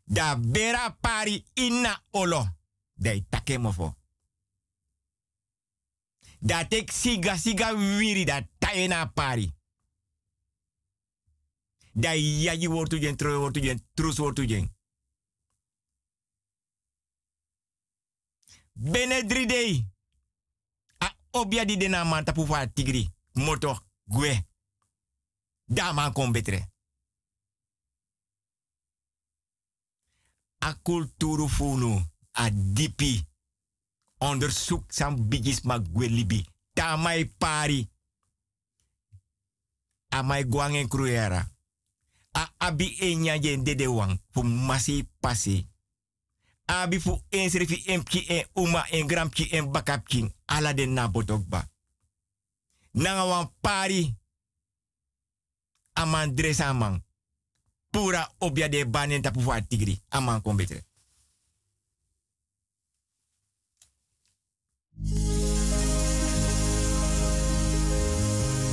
Da 0.05 0.37
bera 0.37 0.91
pari 1.01 1.45
ina 1.55 2.05
olo. 2.11 2.49
Dai 2.95 3.27
takemofo. 3.29 3.95
Da 6.41 6.65
tek 6.65 6.93
siga 6.93 7.39
siga 7.39 7.73
wiri 7.73 8.25
da 8.25 8.43
taena 8.59 9.07
pari. 9.07 9.53
Da 11.93 12.15
yaji 12.15 12.69
wortu 12.69 12.99
jen 12.99 13.17
tro 13.17 13.41
wortu 13.41 13.61
jen 13.61 13.89
trus 13.95 14.19
wortu 14.19 14.45
jen. 14.47 14.77
Bene 18.73 19.23
obia 21.39 21.65
di 21.65 21.77
dena 21.77 22.05
man 22.05 22.25
tapu 22.25 22.47
fa 22.47 22.67
tigri. 22.67 23.11
Moto 23.33 23.81
gwe. 24.05 24.47
Da 25.65 25.93
man 25.93 26.13
kon 26.13 26.33
betre. 26.33 26.69
A 30.59 30.75
kulturu 30.83 31.49
funu. 31.49 32.07
A 32.33 32.51
dipi. 32.51 33.27
Onderzoek 34.19 34.93
sam 34.93 35.29
bigis 35.29 35.63
ma 35.63 35.79
gwe 35.79 36.09
libi. 36.09 36.47
Tamai 36.73 37.25
pari. 37.25 37.91
A 40.09 40.23
mai 40.23 40.45
guang 40.45 40.75
en 40.75 40.89
kruera. 40.89 41.51
A 42.33 42.53
abi 42.57 42.97
enya 43.01 43.39
jen 43.39 43.65
dede 43.65 43.87
wang. 43.87 44.21
Fu 44.31 44.43
masi 44.43 45.09
pasi. 45.21 45.69
Abi 46.69 47.01
fu 47.01 47.23
en 47.29 47.51
serifi 47.51 47.83
empki 47.87 48.25
en 48.29 48.45
uma 48.53 48.85
en 48.91 49.07
grampki 49.07 49.49
en 49.51 49.71
bakapki. 49.73 50.35
Ala 50.47 50.75
den 50.75 50.93
na 50.93 51.09
botokba. 51.09 51.69
Nanga 52.93 53.25
wan 53.25 53.53
pari. 53.61 54.17
Aman 55.93 56.35
dresa 56.35 56.69
amang. 56.69 57.03
Pura 57.91 58.29
obia 58.39 58.69
de 58.69 58.85
banen 58.87 59.23
tapu 59.23 59.41
tigri. 59.69 60.03
Aman 60.09 60.43
kon 60.43 60.57
betere. 60.57 60.85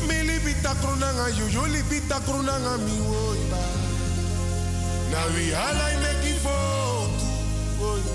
Mili 0.07 0.39
bita 0.39 0.75
krunanga 0.81 1.29
you, 1.37 1.47
you 1.47 1.67
li 1.67 1.81
bita 1.89 2.19
krunanga 2.19 2.77
mi 2.77 2.99
woi 2.99 3.49
ba. 3.49 3.61
Na 5.11 5.25
we 5.33 5.53
all 5.53 5.81
I 5.81 5.95
make 6.01 6.29
it 6.29 6.34
for 6.34 6.34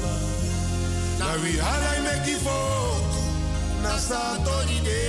ba. 0.02 0.12
Na 1.18 1.28
we 1.42 1.60
all 1.60 1.84
I 1.94 1.98
make 2.06 2.28
it 2.28 2.40
for 2.40 3.00
na 3.82 3.96
sa 3.98 4.36
de. 4.44 5.02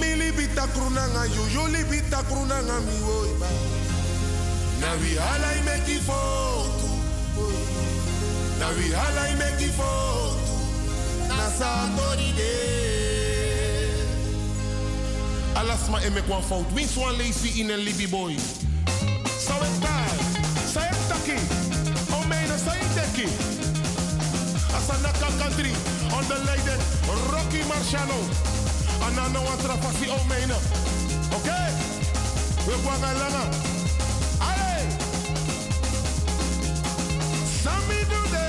Mili 0.00 0.30
bita 0.32 0.66
krunanga 0.74 1.24
you, 1.34 1.44
you 1.54 1.66
li 1.68 1.82
bita 1.90 2.22
krunanga 2.28 2.78
mi. 2.86 2.96
Na 4.80 4.90
we 5.00 5.18
all 5.18 5.44
I 5.44 5.60
make 5.64 5.88
it 5.88 6.02
for 6.02 6.66
Na 8.60 8.68
we 8.76 8.94
all 8.94 9.18
I 9.18 9.34
make 9.34 9.62
it 9.62 9.74
for 9.74 10.36
na 11.28 11.48
sa. 11.50 11.86
Alas 15.56 15.88
ma 15.88 15.98
emek 16.00 16.28
fout. 16.42 16.66
Wins 16.74 16.94
wan 16.96 17.16
lazy 17.16 17.60
in 17.60 17.70
een 17.70 17.78
libby 17.78 18.08
boy. 18.08 18.36
Taki? 21.08 21.65
Taki? 23.16 23.32
Asanaka 24.76 25.28
country. 25.40 25.72
On 26.12 26.24
the 26.28 26.36
lady 26.44 26.76
Rocky 27.32 27.64
Marciano. 27.64 28.20
Anano 29.00 29.40
wan 29.40 29.58
trapasi 29.58 30.10
o 30.10 30.18
mijne. 30.28 30.56
Oké? 31.32 31.72
We 32.66 32.74
gaan 32.84 33.16
langa. 33.16 33.48
Allee! 34.38 34.84
Sami 37.62 38.04
doede. 38.12 38.46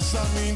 Sami 0.00 0.54
doede. 0.54 0.55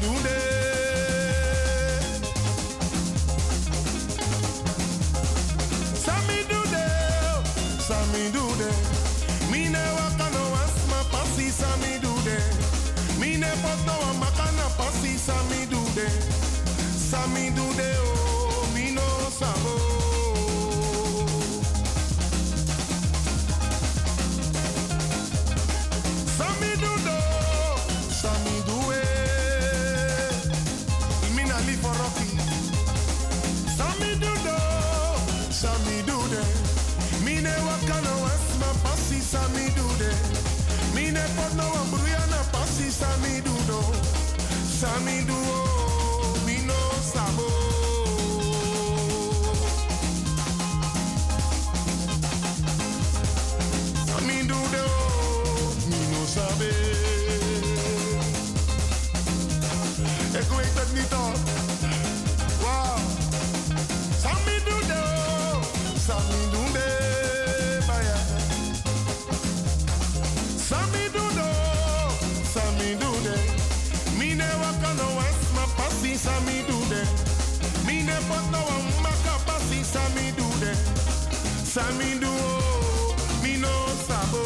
Sami 81.73 82.19
duo, 82.19 83.15
mino 83.41 83.69
sabo. 84.05 84.43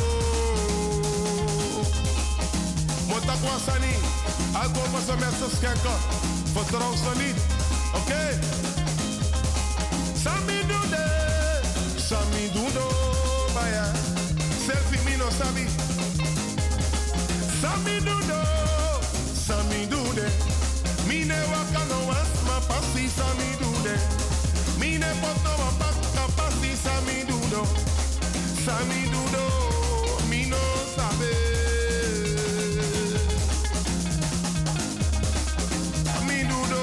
Motakwa 3.08 3.58
sani, 3.66 3.96
om 4.54 5.20
mensen 5.20 5.50
schenken. 5.58 5.98
Vertrouw 6.54 6.96
ze 6.96 7.24
niet, 7.24 7.36
oké? 7.96 8.40
Sami 10.24 10.60
dude, 10.68 11.06
Sami 11.96 12.52
dudo, 12.54 12.88
baya. 13.54 13.92
Selfie 14.66 15.00
mi 15.06 15.16
no 15.18 15.30
sabi. 15.40 15.68
Sami 17.62 18.00
dudo, 18.00 18.42
Sami 19.48 19.88
dude. 19.88 20.28
Mine 21.08 21.38
waka 21.52 21.84
no 21.90 22.10
asma 22.10 22.60
pasi 22.68 23.10
Sami 23.18 23.50
dude. 23.60 24.25
Mine 24.86 25.12
pot 25.20 25.38
no 25.44 25.52
waka 25.62 26.26
pasi 26.38 26.76
Sami 26.76 27.26
dudo. 27.30 27.62
Sami 28.66 29.02
dudo, 29.14 29.44
mi 30.30 30.46
no 30.46 30.62
sabe. 30.96 31.34
Sami 36.06 36.40
dudo, 36.52 36.82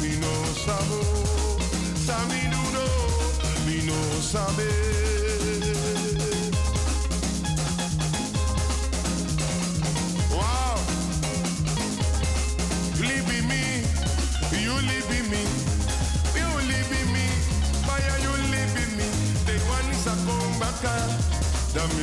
mi 0.00 0.12
no 0.22 0.32
sabo. 0.64 1.00
Sami 2.06 2.42
dudo, 2.54 2.86
mi 3.66 3.78
no 3.88 3.98
sabe. 4.22 4.77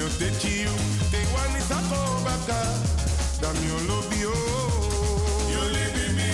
Damn 0.05 0.19
you 0.21 0.31
take 0.31 0.43
you. 0.45 0.69
They 1.11 1.25
want 1.33 1.55
is 1.57 1.71
a 1.71 1.79
come 1.89 2.23
back, 2.23 2.45
damn 3.41 3.55
you 3.65 3.77
live 5.73 5.97
in 6.05 6.15
me, 6.15 6.31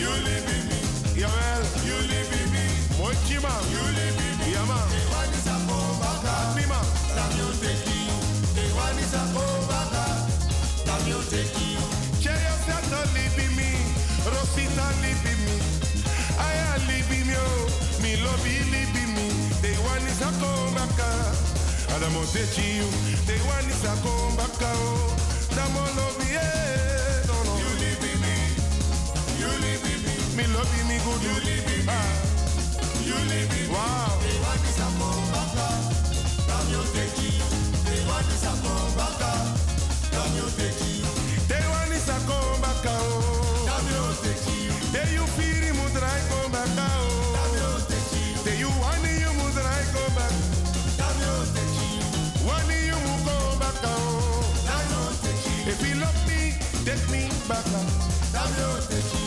you 0.00 0.08
live 0.08 0.48
in 0.48 0.64
me, 0.68 0.80
Yawel, 1.20 1.62
you 1.84 1.96
live 2.08 2.32
in 2.32 2.48
me. 2.52 2.64
Mochima, 2.96 3.52
you 3.72 3.82
live 3.92 4.16
in 4.16 4.34
me, 4.38 4.52
Yama. 4.54 4.78
They 4.88 5.04
want 5.12 5.34
is 5.36 5.46
a 5.46 5.56
come 5.68 6.00
back, 6.00 6.24
Admima, 6.24 6.80
damn 7.14 7.32
you 7.36 7.48
take 7.60 7.84
you. 7.92 8.16
They 8.56 8.68
want 8.72 8.98
is 8.98 9.14
a 9.14 9.22
come 9.34 9.68
back, 9.68 9.92
damn 10.86 11.06
you 11.08 11.20
take 11.28 11.52
you. 11.60 11.80
Cheya 12.22 12.54
Sata 12.64 13.00
live 13.12 13.38
in 13.38 13.52
me, 13.56 13.70
Rosita 14.24 14.86
live 15.04 15.24
in 15.28 15.38
me. 15.44 15.56
Aya 16.38 16.78
live 16.88 17.10
in 17.12 17.26
me, 17.26 17.34
oh, 17.36 18.02
me 18.02 18.16
love 18.24 18.46
you 18.46 18.70
live 18.70 18.82
in 21.92 22.12
me. 22.12 22.12
They 22.12 22.16
want 22.16 22.16
is 22.16 22.16
a 22.16 22.16
come 22.16 22.16
back, 22.16 22.22
Adamo 22.22 22.24
te 22.32 22.42
chiu, 22.54 22.88
te 23.26 23.36
wani 23.46 23.72
sa 23.82 23.92
komba 24.02 24.46
kao. 24.58 25.14
Damo 25.54 25.80
love 25.96 26.16
me, 26.18 26.28
eh, 26.32 27.26
no 27.28 27.36
no. 27.44 27.52
You 27.60 27.70
live 27.82 28.04
in 28.10 28.18
me, 28.24 28.36
you 29.40 29.50
live 29.60 29.84
in 29.92 30.00
me. 30.04 30.14
Me 30.36 30.44
love 30.54 30.72
me 30.88 30.96
good, 31.04 31.22
you 31.22 31.36
live 31.44 31.68
in 31.76 31.84
me. 31.84 32.00
You 33.04 33.18
live 33.28 33.52
in 33.60 33.68
me. 33.68 33.74
Wow. 33.74 34.18
Te 34.24 34.32
wani 34.44 34.70
sa 34.78 34.88
komba 34.98 35.42
kao. 35.54 35.80
Damo 36.48 36.82
te 36.94 37.04
chiu, 37.16 37.44
te 37.84 37.96
wani 38.08 38.36
sa 38.40 38.52
komba 38.64 39.08
kao. 39.20 39.44
Damo 40.12 40.46
te 40.56 40.68
chiu. 40.78 41.06
Te 41.48 41.58
wani 41.72 41.98
sa 42.06 42.16
komba 42.28 42.72
kao. 42.82 43.20
Damo 43.68 44.14
te 44.22 44.32
chiu. 44.44 44.72
Te 44.92 45.02
you 45.14 45.26
firi 45.36 45.70
mudrai 45.76 46.22
komba 46.30 46.64
kao. 46.76 47.04
Damo 47.04 47.31
te 47.31 47.31
If 55.64 55.88
you 55.88 56.00
love 56.00 56.28
me, 56.28 56.54
take 56.84 57.08
me 57.10 57.28
back. 57.48 59.21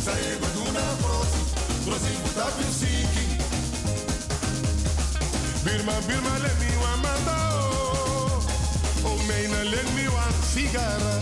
Prosi. 0.00 0.04
Sare 0.04 0.38
go 0.40 0.46
do 0.54 0.64
na 0.72 0.80
na 0.80 0.94
prosi. 1.02 1.40
Prosi 1.84 2.12
fu 2.22 2.34
ta 2.34 2.46
pisiki. 2.56 3.24
Birma, 5.64 5.92
Birma, 6.06 6.34
let 6.42 6.56
me 6.60 6.68
one 6.80 7.02
mata 7.02 7.36
oh. 7.52 8.42
Oh, 9.04 9.18
meina, 9.28 9.64
let 9.70 9.86
me 9.94 10.08
one 10.08 10.34
cigara. 10.52 11.14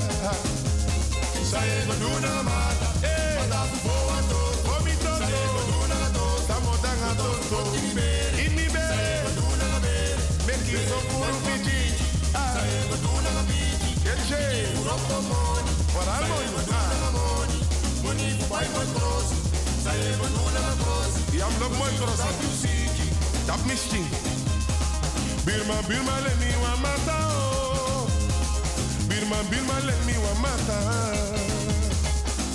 Saye 1.42 1.86
go 1.86 1.94
do 1.94 2.20
na 2.20 2.42
mata, 2.42 2.88
eh. 3.02 3.36
Mata 3.38 3.60
fu 3.70 3.76
fo 3.88 3.94
wa 4.08 4.18
to, 4.30 4.40
fo 4.64 4.84
mi 4.84 4.92
to 4.92 5.04
to. 5.04 5.12
Saye 5.18 5.44
go 5.54 5.60
do 5.70 5.78
na 5.88 6.00
to, 6.14 6.24
tamo 6.46 6.72
tanga 6.82 7.10
to 7.20 7.28
to. 7.50 7.58
In 8.44 8.54
mi 8.54 8.66
bere, 8.68 8.94
saye 8.94 9.22
go 9.24 9.30
do 9.38 9.46
na 9.60 9.68
bere. 9.82 10.16
Make 10.46 10.72
it 10.72 10.88
so 10.88 10.98
puro 11.08 11.34
piji. 11.46 11.80
Saye 12.32 12.78
go 12.90 12.96
do 13.04 13.12
na 13.26 13.32
piji. 13.48 13.90
Eche, 14.12 14.42
puro 14.76 14.94
to 15.08 15.18
moni. 15.28 15.72
Para 15.94 16.14
moni, 16.28 16.48
ah. 16.70 17.08
Moni 17.14 17.27
fu 18.58 18.64
bai 18.64 18.68
mo 18.74 18.92
cross. 18.98 19.28
Saye 19.84 20.16
go 20.18 20.26
do 20.26 20.42
na 20.54 20.74
cross. 20.82 21.14
Yam 21.34 21.52
lok 21.60 21.72
mo 21.78 21.84
cross. 21.98 22.18
Tap 22.18 22.42
you 22.42 22.50
siki, 22.60 23.06
tap 23.46 23.60
mi 23.66 23.74
stinky. 23.74 24.18
Birma, 25.46 25.76
Birma, 25.88 26.14
let 26.24 26.36
me 26.40 26.50
one 26.60 26.82
mata. 26.82 27.18
Birma, 29.08 29.38
Birma, 29.50 29.76
let 29.86 30.00
me 30.06 30.14
one 30.18 30.40
mata. 30.42 30.78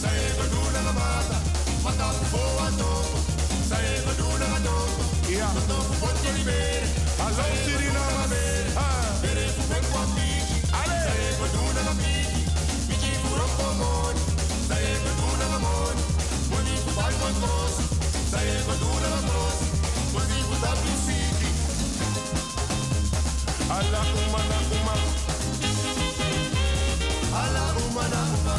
Say 0.01 0.19
go 0.37 0.45
do 0.51 0.61
na 0.75 0.91
mata, 0.91 1.37
mata 1.83 2.07
fo 2.31 2.41
ato. 2.65 2.91
Say 3.69 4.03
go 4.05 4.11
do 4.19 4.27
na 4.41 4.59
do. 4.65 4.75
Yeah. 5.31 5.53
Mata 5.55 5.77
fo 5.99 6.07
to 6.07 6.29
ni 6.37 6.43
bere. 6.43 6.83
Alo 7.25 7.45
siri 7.63 7.89
na 7.95 8.03
mame. 8.17 8.43
Ah. 8.75 9.19
Bere 9.21 9.47
fu 9.47 9.63
Moni 17.23 17.35
fu 17.35 17.39
bai 17.39 17.39
mo 17.39 17.47
cross. 17.47 17.75
Say 18.31 18.49
go 18.67 18.73
do 18.81 18.89
na 19.03 19.19
cross. 19.27 19.59
Moni 20.13 20.37
fu 20.47 20.55
ta 20.61 20.71
pisiki. 20.81 21.49
Ala 23.69 24.01
umana 24.21 24.57
uma. 24.75 24.95
Ala 27.41 27.63
umana 27.83 28.21
uma. 28.35 28.55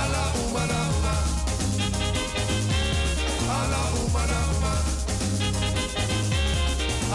Ala 0.00 0.22
umana 0.42 0.80
uma. 0.96 1.14
Ala 3.58 3.80
umana 4.02 4.38
uma. 4.56 4.72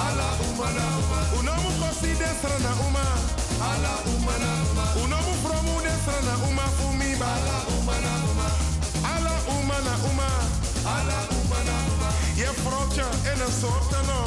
Ala 0.05 0.27
umana 0.47 0.85
uma. 1.03 1.19
Unomu 1.39 1.69
kosi 1.79 2.11
desra 2.21 2.57
na 2.65 2.71
uma. 2.87 3.05
Ala 3.69 3.93
umana 4.15 4.51
uma. 4.71 4.85
Unomu 5.03 5.33
promu 5.43 5.81
desra 5.81 6.21
na 6.21 6.35
uma 6.47 6.65
fumiba. 6.77 7.25
Ala 7.25 7.57
umana 7.77 8.13
uma. 8.31 8.47
Ala 8.47 8.72
Je 10.83 12.49
vrouwtje 12.63 13.03
in 13.33 13.41
een 13.41 13.51
soort 13.61 13.91
no. 13.91 14.23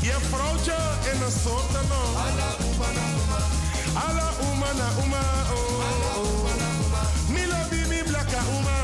Je 0.00 0.16
vrouwtje 0.30 0.76
in 1.12 1.22
een 1.22 1.32
soort 1.42 1.72
no. 1.72 2.02
Ala 3.94 4.28
umana 4.40 4.88
uma. 5.04 5.22
Oh. 5.52 6.48
Milo 7.28 7.56
bibi 7.70 8.02
blaka 8.04 8.40
uma. 8.58 8.78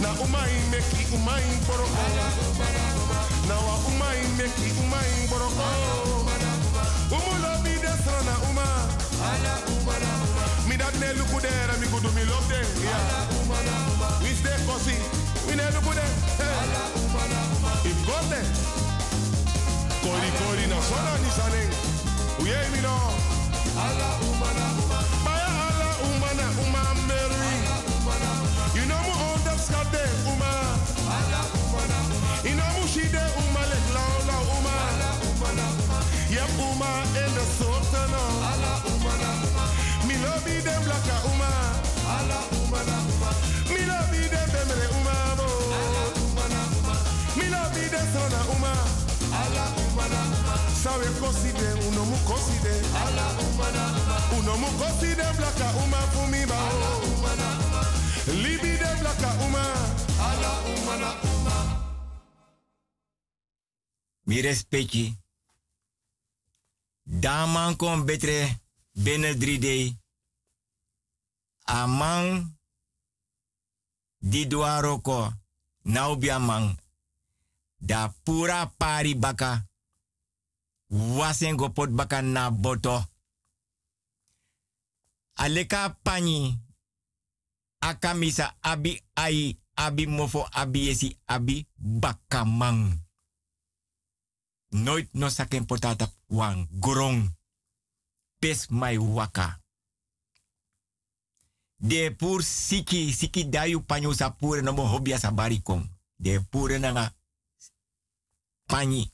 Na 0.00 0.10
uma 0.22 0.48
in 0.48 0.68
meki 0.70 1.06
uma 1.14 1.38
in 1.38 1.58
boroko. 1.66 2.04
Na 3.48 3.54
wa 3.54 3.74
uma 3.86 4.08
meki 4.36 4.72
uma 4.82 4.96
in 4.96 5.28
boroko. 5.28 6.23
We 14.44 14.50
stay 14.50 14.66
cozy. 14.66 14.96
We 15.48 15.56
ne 15.56 15.64
luku 15.72 15.92
dem. 15.94 16.12
Ala 16.36 16.82
umana 17.00 17.40
uma. 17.56 17.72
If 17.88 17.98
God 18.04 18.24
na. 18.28 18.40
Uye 22.42 22.58
mi 22.72 22.80
no. 22.82 22.94
Ala 23.84 24.08
umana 24.28 24.66
uma. 24.82 24.98
Maya 25.24 25.50
ala 25.66 25.88
umana 26.04 26.46
uma 26.62 26.82
meri. 27.08 27.52
You 28.76 28.84
know 28.84 29.00
mu 29.06 29.14
on 29.32 29.40
that 29.44 29.58
skate 29.64 30.04
uma. 30.28 30.50
Ala 31.16 31.40
umana 31.60 31.98
uma. 32.12 32.32
You 32.44 32.54
know 32.56 32.70
mu 32.76 32.86
shide 32.86 33.24
uma 33.40 33.62
le 33.70 33.78
lao 33.96 34.16
lao 34.28 34.44
uma. 34.58 34.74
Ala 34.88 35.10
umana 35.28 35.66
uma. 35.80 35.98
Yep 36.28 36.52
uma 36.68 36.90
in 37.16 37.32
the 37.32 37.44
soort 37.56 37.92
no. 38.12 38.22
Ala 38.50 38.72
umana 38.92 39.30
uma. 39.48 39.64
Mi 40.06 40.14
lobby 40.20 40.60
dem 40.60 40.82
blaka 40.84 41.16
uma. 41.32 41.43
Mi 64.24 64.40
respecti. 64.40 65.16
Daman 67.02 67.76
kon 67.76 68.04
betre 68.04 68.60
binnen 68.92 69.38
drie 69.38 69.58
day. 69.58 69.98
Amang 71.64 72.53
di 74.24 74.46
duaroko. 74.48 75.32
Nou 75.84 76.16
biamang. 76.16 76.72
Da 77.76 78.08
pura 78.24 78.72
pari 78.76 79.14
baka. 79.16 79.68
Wasen 80.88 81.56
go 81.56 81.68
pot 81.68 81.90
baka 81.92 82.22
na 82.22 82.50
boto. 82.50 83.04
Aleka 85.34 85.98
pani. 86.02 86.58
Akamisa 87.78 88.56
abi 88.60 89.02
ai 89.14 89.58
abi 89.74 90.06
mofo 90.06 90.48
abi 90.52 90.88
esi 90.88 91.18
abi 91.24 91.66
bakamang. 91.76 93.02
Nooit 94.70 95.12
no 95.12 95.28
saken 95.28 95.66
potata 95.66 96.08
wan 96.26 96.66
grong. 96.70 97.28
Pes 98.40 98.68
mai 98.70 98.98
waka. 98.98 99.63
De 101.76 102.14
pur 102.16 102.42
siki, 102.42 103.12
siki 103.12 103.48
dayu 103.48 103.80
panyo 103.84 104.12
sa 104.12 104.30
pure 104.30 104.62
no 104.62 104.72
mo 104.72 104.86
hobia 104.86 105.18
sa. 105.18 105.32
De 106.16 106.40
pure 106.50 106.78
nanga 106.78 107.14
panyi. 108.66 109.12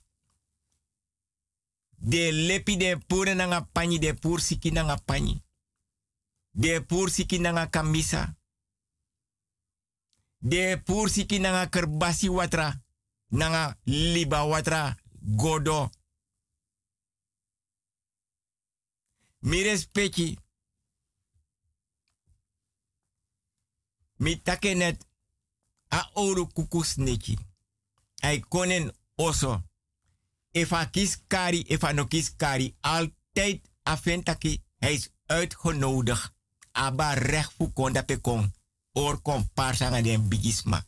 De 1.96 2.32
lepi 2.32 2.76
de 2.76 2.96
pure 3.06 3.34
nanga 3.34 3.68
panyi, 3.72 3.98
de 3.98 4.14
pur 4.14 4.40
siki 4.40 4.70
nanga 4.70 4.96
panyi. 4.96 5.42
De 6.50 6.80
pur 6.80 7.10
siki 7.10 7.38
nanga 7.38 7.66
kamisa. 7.66 8.36
De 10.38 10.80
pur 10.84 11.08
siki 11.08 11.38
nanga 11.38 11.68
kerbasi 11.68 12.28
watra. 12.28 12.82
Nanga 13.28 13.78
liba 13.84 14.44
watra 14.44 14.96
godo. 15.20 15.90
Mi 19.38 19.62
respecti. 19.62 20.38
Mi 24.20 24.36
take 24.42 24.74
net 24.74 25.06
a 25.88 26.10
ouro 26.14 26.46
kukus 26.46 26.96
neki. 26.96 27.38
Ai 28.20 28.40
konen 28.48 28.92
oso. 29.16 29.62
If 30.52 30.72
a 30.72 30.88
kies 30.92 31.18
kari, 31.26 31.64
if 31.66 31.82
a 31.84 31.92
no 31.92 32.04
kies 32.06 32.36
kari, 32.36 32.74
altijd 32.80 33.60
afentaki, 33.82 34.62
hij 34.78 34.92
is 34.92 35.08
uitgenodigd. 35.26 36.32
Aba 36.72 37.12
recht 37.12 37.52
voor 37.52 37.72
konda 37.72 38.02
pekon. 38.02 38.52
Or 38.92 39.20
kom 39.22 39.50
parsanga 39.54 40.02
den 40.02 40.28
bigisma. 40.28 40.84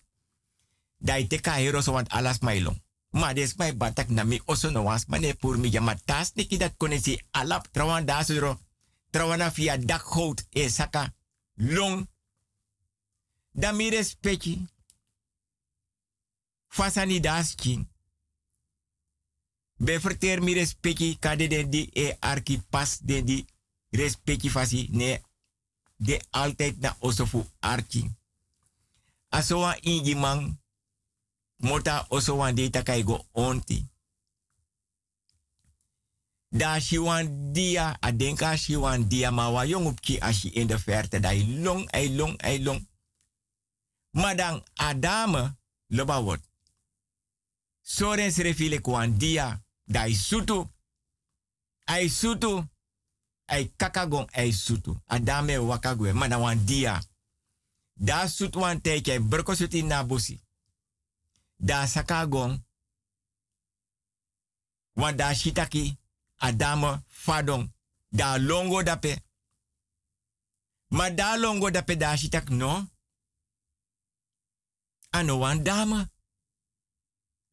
Dai 0.99 1.27
te 1.27 1.41
ka 1.41 1.53
hero 1.53 1.81
so 1.81 1.93
want 1.93 2.09
alas 2.09 2.39
mailong. 2.39 2.83
Maar 3.11 3.35
des 3.35 3.55
batak 3.55 4.09
na 4.09 4.25
mi 4.25 4.41
oso 4.45 4.71
no 4.71 4.83
was 4.83 5.07
mane 5.07 5.35
pur 5.35 5.59
mi 5.59 5.71
jama 5.71 5.97
tas 6.05 6.33
niki 6.35 6.57
dat 6.57 6.75
konesi 6.77 7.21
alap 7.31 7.69
trawan 7.71 8.05
da 8.07 8.23
suro. 8.23 8.61
Trawana 9.11 9.51
via 9.51 9.79
dak 9.79 10.03
hout 10.03 10.47
e 10.51 10.69
saka 10.69 11.15
long. 11.55 12.09
Da 13.53 13.73
mi 13.73 13.91
respecti. 13.91 14.67
Fasani 16.69 17.21
das 17.21 17.55
king. 17.55 17.89
Be 19.77 20.01
verteer 20.01 20.41
mi 20.41 20.55
kade 21.19 21.69
di 21.69 21.91
e 21.93 22.17
arki 22.21 22.63
pas 22.71 22.99
den 23.03 23.25
di 23.25 23.47
respecti 23.91 24.49
fasi 24.49 24.89
ne 24.91 25.21
de 25.97 26.21
altijd 26.31 26.81
na 26.81 26.97
osofu 27.01 27.47
arki. 27.61 28.11
Asoa 29.29 29.77
ingi 29.81 30.15
man 30.15 30.61
mota 31.57 32.07
oso 32.09 32.37
wan 32.37 32.55
data 32.55 32.83
kai 32.83 33.03
go 33.03 33.27
onti. 33.33 33.89
Da 36.49 36.81
shi 36.81 36.99
wan 36.99 37.53
dia, 37.53 37.97
a 38.01 38.13
denka 38.13 38.57
shi 38.57 38.77
wan 38.77 39.09
dia, 39.09 39.31
ma 39.31 39.49
wa 39.51 39.67
jong 39.67 39.87
op 39.87 40.01
ki 40.01 40.19
as 40.21 40.45
in 40.45 40.67
de 40.67 40.79
verte, 40.79 41.21
da 41.21 41.31
i 41.33 41.45
long, 41.63 41.89
ai 41.93 42.09
long, 42.09 42.37
ai 42.43 42.59
long. 42.59 42.87
Maar 44.13 44.37
dan 44.37 44.63
Adame, 44.75 45.57
loba 45.87 46.23
wordt. 46.23 46.49
Soren 47.83 48.33
srefile 48.33 48.81
kwan 48.81 49.19
dia, 49.19 49.63
da 49.85 50.05
i 50.07 50.15
sutu, 50.15 50.71
ai 51.85 52.09
sutu, 52.09 52.69
ai 53.45 53.73
kakagong 53.77 54.31
ai 54.31 54.53
sutu. 54.53 54.97
Adame 55.07 55.59
wakagwe, 55.59 56.13
maar 56.13 56.29
dan 56.29 56.41
wan 56.41 56.65
dia. 56.65 57.03
Da 57.93 58.27
sutu 58.29 58.59
wan 58.59 58.81
teke, 58.81 59.19
na 59.83 60.05
busi 60.05 60.43
da 61.63 61.87
sakagong 61.87 62.65
wan 64.95 65.17
da 65.17 65.35
shitaki 65.35 65.99
adama 66.37 67.03
fadong 67.09 67.71
da 68.11 68.39
longo 68.39 68.83
dape 68.83 69.23
ma 70.89 71.11
da 71.11 71.37
longo 71.37 71.71
dape 71.71 71.97
da 71.97 72.17
no 72.49 72.87
ano 75.13 75.39
wan 75.39 75.63
dama 75.65 76.09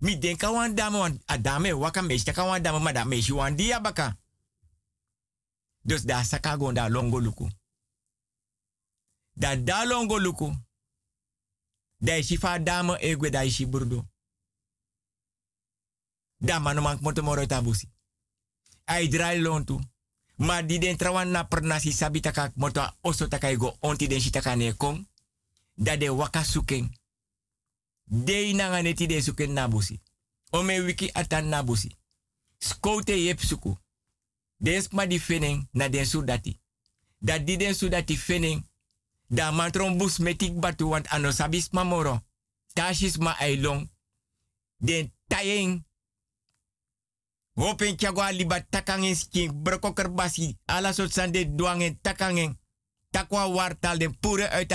mi 0.01 0.15
denka 0.15 0.51
wan 0.51 0.75
dama 0.75 0.99
wan 0.99 1.19
adame 1.27 1.73
waka 1.73 2.01
meshi 2.01 2.25
taka 2.25 2.43
wan 2.43 2.63
dama 2.63 2.79
ma 2.79 2.91
da 2.93 3.05
meshi 3.05 3.31
wan 3.33 3.55
dia 3.55 3.79
baka 3.79 4.17
dus 5.85 6.05
da 6.05 6.23
sakagong 6.23 6.73
da 6.75 6.87
longo 6.89 7.19
luku 7.19 7.49
da 9.35 9.55
da 9.55 9.85
longo 9.85 10.19
luku 10.19 10.55
da 12.01 12.17
ishi 12.17 12.37
fa 12.37 12.59
dama 12.59 12.97
egwe 13.01 13.29
da 13.29 13.43
ishi 13.45 13.65
burdo. 13.65 14.05
Da 16.41 16.59
mano 16.59 16.81
mank 16.81 17.01
moto 17.01 17.21
moro 17.23 17.45
tabusi. 17.45 17.89
Ai 18.85 19.07
drai 19.07 19.39
lontu. 19.39 19.79
Ma 20.37 20.61
di 20.61 20.77
den 20.79 20.97
trawan 20.97 21.31
na 21.31 21.43
pernasi 21.43 21.91
sabi 21.91 22.21
taka 22.21 22.51
moto 22.55 22.81
oso 23.01 23.27
taka 23.27 23.49
ego 23.51 23.77
onti 23.81 24.07
den 24.07 24.31
taka 24.31 24.55
ne 24.55 24.73
kong. 24.73 25.05
Da 25.75 25.97
de 25.97 26.09
waka 26.09 26.43
suken. 26.43 26.89
De 28.11 28.53
na 28.53 28.81
neti 28.81 29.07
de 29.07 29.21
suken 29.21 29.53
nabusi. 29.53 30.01
Ome 30.51 30.79
wiki 30.81 31.09
atan 31.13 31.49
nabusi. 31.49 31.97
Skote 32.57 33.23
yep 33.23 33.39
suku. 33.39 33.77
Ma 34.91 35.05
di 35.05 35.19
fening 35.19 35.67
na 35.71 35.89
den 35.89 36.05
sudati. 36.05 36.59
Da 37.19 37.37
di 37.39 37.57
den 37.57 37.73
sudati 37.73 38.17
fening 38.17 38.63
da 39.27 39.51
mantron 39.51 39.97
bus 39.97 40.17
metik 40.17 40.59
batu 40.59 40.89
want 40.89 41.07
sabis 41.31 41.69
mamoro. 41.71 42.21
Tashis 42.73 43.17
ma 43.17 43.35
ailong. 43.39 43.89
Den 44.77 45.13
tayeng. 45.27 45.83
Hopen 47.55 47.97
chagwa 47.97 48.31
liba 48.31 48.61
takangen 48.61 49.15
skin 49.15 49.63
broko 49.63 49.93
kerbasi. 49.93 50.57
Ala 50.65 50.93
sot 50.93 51.11
sande 51.11 51.55
duangen 51.55 51.99
takangen. 52.01 52.57
Takwa 53.11 53.47
wartal 53.47 53.97
den 53.97 54.19
pure 54.19 54.49
uit. 54.49 54.73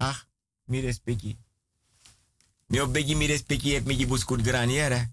Ah, 0.00 0.16
mi 0.64 0.80
respecti. 0.80 1.36
Mi 2.66 2.80
obegi 2.80 3.14
mi 3.14 3.26
respecti 3.26 3.72
heb 3.72 3.86
mi 3.86 4.06
bus 4.06 4.24
kut 4.24 4.40
graniere. 4.40 5.12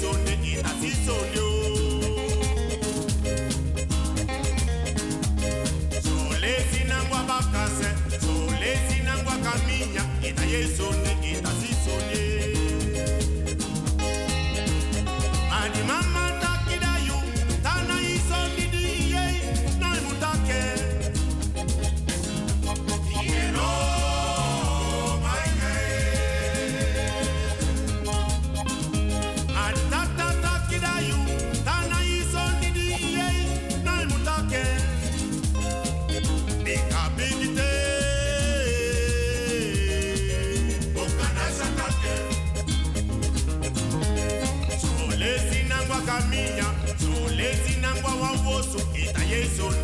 sonne 0.00 0.34
in. 0.42 0.62
Sole 6.02 6.54
sinangwa 6.72 7.22
bakase, 7.28 7.88
sole 8.20 8.78
sinangwa 8.88 9.34
kaminya, 9.44 10.04
ina 10.22 10.44
ye. 10.44 10.62
Yesu 49.32 49.81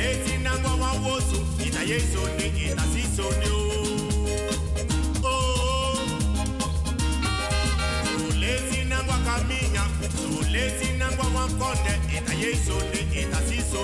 leti 0.00 0.38
nango 0.38 0.68
wa 0.82 0.92
wozu 0.92 1.46
ina 1.66 1.82
yeso 1.82 2.20
ni 2.36 2.46
ina 2.64 2.82
siso 2.92 3.22
ni 3.40 3.48
o 3.50 3.58
oh, 5.22 5.28
oh. 5.28 5.96
Leti 8.40 8.84
nango 8.84 9.12
kamina 9.24 9.82
leti 10.52 10.88
nango 10.98 11.22
wa 11.36 11.44
konde 11.48 11.94
ina 12.16 12.32
yeso 12.42 12.72
ni 12.92 13.00
ina 13.22 13.38
siso 13.48 13.80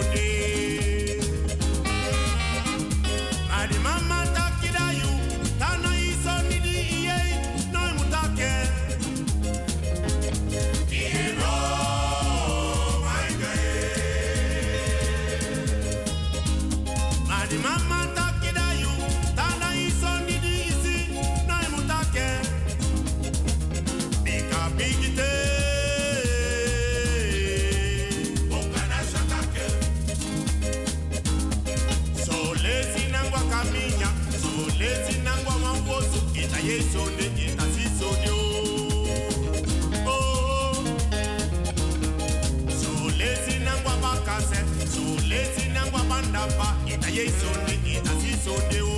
ye 47.16 47.30
sonde 47.30 47.78
ni 47.82 47.97
asi 47.97 48.36
sonde 48.44 48.82
o. 48.82 48.95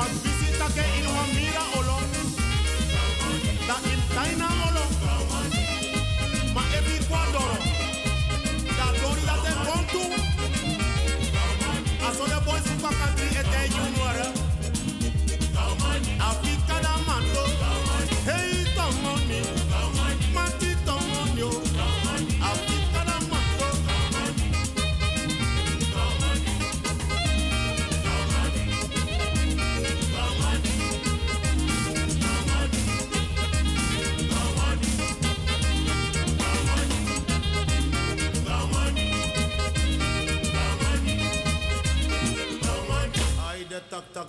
Wan 0.00 0.08
visita 0.24 0.64
ke 0.72 0.80
in 0.96 1.06
wan 1.12 1.28
mira 1.36 1.49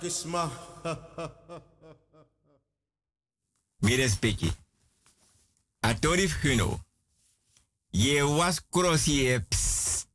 tak 0.00 0.02
is 0.02 0.24
ma. 0.24 0.50
Mire 3.80 4.08
speki. 4.14 4.52
Atorif 5.80 6.40
huno. 6.40 6.80
Je 7.90 8.24
was 8.24 8.60
crossie 8.70 9.32
e 9.32 9.40
ps. 9.40 10.06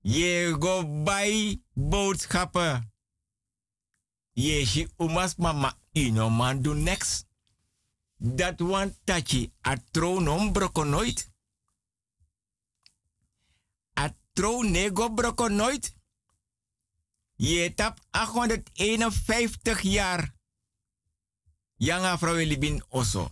Je 0.00 0.56
go 0.58 1.02
bij 1.02 1.60
boodschappen. 1.72 2.92
Je 4.32 4.66
shi 4.66 4.88
umas 4.96 5.36
mama 5.36 5.74
ino 5.92 6.30
man 6.30 6.62
do 6.62 6.74
next. 6.74 7.26
Dat 8.16 8.60
wan 8.60 8.94
tachi 9.04 9.52
a 9.60 9.76
troon 9.90 10.52
broko 10.52 10.84
nooit. 10.84 11.30
A 14.00 14.14
troon 14.32 14.70
nego 14.70 15.14
broko 15.14 15.48
nooit. 15.48 15.97
Je 17.38 17.70
tap 17.74 18.00
851 18.10 19.82
jaar. 19.82 20.34
Yanga 21.76 22.18
vrouw 22.18 22.34
libin 22.34 22.82
oso. 22.88 23.30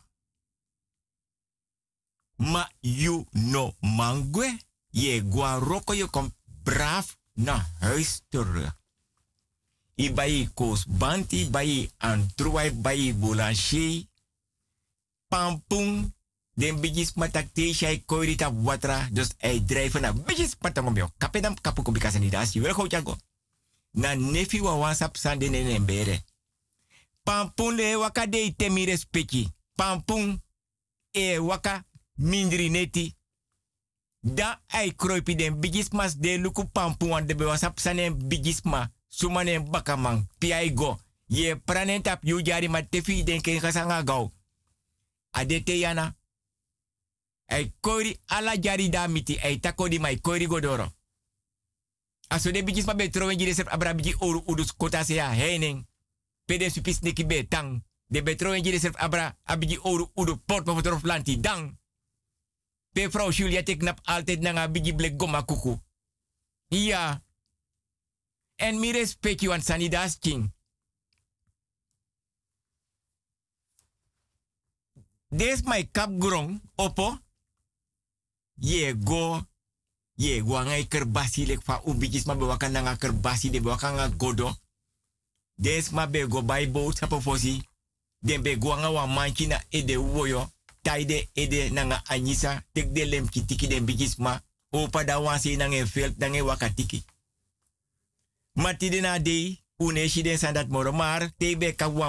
Ma 2.36 2.70
you 2.80 3.26
no 3.30 3.74
mangwe. 3.80 4.58
Je 4.90 5.26
gwa 5.30 5.58
roko 5.58 5.92
je 5.92 6.06
kom 6.06 6.34
braaf 6.62 7.16
naar 7.34 7.70
huis 7.78 8.22
terug. 8.28 8.78
I 9.94 10.12
bayi 10.12 10.50
koos 10.54 10.86
banti, 10.86 11.50
bayi 11.50 11.90
antruai, 11.96 12.72
bayi 12.72 13.14
boulanger. 13.14 14.06
Pampung. 15.28 16.14
Den 16.54 16.80
bigis 16.80 17.12
matak 17.14 17.48
te 17.52 17.74
shai 17.74 18.04
koirita 18.04 18.52
watra. 18.54 19.08
Dus 19.12 19.28
hij 19.36 19.62
drijven 19.66 20.00
naar 20.00 20.14
bigis 20.14 20.54
patangomio. 20.54 21.10
Kapedam 21.18 21.60
kapu 21.60 21.82
kubikasa 21.82 22.18
ni 22.18 22.30
das. 22.30 22.52
Je 22.52 22.60
wil. 22.60 23.18
Na 23.96 24.14
nefi 24.14 24.60
wa 24.60 24.74
wansap 24.76 25.16
sande 25.16 25.48
nene 25.48 25.78
mbere. 25.78 26.24
Pampun 27.24 27.76
le 27.76 27.96
waka 27.96 28.26
de 28.26 28.54
temi 28.56 28.84
respecti. 28.84 29.48
Pampun 29.76 30.40
e 31.12 31.38
waka 31.38 31.84
mindri 32.16 32.68
neti. 32.70 33.14
Da 34.20 34.62
ai 34.68 34.94
kroipi 34.94 35.34
den 35.34 35.60
bigismas 35.60 36.16
de 36.18 36.36
luku 36.38 36.64
pampun 36.72 37.08
wan 37.08 37.26
de 37.26 37.34
be 37.34 37.44
wasap 37.44 37.78
sane 37.80 38.10
bigisma. 38.10 38.92
Sumane 39.08 39.60
bakamang. 39.60 40.26
Pi 40.38 40.72
go. 40.74 40.98
Ye 41.28 41.56
pranen 41.56 42.02
tap 42.02 42.24
yu 42.24 42.42
jari 42.42 42.68
ma 42.68 42.82
tefi 42.82 43.24
den 43.24 43.40
kasanga. 43.40 44.30
Adete 45.32 45.78
yana. 45.78 46.14
Ai 47.48 47.72
kori 47.80 48.16
ala 48.26 48.56
jari 48.56 48.88
da 48.88 49.08
miti. 49.08 49.38
Ai 49.42 49.60
di 49.88 49.98
mai 49.98 50.20
kori 50.20 50.46
godoro. 50.46 50.95
Aso 52.28 52.50
de 52.50 52.62
bigisma 52.62 52.94
be 52.94 53.08
trowen 53.10 53.38
jiri 53.38 53.54
sef 53.54 53.68
abra 53.68 53.94
bigi 53.94 54.14
oru 54.18 54.42
udus 54.46 54.72
kota 54.76 55.04
se 55.04 55.14
ya 55.14 55.30
heining. 55.30 55.86
Pede 56.44 56.70
supis 56.70 57.00
neki 57.00 57.26
be 57.26 57.48
tang. 57.48 57.84
De 58.06 58.22
be 58.22 58.34
trowen 58.34 58.62
jiri 58.62 58.78
sef 58.78 58.96
abra 58.96 59.38
abigi 59.44 59.78
oru 59.82 60.10
udu 60.14 60.36
port 60.44 60.66
mo 60.66 60.74
fotof 60.74 61.02
lanti 61.02 61.40
dang. 61.40 61.78
Pe 62.92 63.08
vrouw 63.08 63.32
Julia 63.32 63.62
tek 63.62 63.82
nap 63.82 64.00
altijd 64.02 64.40
nanga 64.40 64.68
bigi 64.68 64.94
blek 64.94 65.16
goma 65.16 65.44
kuku. 65.44 65.80
Ja. 66.68 67.22
En 68.56 68.78
mi 68.80 68.92
respect 68.92 69.42
you 69.42 69.52
an 69.52 69.62
sanidas 69.62 70.18
king. 70.18 70.54
Des 75.28 75.62
my 75.62 75.88
kap 75.90 76.10
grong 76.18 76.60
opo. 76.74 77.18
Ye 78.54 78.94
go 79.04 79.46
ye 80.16 80.42
wangai 80.42 80.88
kerbasi 80.88 81.46
lek 81.46 81.62
fa 81.62 81.80
ubikis 81.84 82.26
ma 82.26 82.34
be 82.34 82.44
wakan 82.44 82.72
nanga 82.72 82.96
kerbasi 82.96 83.50
de 83.50 83.60
wakanga 83.60 84.08
godo. 84.08 84.56
Des 85.58 85.90
ma 85.92 86.06
be 86.06 86.26
go 86.26 86.42
by 86.42 86.66
boat 86.66 86.96
sapo 86.96 87.20
fosi. 87.20 87.62
Den 88.22 88.42
be 88.42 88.56
go 88.56 88.74
na 88.76 89.60
ede 89.70 89.96
woyo. 89.96 90.50
Taide 90.82 91.28
ede 91.34 91.70
nanga 91.70 92.02
anyisa. 92.06 92.62
Tek 92.72 92.92
de 92.92 93.04
lem 93.04 93.28
kitiki 93.28 93.66
den 93.66 93.84
bikis 93.84 94.16
ma. 94.16 94.40
Opa 94.72 95.04
da 95.04 95.20
wansi 95.20 95.56
nange 95.56 95.84
veld 95.84 96.18
nange 96.18 96.40
wakatiki. 96.40 97.04
Mati 98.54 98.90
de 98.90 99.00
na 99.00 99.18
dei. 99.18 99.60
Une 99.78 100.08
shi 100.08 100.22
den 100.22 100.38
sandat 100.38 100.68
moro. 100.68 100.92
Maar 100.92 101.30
te 101.36 101.56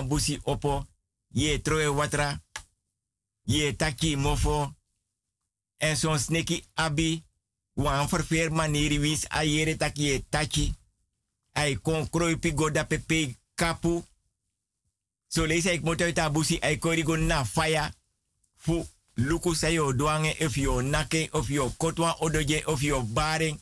busi 0.07 0.39
opo. 0.43 0.85
Ye 1.27 1.61
troe 1.61 1.87
watra. 1.87 2.41
Ye 3.43 3.75
taki 3.75 4.15
mofo. 4.15 4.73
En 5.77 5.95
zo'n 5.95 6.19
sneki 6.19 6.63
abi 6.73 7.26
wan 7.77 8.07
verveer 8.09 8.51
manieri 8.51 8.99
wis 8.99 9.25
a 9.29 9.43
yere 9.43 9.77
taki 9.77 10.11
e 10.11 10.25
taki. 10.29 10.75
Ai 11.53 11.75
kon 11.75 12.09
kroipi 12.09 12.51
goda 12.51 12.83
pepe 12.85 13.37
kapu. 13.55 14.03
So 15.27 15.45
lees 15.45 15.65
ik 15.65 15.83
moet 15.83 16.01
uit 16.01 16.19
ai 16.19 17.03
na 17.17 17.45
faya. 17.45 17.93
Fu 18.55 18.85
luku 19.13 19.55
sa 19.55 19.67
yo 19.67 19.93
of 20.39 20.55
yo 20.55 20.81
nake 20.81 21.29
of 21.31 21.49
yo 21.49 21.69
kotwa 21.77 22.15
odoje 22.19 22.65
of 22.65 22.81
yo 22.81 23.01
baring. 23.01 23.59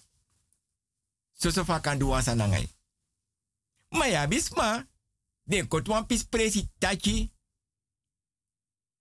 So 1.33 1.49
so 1.49 1.63
fa 1.63 1.79
kan 1.79 1.99
duwan 1.99 2.23
sanangai. 2.23 2.69
Ma 3.89 4.05
ya 4.05 4.27
bisma. 4.27 4.87
Den 5.43 5.67
kotwan 5.67 6.05
pis 6.05 6.23
presi 6.23 6.69
taki. 6.79 7.31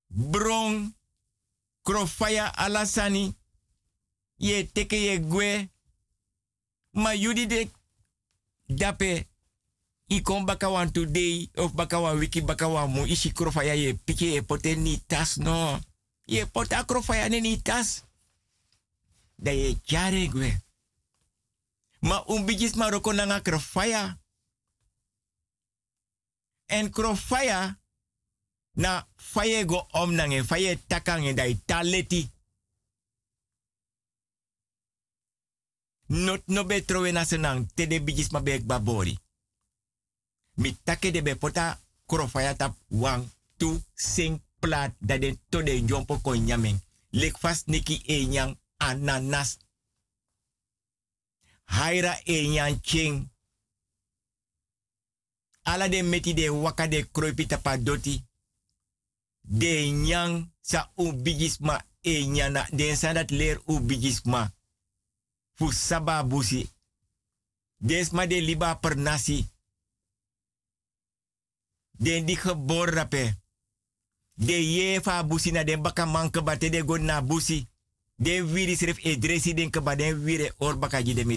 Bron. 0.08 0.94
Krofaya 1.82 2.56
alasani 2.56 3.34
ye 4.36 4.64
teke 4.64 4.96
ye 4.96 5.18
gwe. 5.18 5.68
Ma 6.92 7.12
yudi 7.14 7.46
de 7.46 7.70
dape. 8.68 9.26
I 10.08 10.20
kon 10.20 10.44
baka 10.44 10.68
wan 10.70 10.92
today 10.92 11.48
of 11.56 11.74
baka 11.74 12.00
wan 12.00 12.18
wiki 12.18 12.40
baka 12.40 12.68
wan 12.68 12.90
mu 12.90 13.06
isi 13.06 13.32
krofaya 13.32 13.74
ye 13.74 13.94
piki 13.94 14.34
ye 14.34 14.42
pote 14.42 14.76
ni 14.76 15.00
tas 15.06 15.38
no. 15.38 15.80
Ye 16.26 16.44
pota 16.46 16.84
krofaya 16.84 17.28
ne 17.28 17.40
ni 17.40 17.62
tas. 17.62 18.04
Da 19.38 19.50
ye 19.50 19.74
chare 19.82 20.28
gwe. 20.28 20.52
Ma 22.00 22.24
umbigis 22.28 22.76
ma 22.76 22.90
roko 22.90 23.12
nanga 23.12 23.40
krofaya. 23.40 24.18
En 26.66 26.90
krofaya 26.90 27.78
na 28.76 29.06
faye 29.16 29.64
go 29.64 29.86
om 29.92 30.14
nange 30.14 30.42
faye 30.44 30.76
takange 30.86 31.34
dai 31.34 31.56
taleti. 31.66 32.28
Not 36.08 36.42
no 36.48 36.64
be 36.64 36.84
trowe 36.84 37.12
na 37.12 37.24
senang 37.24 37.66
te 37.74 37.86
de 37.86 38.00
bigis 38.00 38.30
ma 38.30 38.40
bek 38.40 38.64
babori. 38.64 39.18
Mi 40.56 40.76
take 40.84 41.10
de 41.10 41.22
be 41.22 41.34
pota 41.34 41.80
krofaya 42.06 42.54
tap 42.54 42.76
wang 42.88 43.30
tu 43.56 43.80
sing 43.94 44.42
plat 44.60 44.92
da 45.00 45.18
den 45.18 45.38
to 45.50 45.62
de 45.62 45.80
jompo 45.86 46.18
kon 46.18 46.44
nyameng. 46.44 46.80
Lek 47.10 47.38
fast 47.38 47.66
niki 47.66 48.02
e 48.06 48.26
nyang 48.26 48.58
ananas. 48.78 49.58
Haira 51.64 52.18
e 52.24 52.48
nyang 52.48 52.80
ching. 52.82 53.28
Ala 55.62 55.88
de 55.88 56.02
meti 56.02 56.34
de 56.34 56.48
waka 56.48 56.86
de 56.88 57.08
kroipi 57.12 57.46
tapa 57.46 57.76
doti. 57.78 58.24
De 59.40 59.90
nyang 59.90 60.52
sa 60.60 60.90
u 60.96 61.12
bigisma 61.12 61.84
e 62.02 62.26
nyana 62.26 62.66
den 62.72 62.96
sa 62.96 63.12
dat 63.12 63.30
leer 63.30 63.60
u 63.66 63.80
bigisma. 63.80 64.52
Fu 65.54 65.70
saba 65.72 66.22
busi. 66.22 66.68
Des 67.78 68.10
ma 68.12 68.26
de 68.26 68.40
liba 68.40 68.74
per 68.76 68.96
nasi. 68.96 69.46
Den 71.90 72.26
di 72.26 72.34
geboren 72.36 72.94
rape. 72.94 73.42
De 74.34 74.52
ye 74.52 75.00
fa 75.00 75.22
busi 75.22 75.50
na 75.52 75.64
den 75.64 75.82
baka 75.82 76.06
manke 76.06 76.42
bate 76.42 76.70
de 76.70 76.84
go 76.84 76.96
na 76.96 77.20
busi. 77.22 77.68
Den 78.16 78.52
wiri 78.52 78.76
sref 78.76 78.98
e 78.98 79.18
dresi 79.18 79.54
den 79.54 79.70
keba 79.70 79.96
den 79.96 80.24
wire 80.24 80.54
or 80.58 80.76
baka 80.76 81.02
ji 81.02 81.14
de 81.14 81.24
mi. 81.24 81.36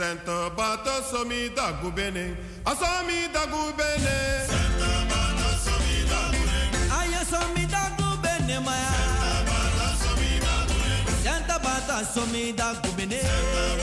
Sento 0.00 0.50
bato 0.56 1.02
somi 1.02 1.50
da 1.52 1.72
gubene. 1.72 2.34
Asomi 2.64 3.28
da 3.30 3.44
gubene. 3.44 4.46
Sento 4.48 4.88
bato 5.10 5.48
somi 5.62 6.08
da 6.08 6.30
gubene. 6.32 6.88
Aya 6.88 7.22
somi 7.22 7.66
da 7.66 7.92
gubene 7.98 8.60
maya. 8.60 8.92
Sento 8.96 9.44
bato 9.44 9.96
somi 10.00 10.38
da 10.40 10.64
gubene. 10.72 11.22
Santa 11.22 11.58
bata 11.58 12.04
somi 12.14 12.52
da 12.54 12.72
gubene. 12.80 13.79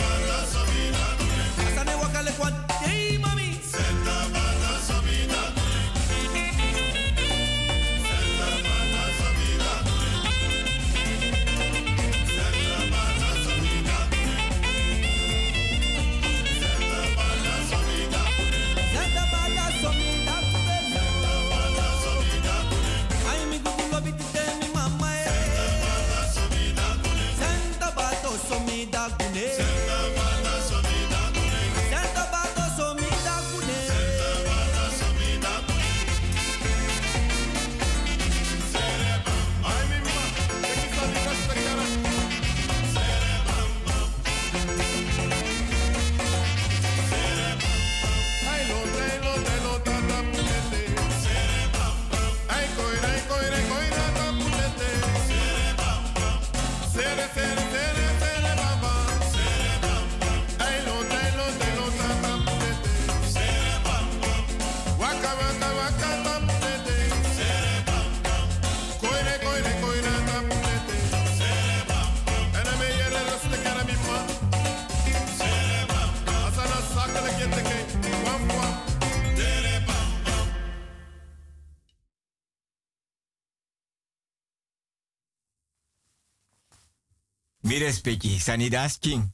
Mi 87.67 87.79
respecti, 87.79 88.39
sanidas 88.39 88.95
king. 88.97 89.25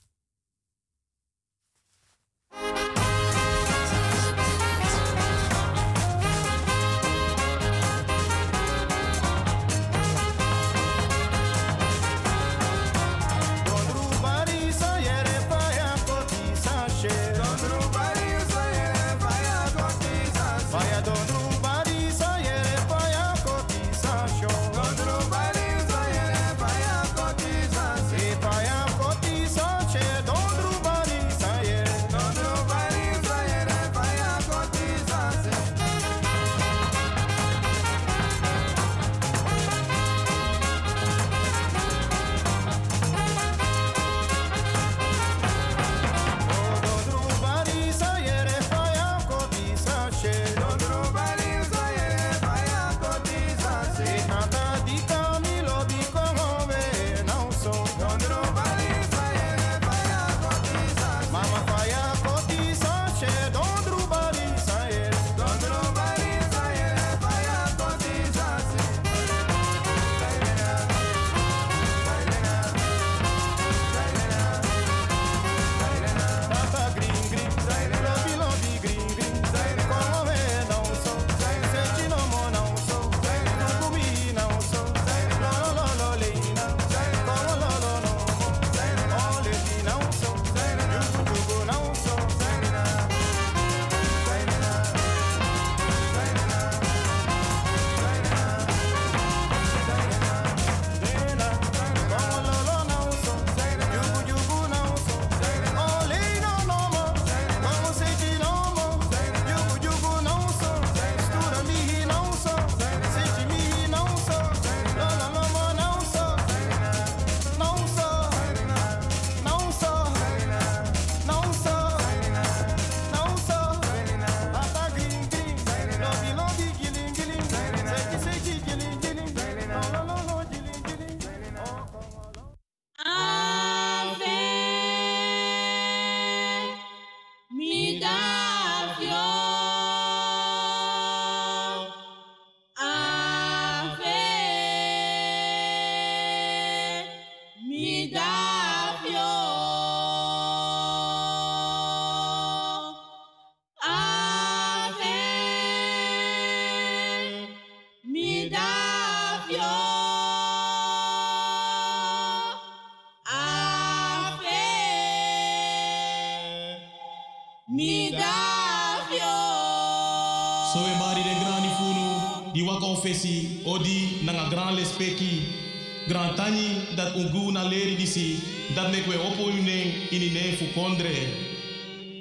Dat 178.76 178.91
mek 178.91 179.06
we 179.08 179.16
opo 179.18 179.50
yune 179.50 180.10
ini 180.12 180.30
ne 180.32 180.56
fu 180.58 180.66
kondre. 180.74 181.28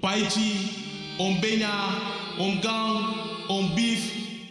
Paichi, 0.01 0.53
om 1.19 1.41
benya, 1.41 1.74
om 2.39 2.61
gang, 2.61 3.23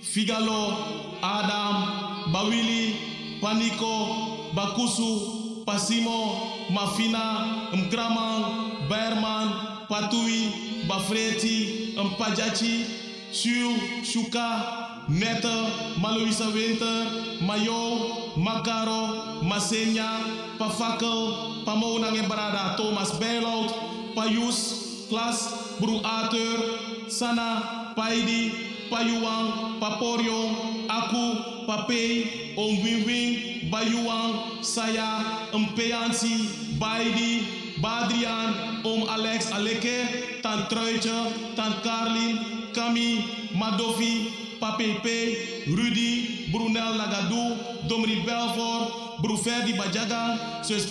figalo, 0.02 0.76
Adam, 1.22 2.32
Bawili, 2.34 2.95
Paniko, 3.41 4.52
Bakusu, 4.53 5.64
Pasimo, 5.65 6.68
Mafina, 6.69 7.69
Mkramang, 7.72 8.88
Berman, 8.90 9.48
Patui, 9.88 10.84
Bafreti, 10.88 11.95
Mpajachi, 11.95 12.86
Shu, 13.32 13.76
Shuka, 14.03 14.81
Netta, 15.11 15.67
Maluisa 15.99 16.47
Winter, 16.53 17.43
Mayo, 17.43 18.31
Makaro, 18.39 19.43
Masenya, 19.43 20.07
Pafakel, 20.57 21.65
Pamonang 21.65 22.15
Embarada, 22.15 22.77
Thomas 22.77 23.11
Berlout, 23.19 24.15
Payus, 24.15 25.07
Klas, 25.09 25.51
Arthur, 26.03 27.09
Sana, 27.09 27.91
Paidi, 27.93 28.88
Payuang, 28.89 29.79
Paporio, 29.83 30.88
Aku, 30.88 31.67
Papei, 31.67 32.55
Om 32.55 32.79
Wing 32.83 33.03
Wing, 33.05 33.69
Bayuang, 33.69 34.63
Saya, 34.63 35.51
Mpeansi, 35.51 36.79
Baidi, 36.79 37.75
Badrian, 37.83 38.79
Om 38.85 39.09
Alex 39.09 39.51
Aleke, 39.51 40.39
Tant 40.41 40.69
Truitje, 40.69 41.55
Tant 41.55 41.83
Carlin, 41.83 42.71
Kami, 42.71 43.51
Madofi, 43.51 44.40
Papepe, 44.61 45.65
Rudy, 45.73 46.47
Brunel 46.51 46.93
Nagadou, 46.93 47.57
Domri 47.89 48.21
Belfort, 48.23 49.17
Brufedi 49.19 49.73
Bajaga, 49.73 50.63
Sus 50.63 50.85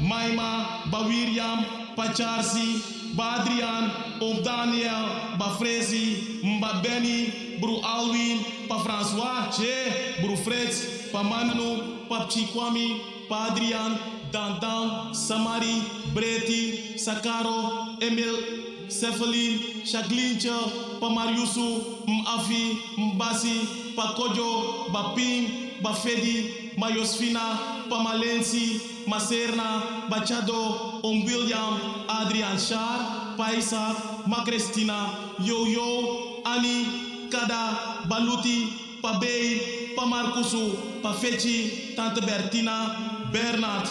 Maima, 0.00 0.84
Bawiriam, 0.92 1.64
Pacharsi, 1.96 3.16
Badrian, 3.16 4.20
Om 4.20 4.42
Daniel, 4.42 5.08
Bafrezi, 5.38 6.42
Mba 6.44 6.82
Benny, 6.82 7.56
Bru 7.58 7.80
Alwin, 7.82 8.44
Pa 8.68 8.76
François, 8.84 9.48
Che, 9.50 10.20
Bru 10.20 10.36
Fritz, 10.36 11.08
Pa 11.10 11.22
Manu, 11.22 12.04
Pa 12.10 12.26
Chikwami, 12.28 13.00
Pa 13.26 13.56
Samari, 15.14 15.80
Breti, 16.12 16.98
Sakaro, 16.98 17.96
Emil, 18.02 18.65
Sefali, 18.88 19.82
Chaglincha, 19.84 20.56
Pamariusu, 21.00 22.04
Mafi, 22.06 22.78
Mbasi, 22.96 23.94
Pakojo, 23.96 24.88
Bapim, 24.92 25.80
Bafedi, 25.82 26.74
Maiosfina, 26.76 27.88
Pamalensi, 27.88 28.80
Macerna, 29.06 30.08
Bachado, 30.08 31.00
Ombilliam, 31.02 32.06
Adrian 32.08 32.58
Shar, 32.58 33.36
Paisa, 33.36 33.94
Macrestina, 34.26 35.34
Yo-Yo, 35.40 36.42
Ani, 36.44 37.28
Kada, 37.30 38.04
Baluti, 38.08 39.00
Pabei, 39.02 39.94
Pamarcusu, 39.96 41.02
Pafechi, 41.02 41.94
Tante 41.96 42.20
Bertina, 42.20 43.30
Bernard, 43.32 43.86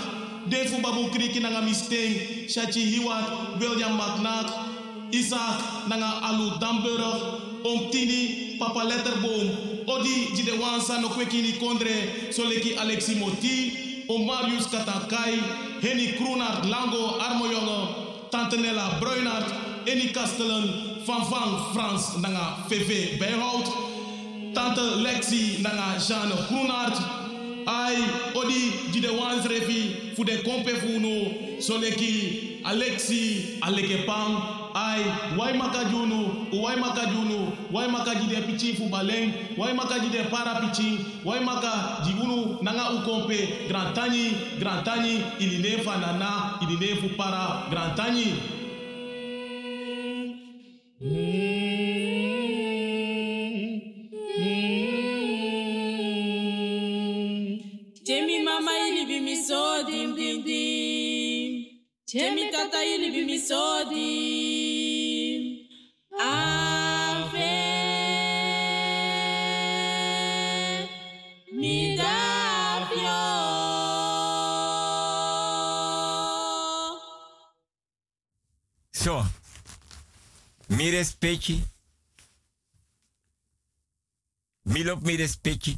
Defu 0.50 0.82
Babu 0.82 1.10
Kriki 1.10 1.40
Nangamisteng, 1.42 2.48
Shachi 2.48 2.86
Hiwat, 2.94 3.60
William 3.60 3.98
McNack, 3.98 4.65
Isaac 5.12 5.88
nanga 5.88 6.20
Alu 6.24 6.58
Damburg, 6.60 7.42
Om 7.66 7.90
Tini, 7.92 8.58
Papa 8.60 8.80
Letterboom, 8.80 9.88
Odi 9.88 10.36
Jide 10.36 10.58
Wansa 10.60 11.02
no 11.02 11.10
Kwekini 11.10 11.54
Kondre, 11.60 12.32
Soleki 12.32 12.76
Alexi 12.78 13.16
Moti, 13.20 14.06
Om 14.10 14.26
Marius 14.26 14.68
Katakai, 14.68 15.40
Henny 15.82 16.14
Kroenart, 16.14 16.64
Lango, 16.66 17.20
Armojonge, 17.20 18.30
Tante 18.30 18.58
Nella 18.58 19.00
Bruinart, 19.00 19.52
Eni 19.86 20.14
Kastelen, 20.14 21.04
Van 21.06 21.24
Van 21.30 21.74
Frans 21.74 22.18
nanga 22.22 22.58
VV 22.68 23.18
Bijhout, 23.20 23.68
Tante 24.54 24.82
Lexi 25.02 25.62
nanga 25.62 25.98
Jeanne 26.00 26.36
Groenart, 26.48 26.98
Ai, 27.68 27.96
Odi 28.36 28.92
Jide 28.92 29.10
Wansrevi, 29.18 30.14
Fude 30.16 30.44
Kompe 30.44 30.76
Funo, 30.78 31.60
Soleki 31.60 32.62
Alexi 32.64 33.58
Alekepang, 33.62 34.55
ai 34.76 35.04
wai 35.38 35.54
makajunu? 35.58 36.48
Uwai 36.52 36.76
makajunu? 36.76 37.52
Wai 37.72 37.88
makajide 37.88 38.42
pichi 38.42 38.74
fubalen 38.74 39.34
wai 39.58 39.74
makajide 39.74 40.24
para 40.30 40.56
pichi? 40.62 41.00
Wai 41.26 41.40
maka 41.40 42.02
jigunu 42.06 42.58
nanga 42.62 42.90
ukompe? 42.92 43.68
Grantani 43.70 44.32
grantani 44.60 45.24
ilile 45.40 45.78
fanana 45.84 46.60
ilile 46.62 46.96
fupara. 46.96 47.64
Grantani 47.72 48.34
mm. 51.02 51.55
Jemi 62.16 62.52
tata 62.52 62.84
ili 62.84 63.12
bi 63.12 63.26
mi 63.26 63.40
so 63.40 63.90
dim. 63.90 65.68
Ave 66.20 67.52
mi. 71.52 71.98
Zo. 78.92 79.26
Mi 80.68 80.90
respecti. 80.90 81.64
Mi 84.62 84.84
loop 84.84 85.02
mi 85.02 85.16
respecti. 85.16 85.78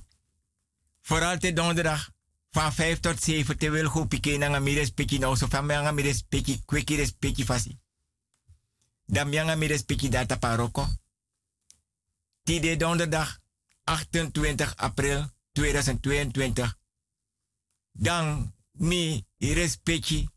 Vooral 1.01 1.39
te 1.39 1.53
donderdag 1.53 2.16
van 2.49 2.73
5 2.73 2.99
tot 2.99 3.23
7 3.23 3.57
te 3.57 3.69
wil 3.69 3.87
goed 3.87 4.07
piken 4.07 4.39
na 4.39 4.59
mi 4.59 4.73
respecti 4.73 5.17
nou 5.17 5.35
so 5.37 5.47
van 5.47 5.65
mij 5.65 5.93
mi 5.93 6.01
respecti 6.01 7.45
fasi. 7.45 7.79
Dan 9.05 9.29
mi 9.29 9.55
mi 9.55 9.67
respecti 9.67 10.09
data 10.09 10.37
paroko. 10.37 10.87
Tide 12.43 12.75
donderdag 12.75 13.39
28 13.83 14.75
april 14.75 15.29
2022. 15.51 16.77
Dan 17.91 18.53
mi 18.71 19.25
respecti 19.37 20.29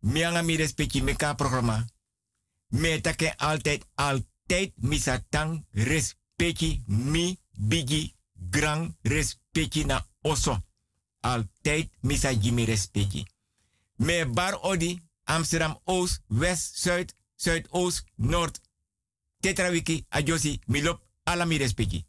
mi 0.00 0.24
anga 0.24 0.42
mi 0.42 0.56
respecti 0.56 1.02
meka 1.02 1.34
programma. 1.34 1.86
Me 2.68 3.00
take 3.00 3.36
altijd, 3.36 3.86
altijd 3.94 4.72
misatang 4.76 5.64
respecti 5.70 6.82
mi 6.86 7.38
bigi 7.50 8.14
grand 8.50 8.96
respecti 9.02 9.84
na 9.84 10.06
oso. 10.20 10.67
Altijd 11.20 11.90
misa 12.00 12.32
jimi 12.32 12.64
respecti. 12.64 13.26
Me 13.96 14.26
bar 14.26 14.60
odi 14.60 15.02
Amsterdam 15.24 15.80
Oost, 15.84 16.20
West, 16.26 16.78
Zuid, 16.78 17.14
Zuidoost, 17.36 18.04
Noord. 18.14 18.60
Tetrawiki, 19.40 20.04
Ajosi, 20.08 20.60
Milop, 20.66 21.02
ala 21.22 21.44
mi 21.44 21.56
respecti. 21.56 22.06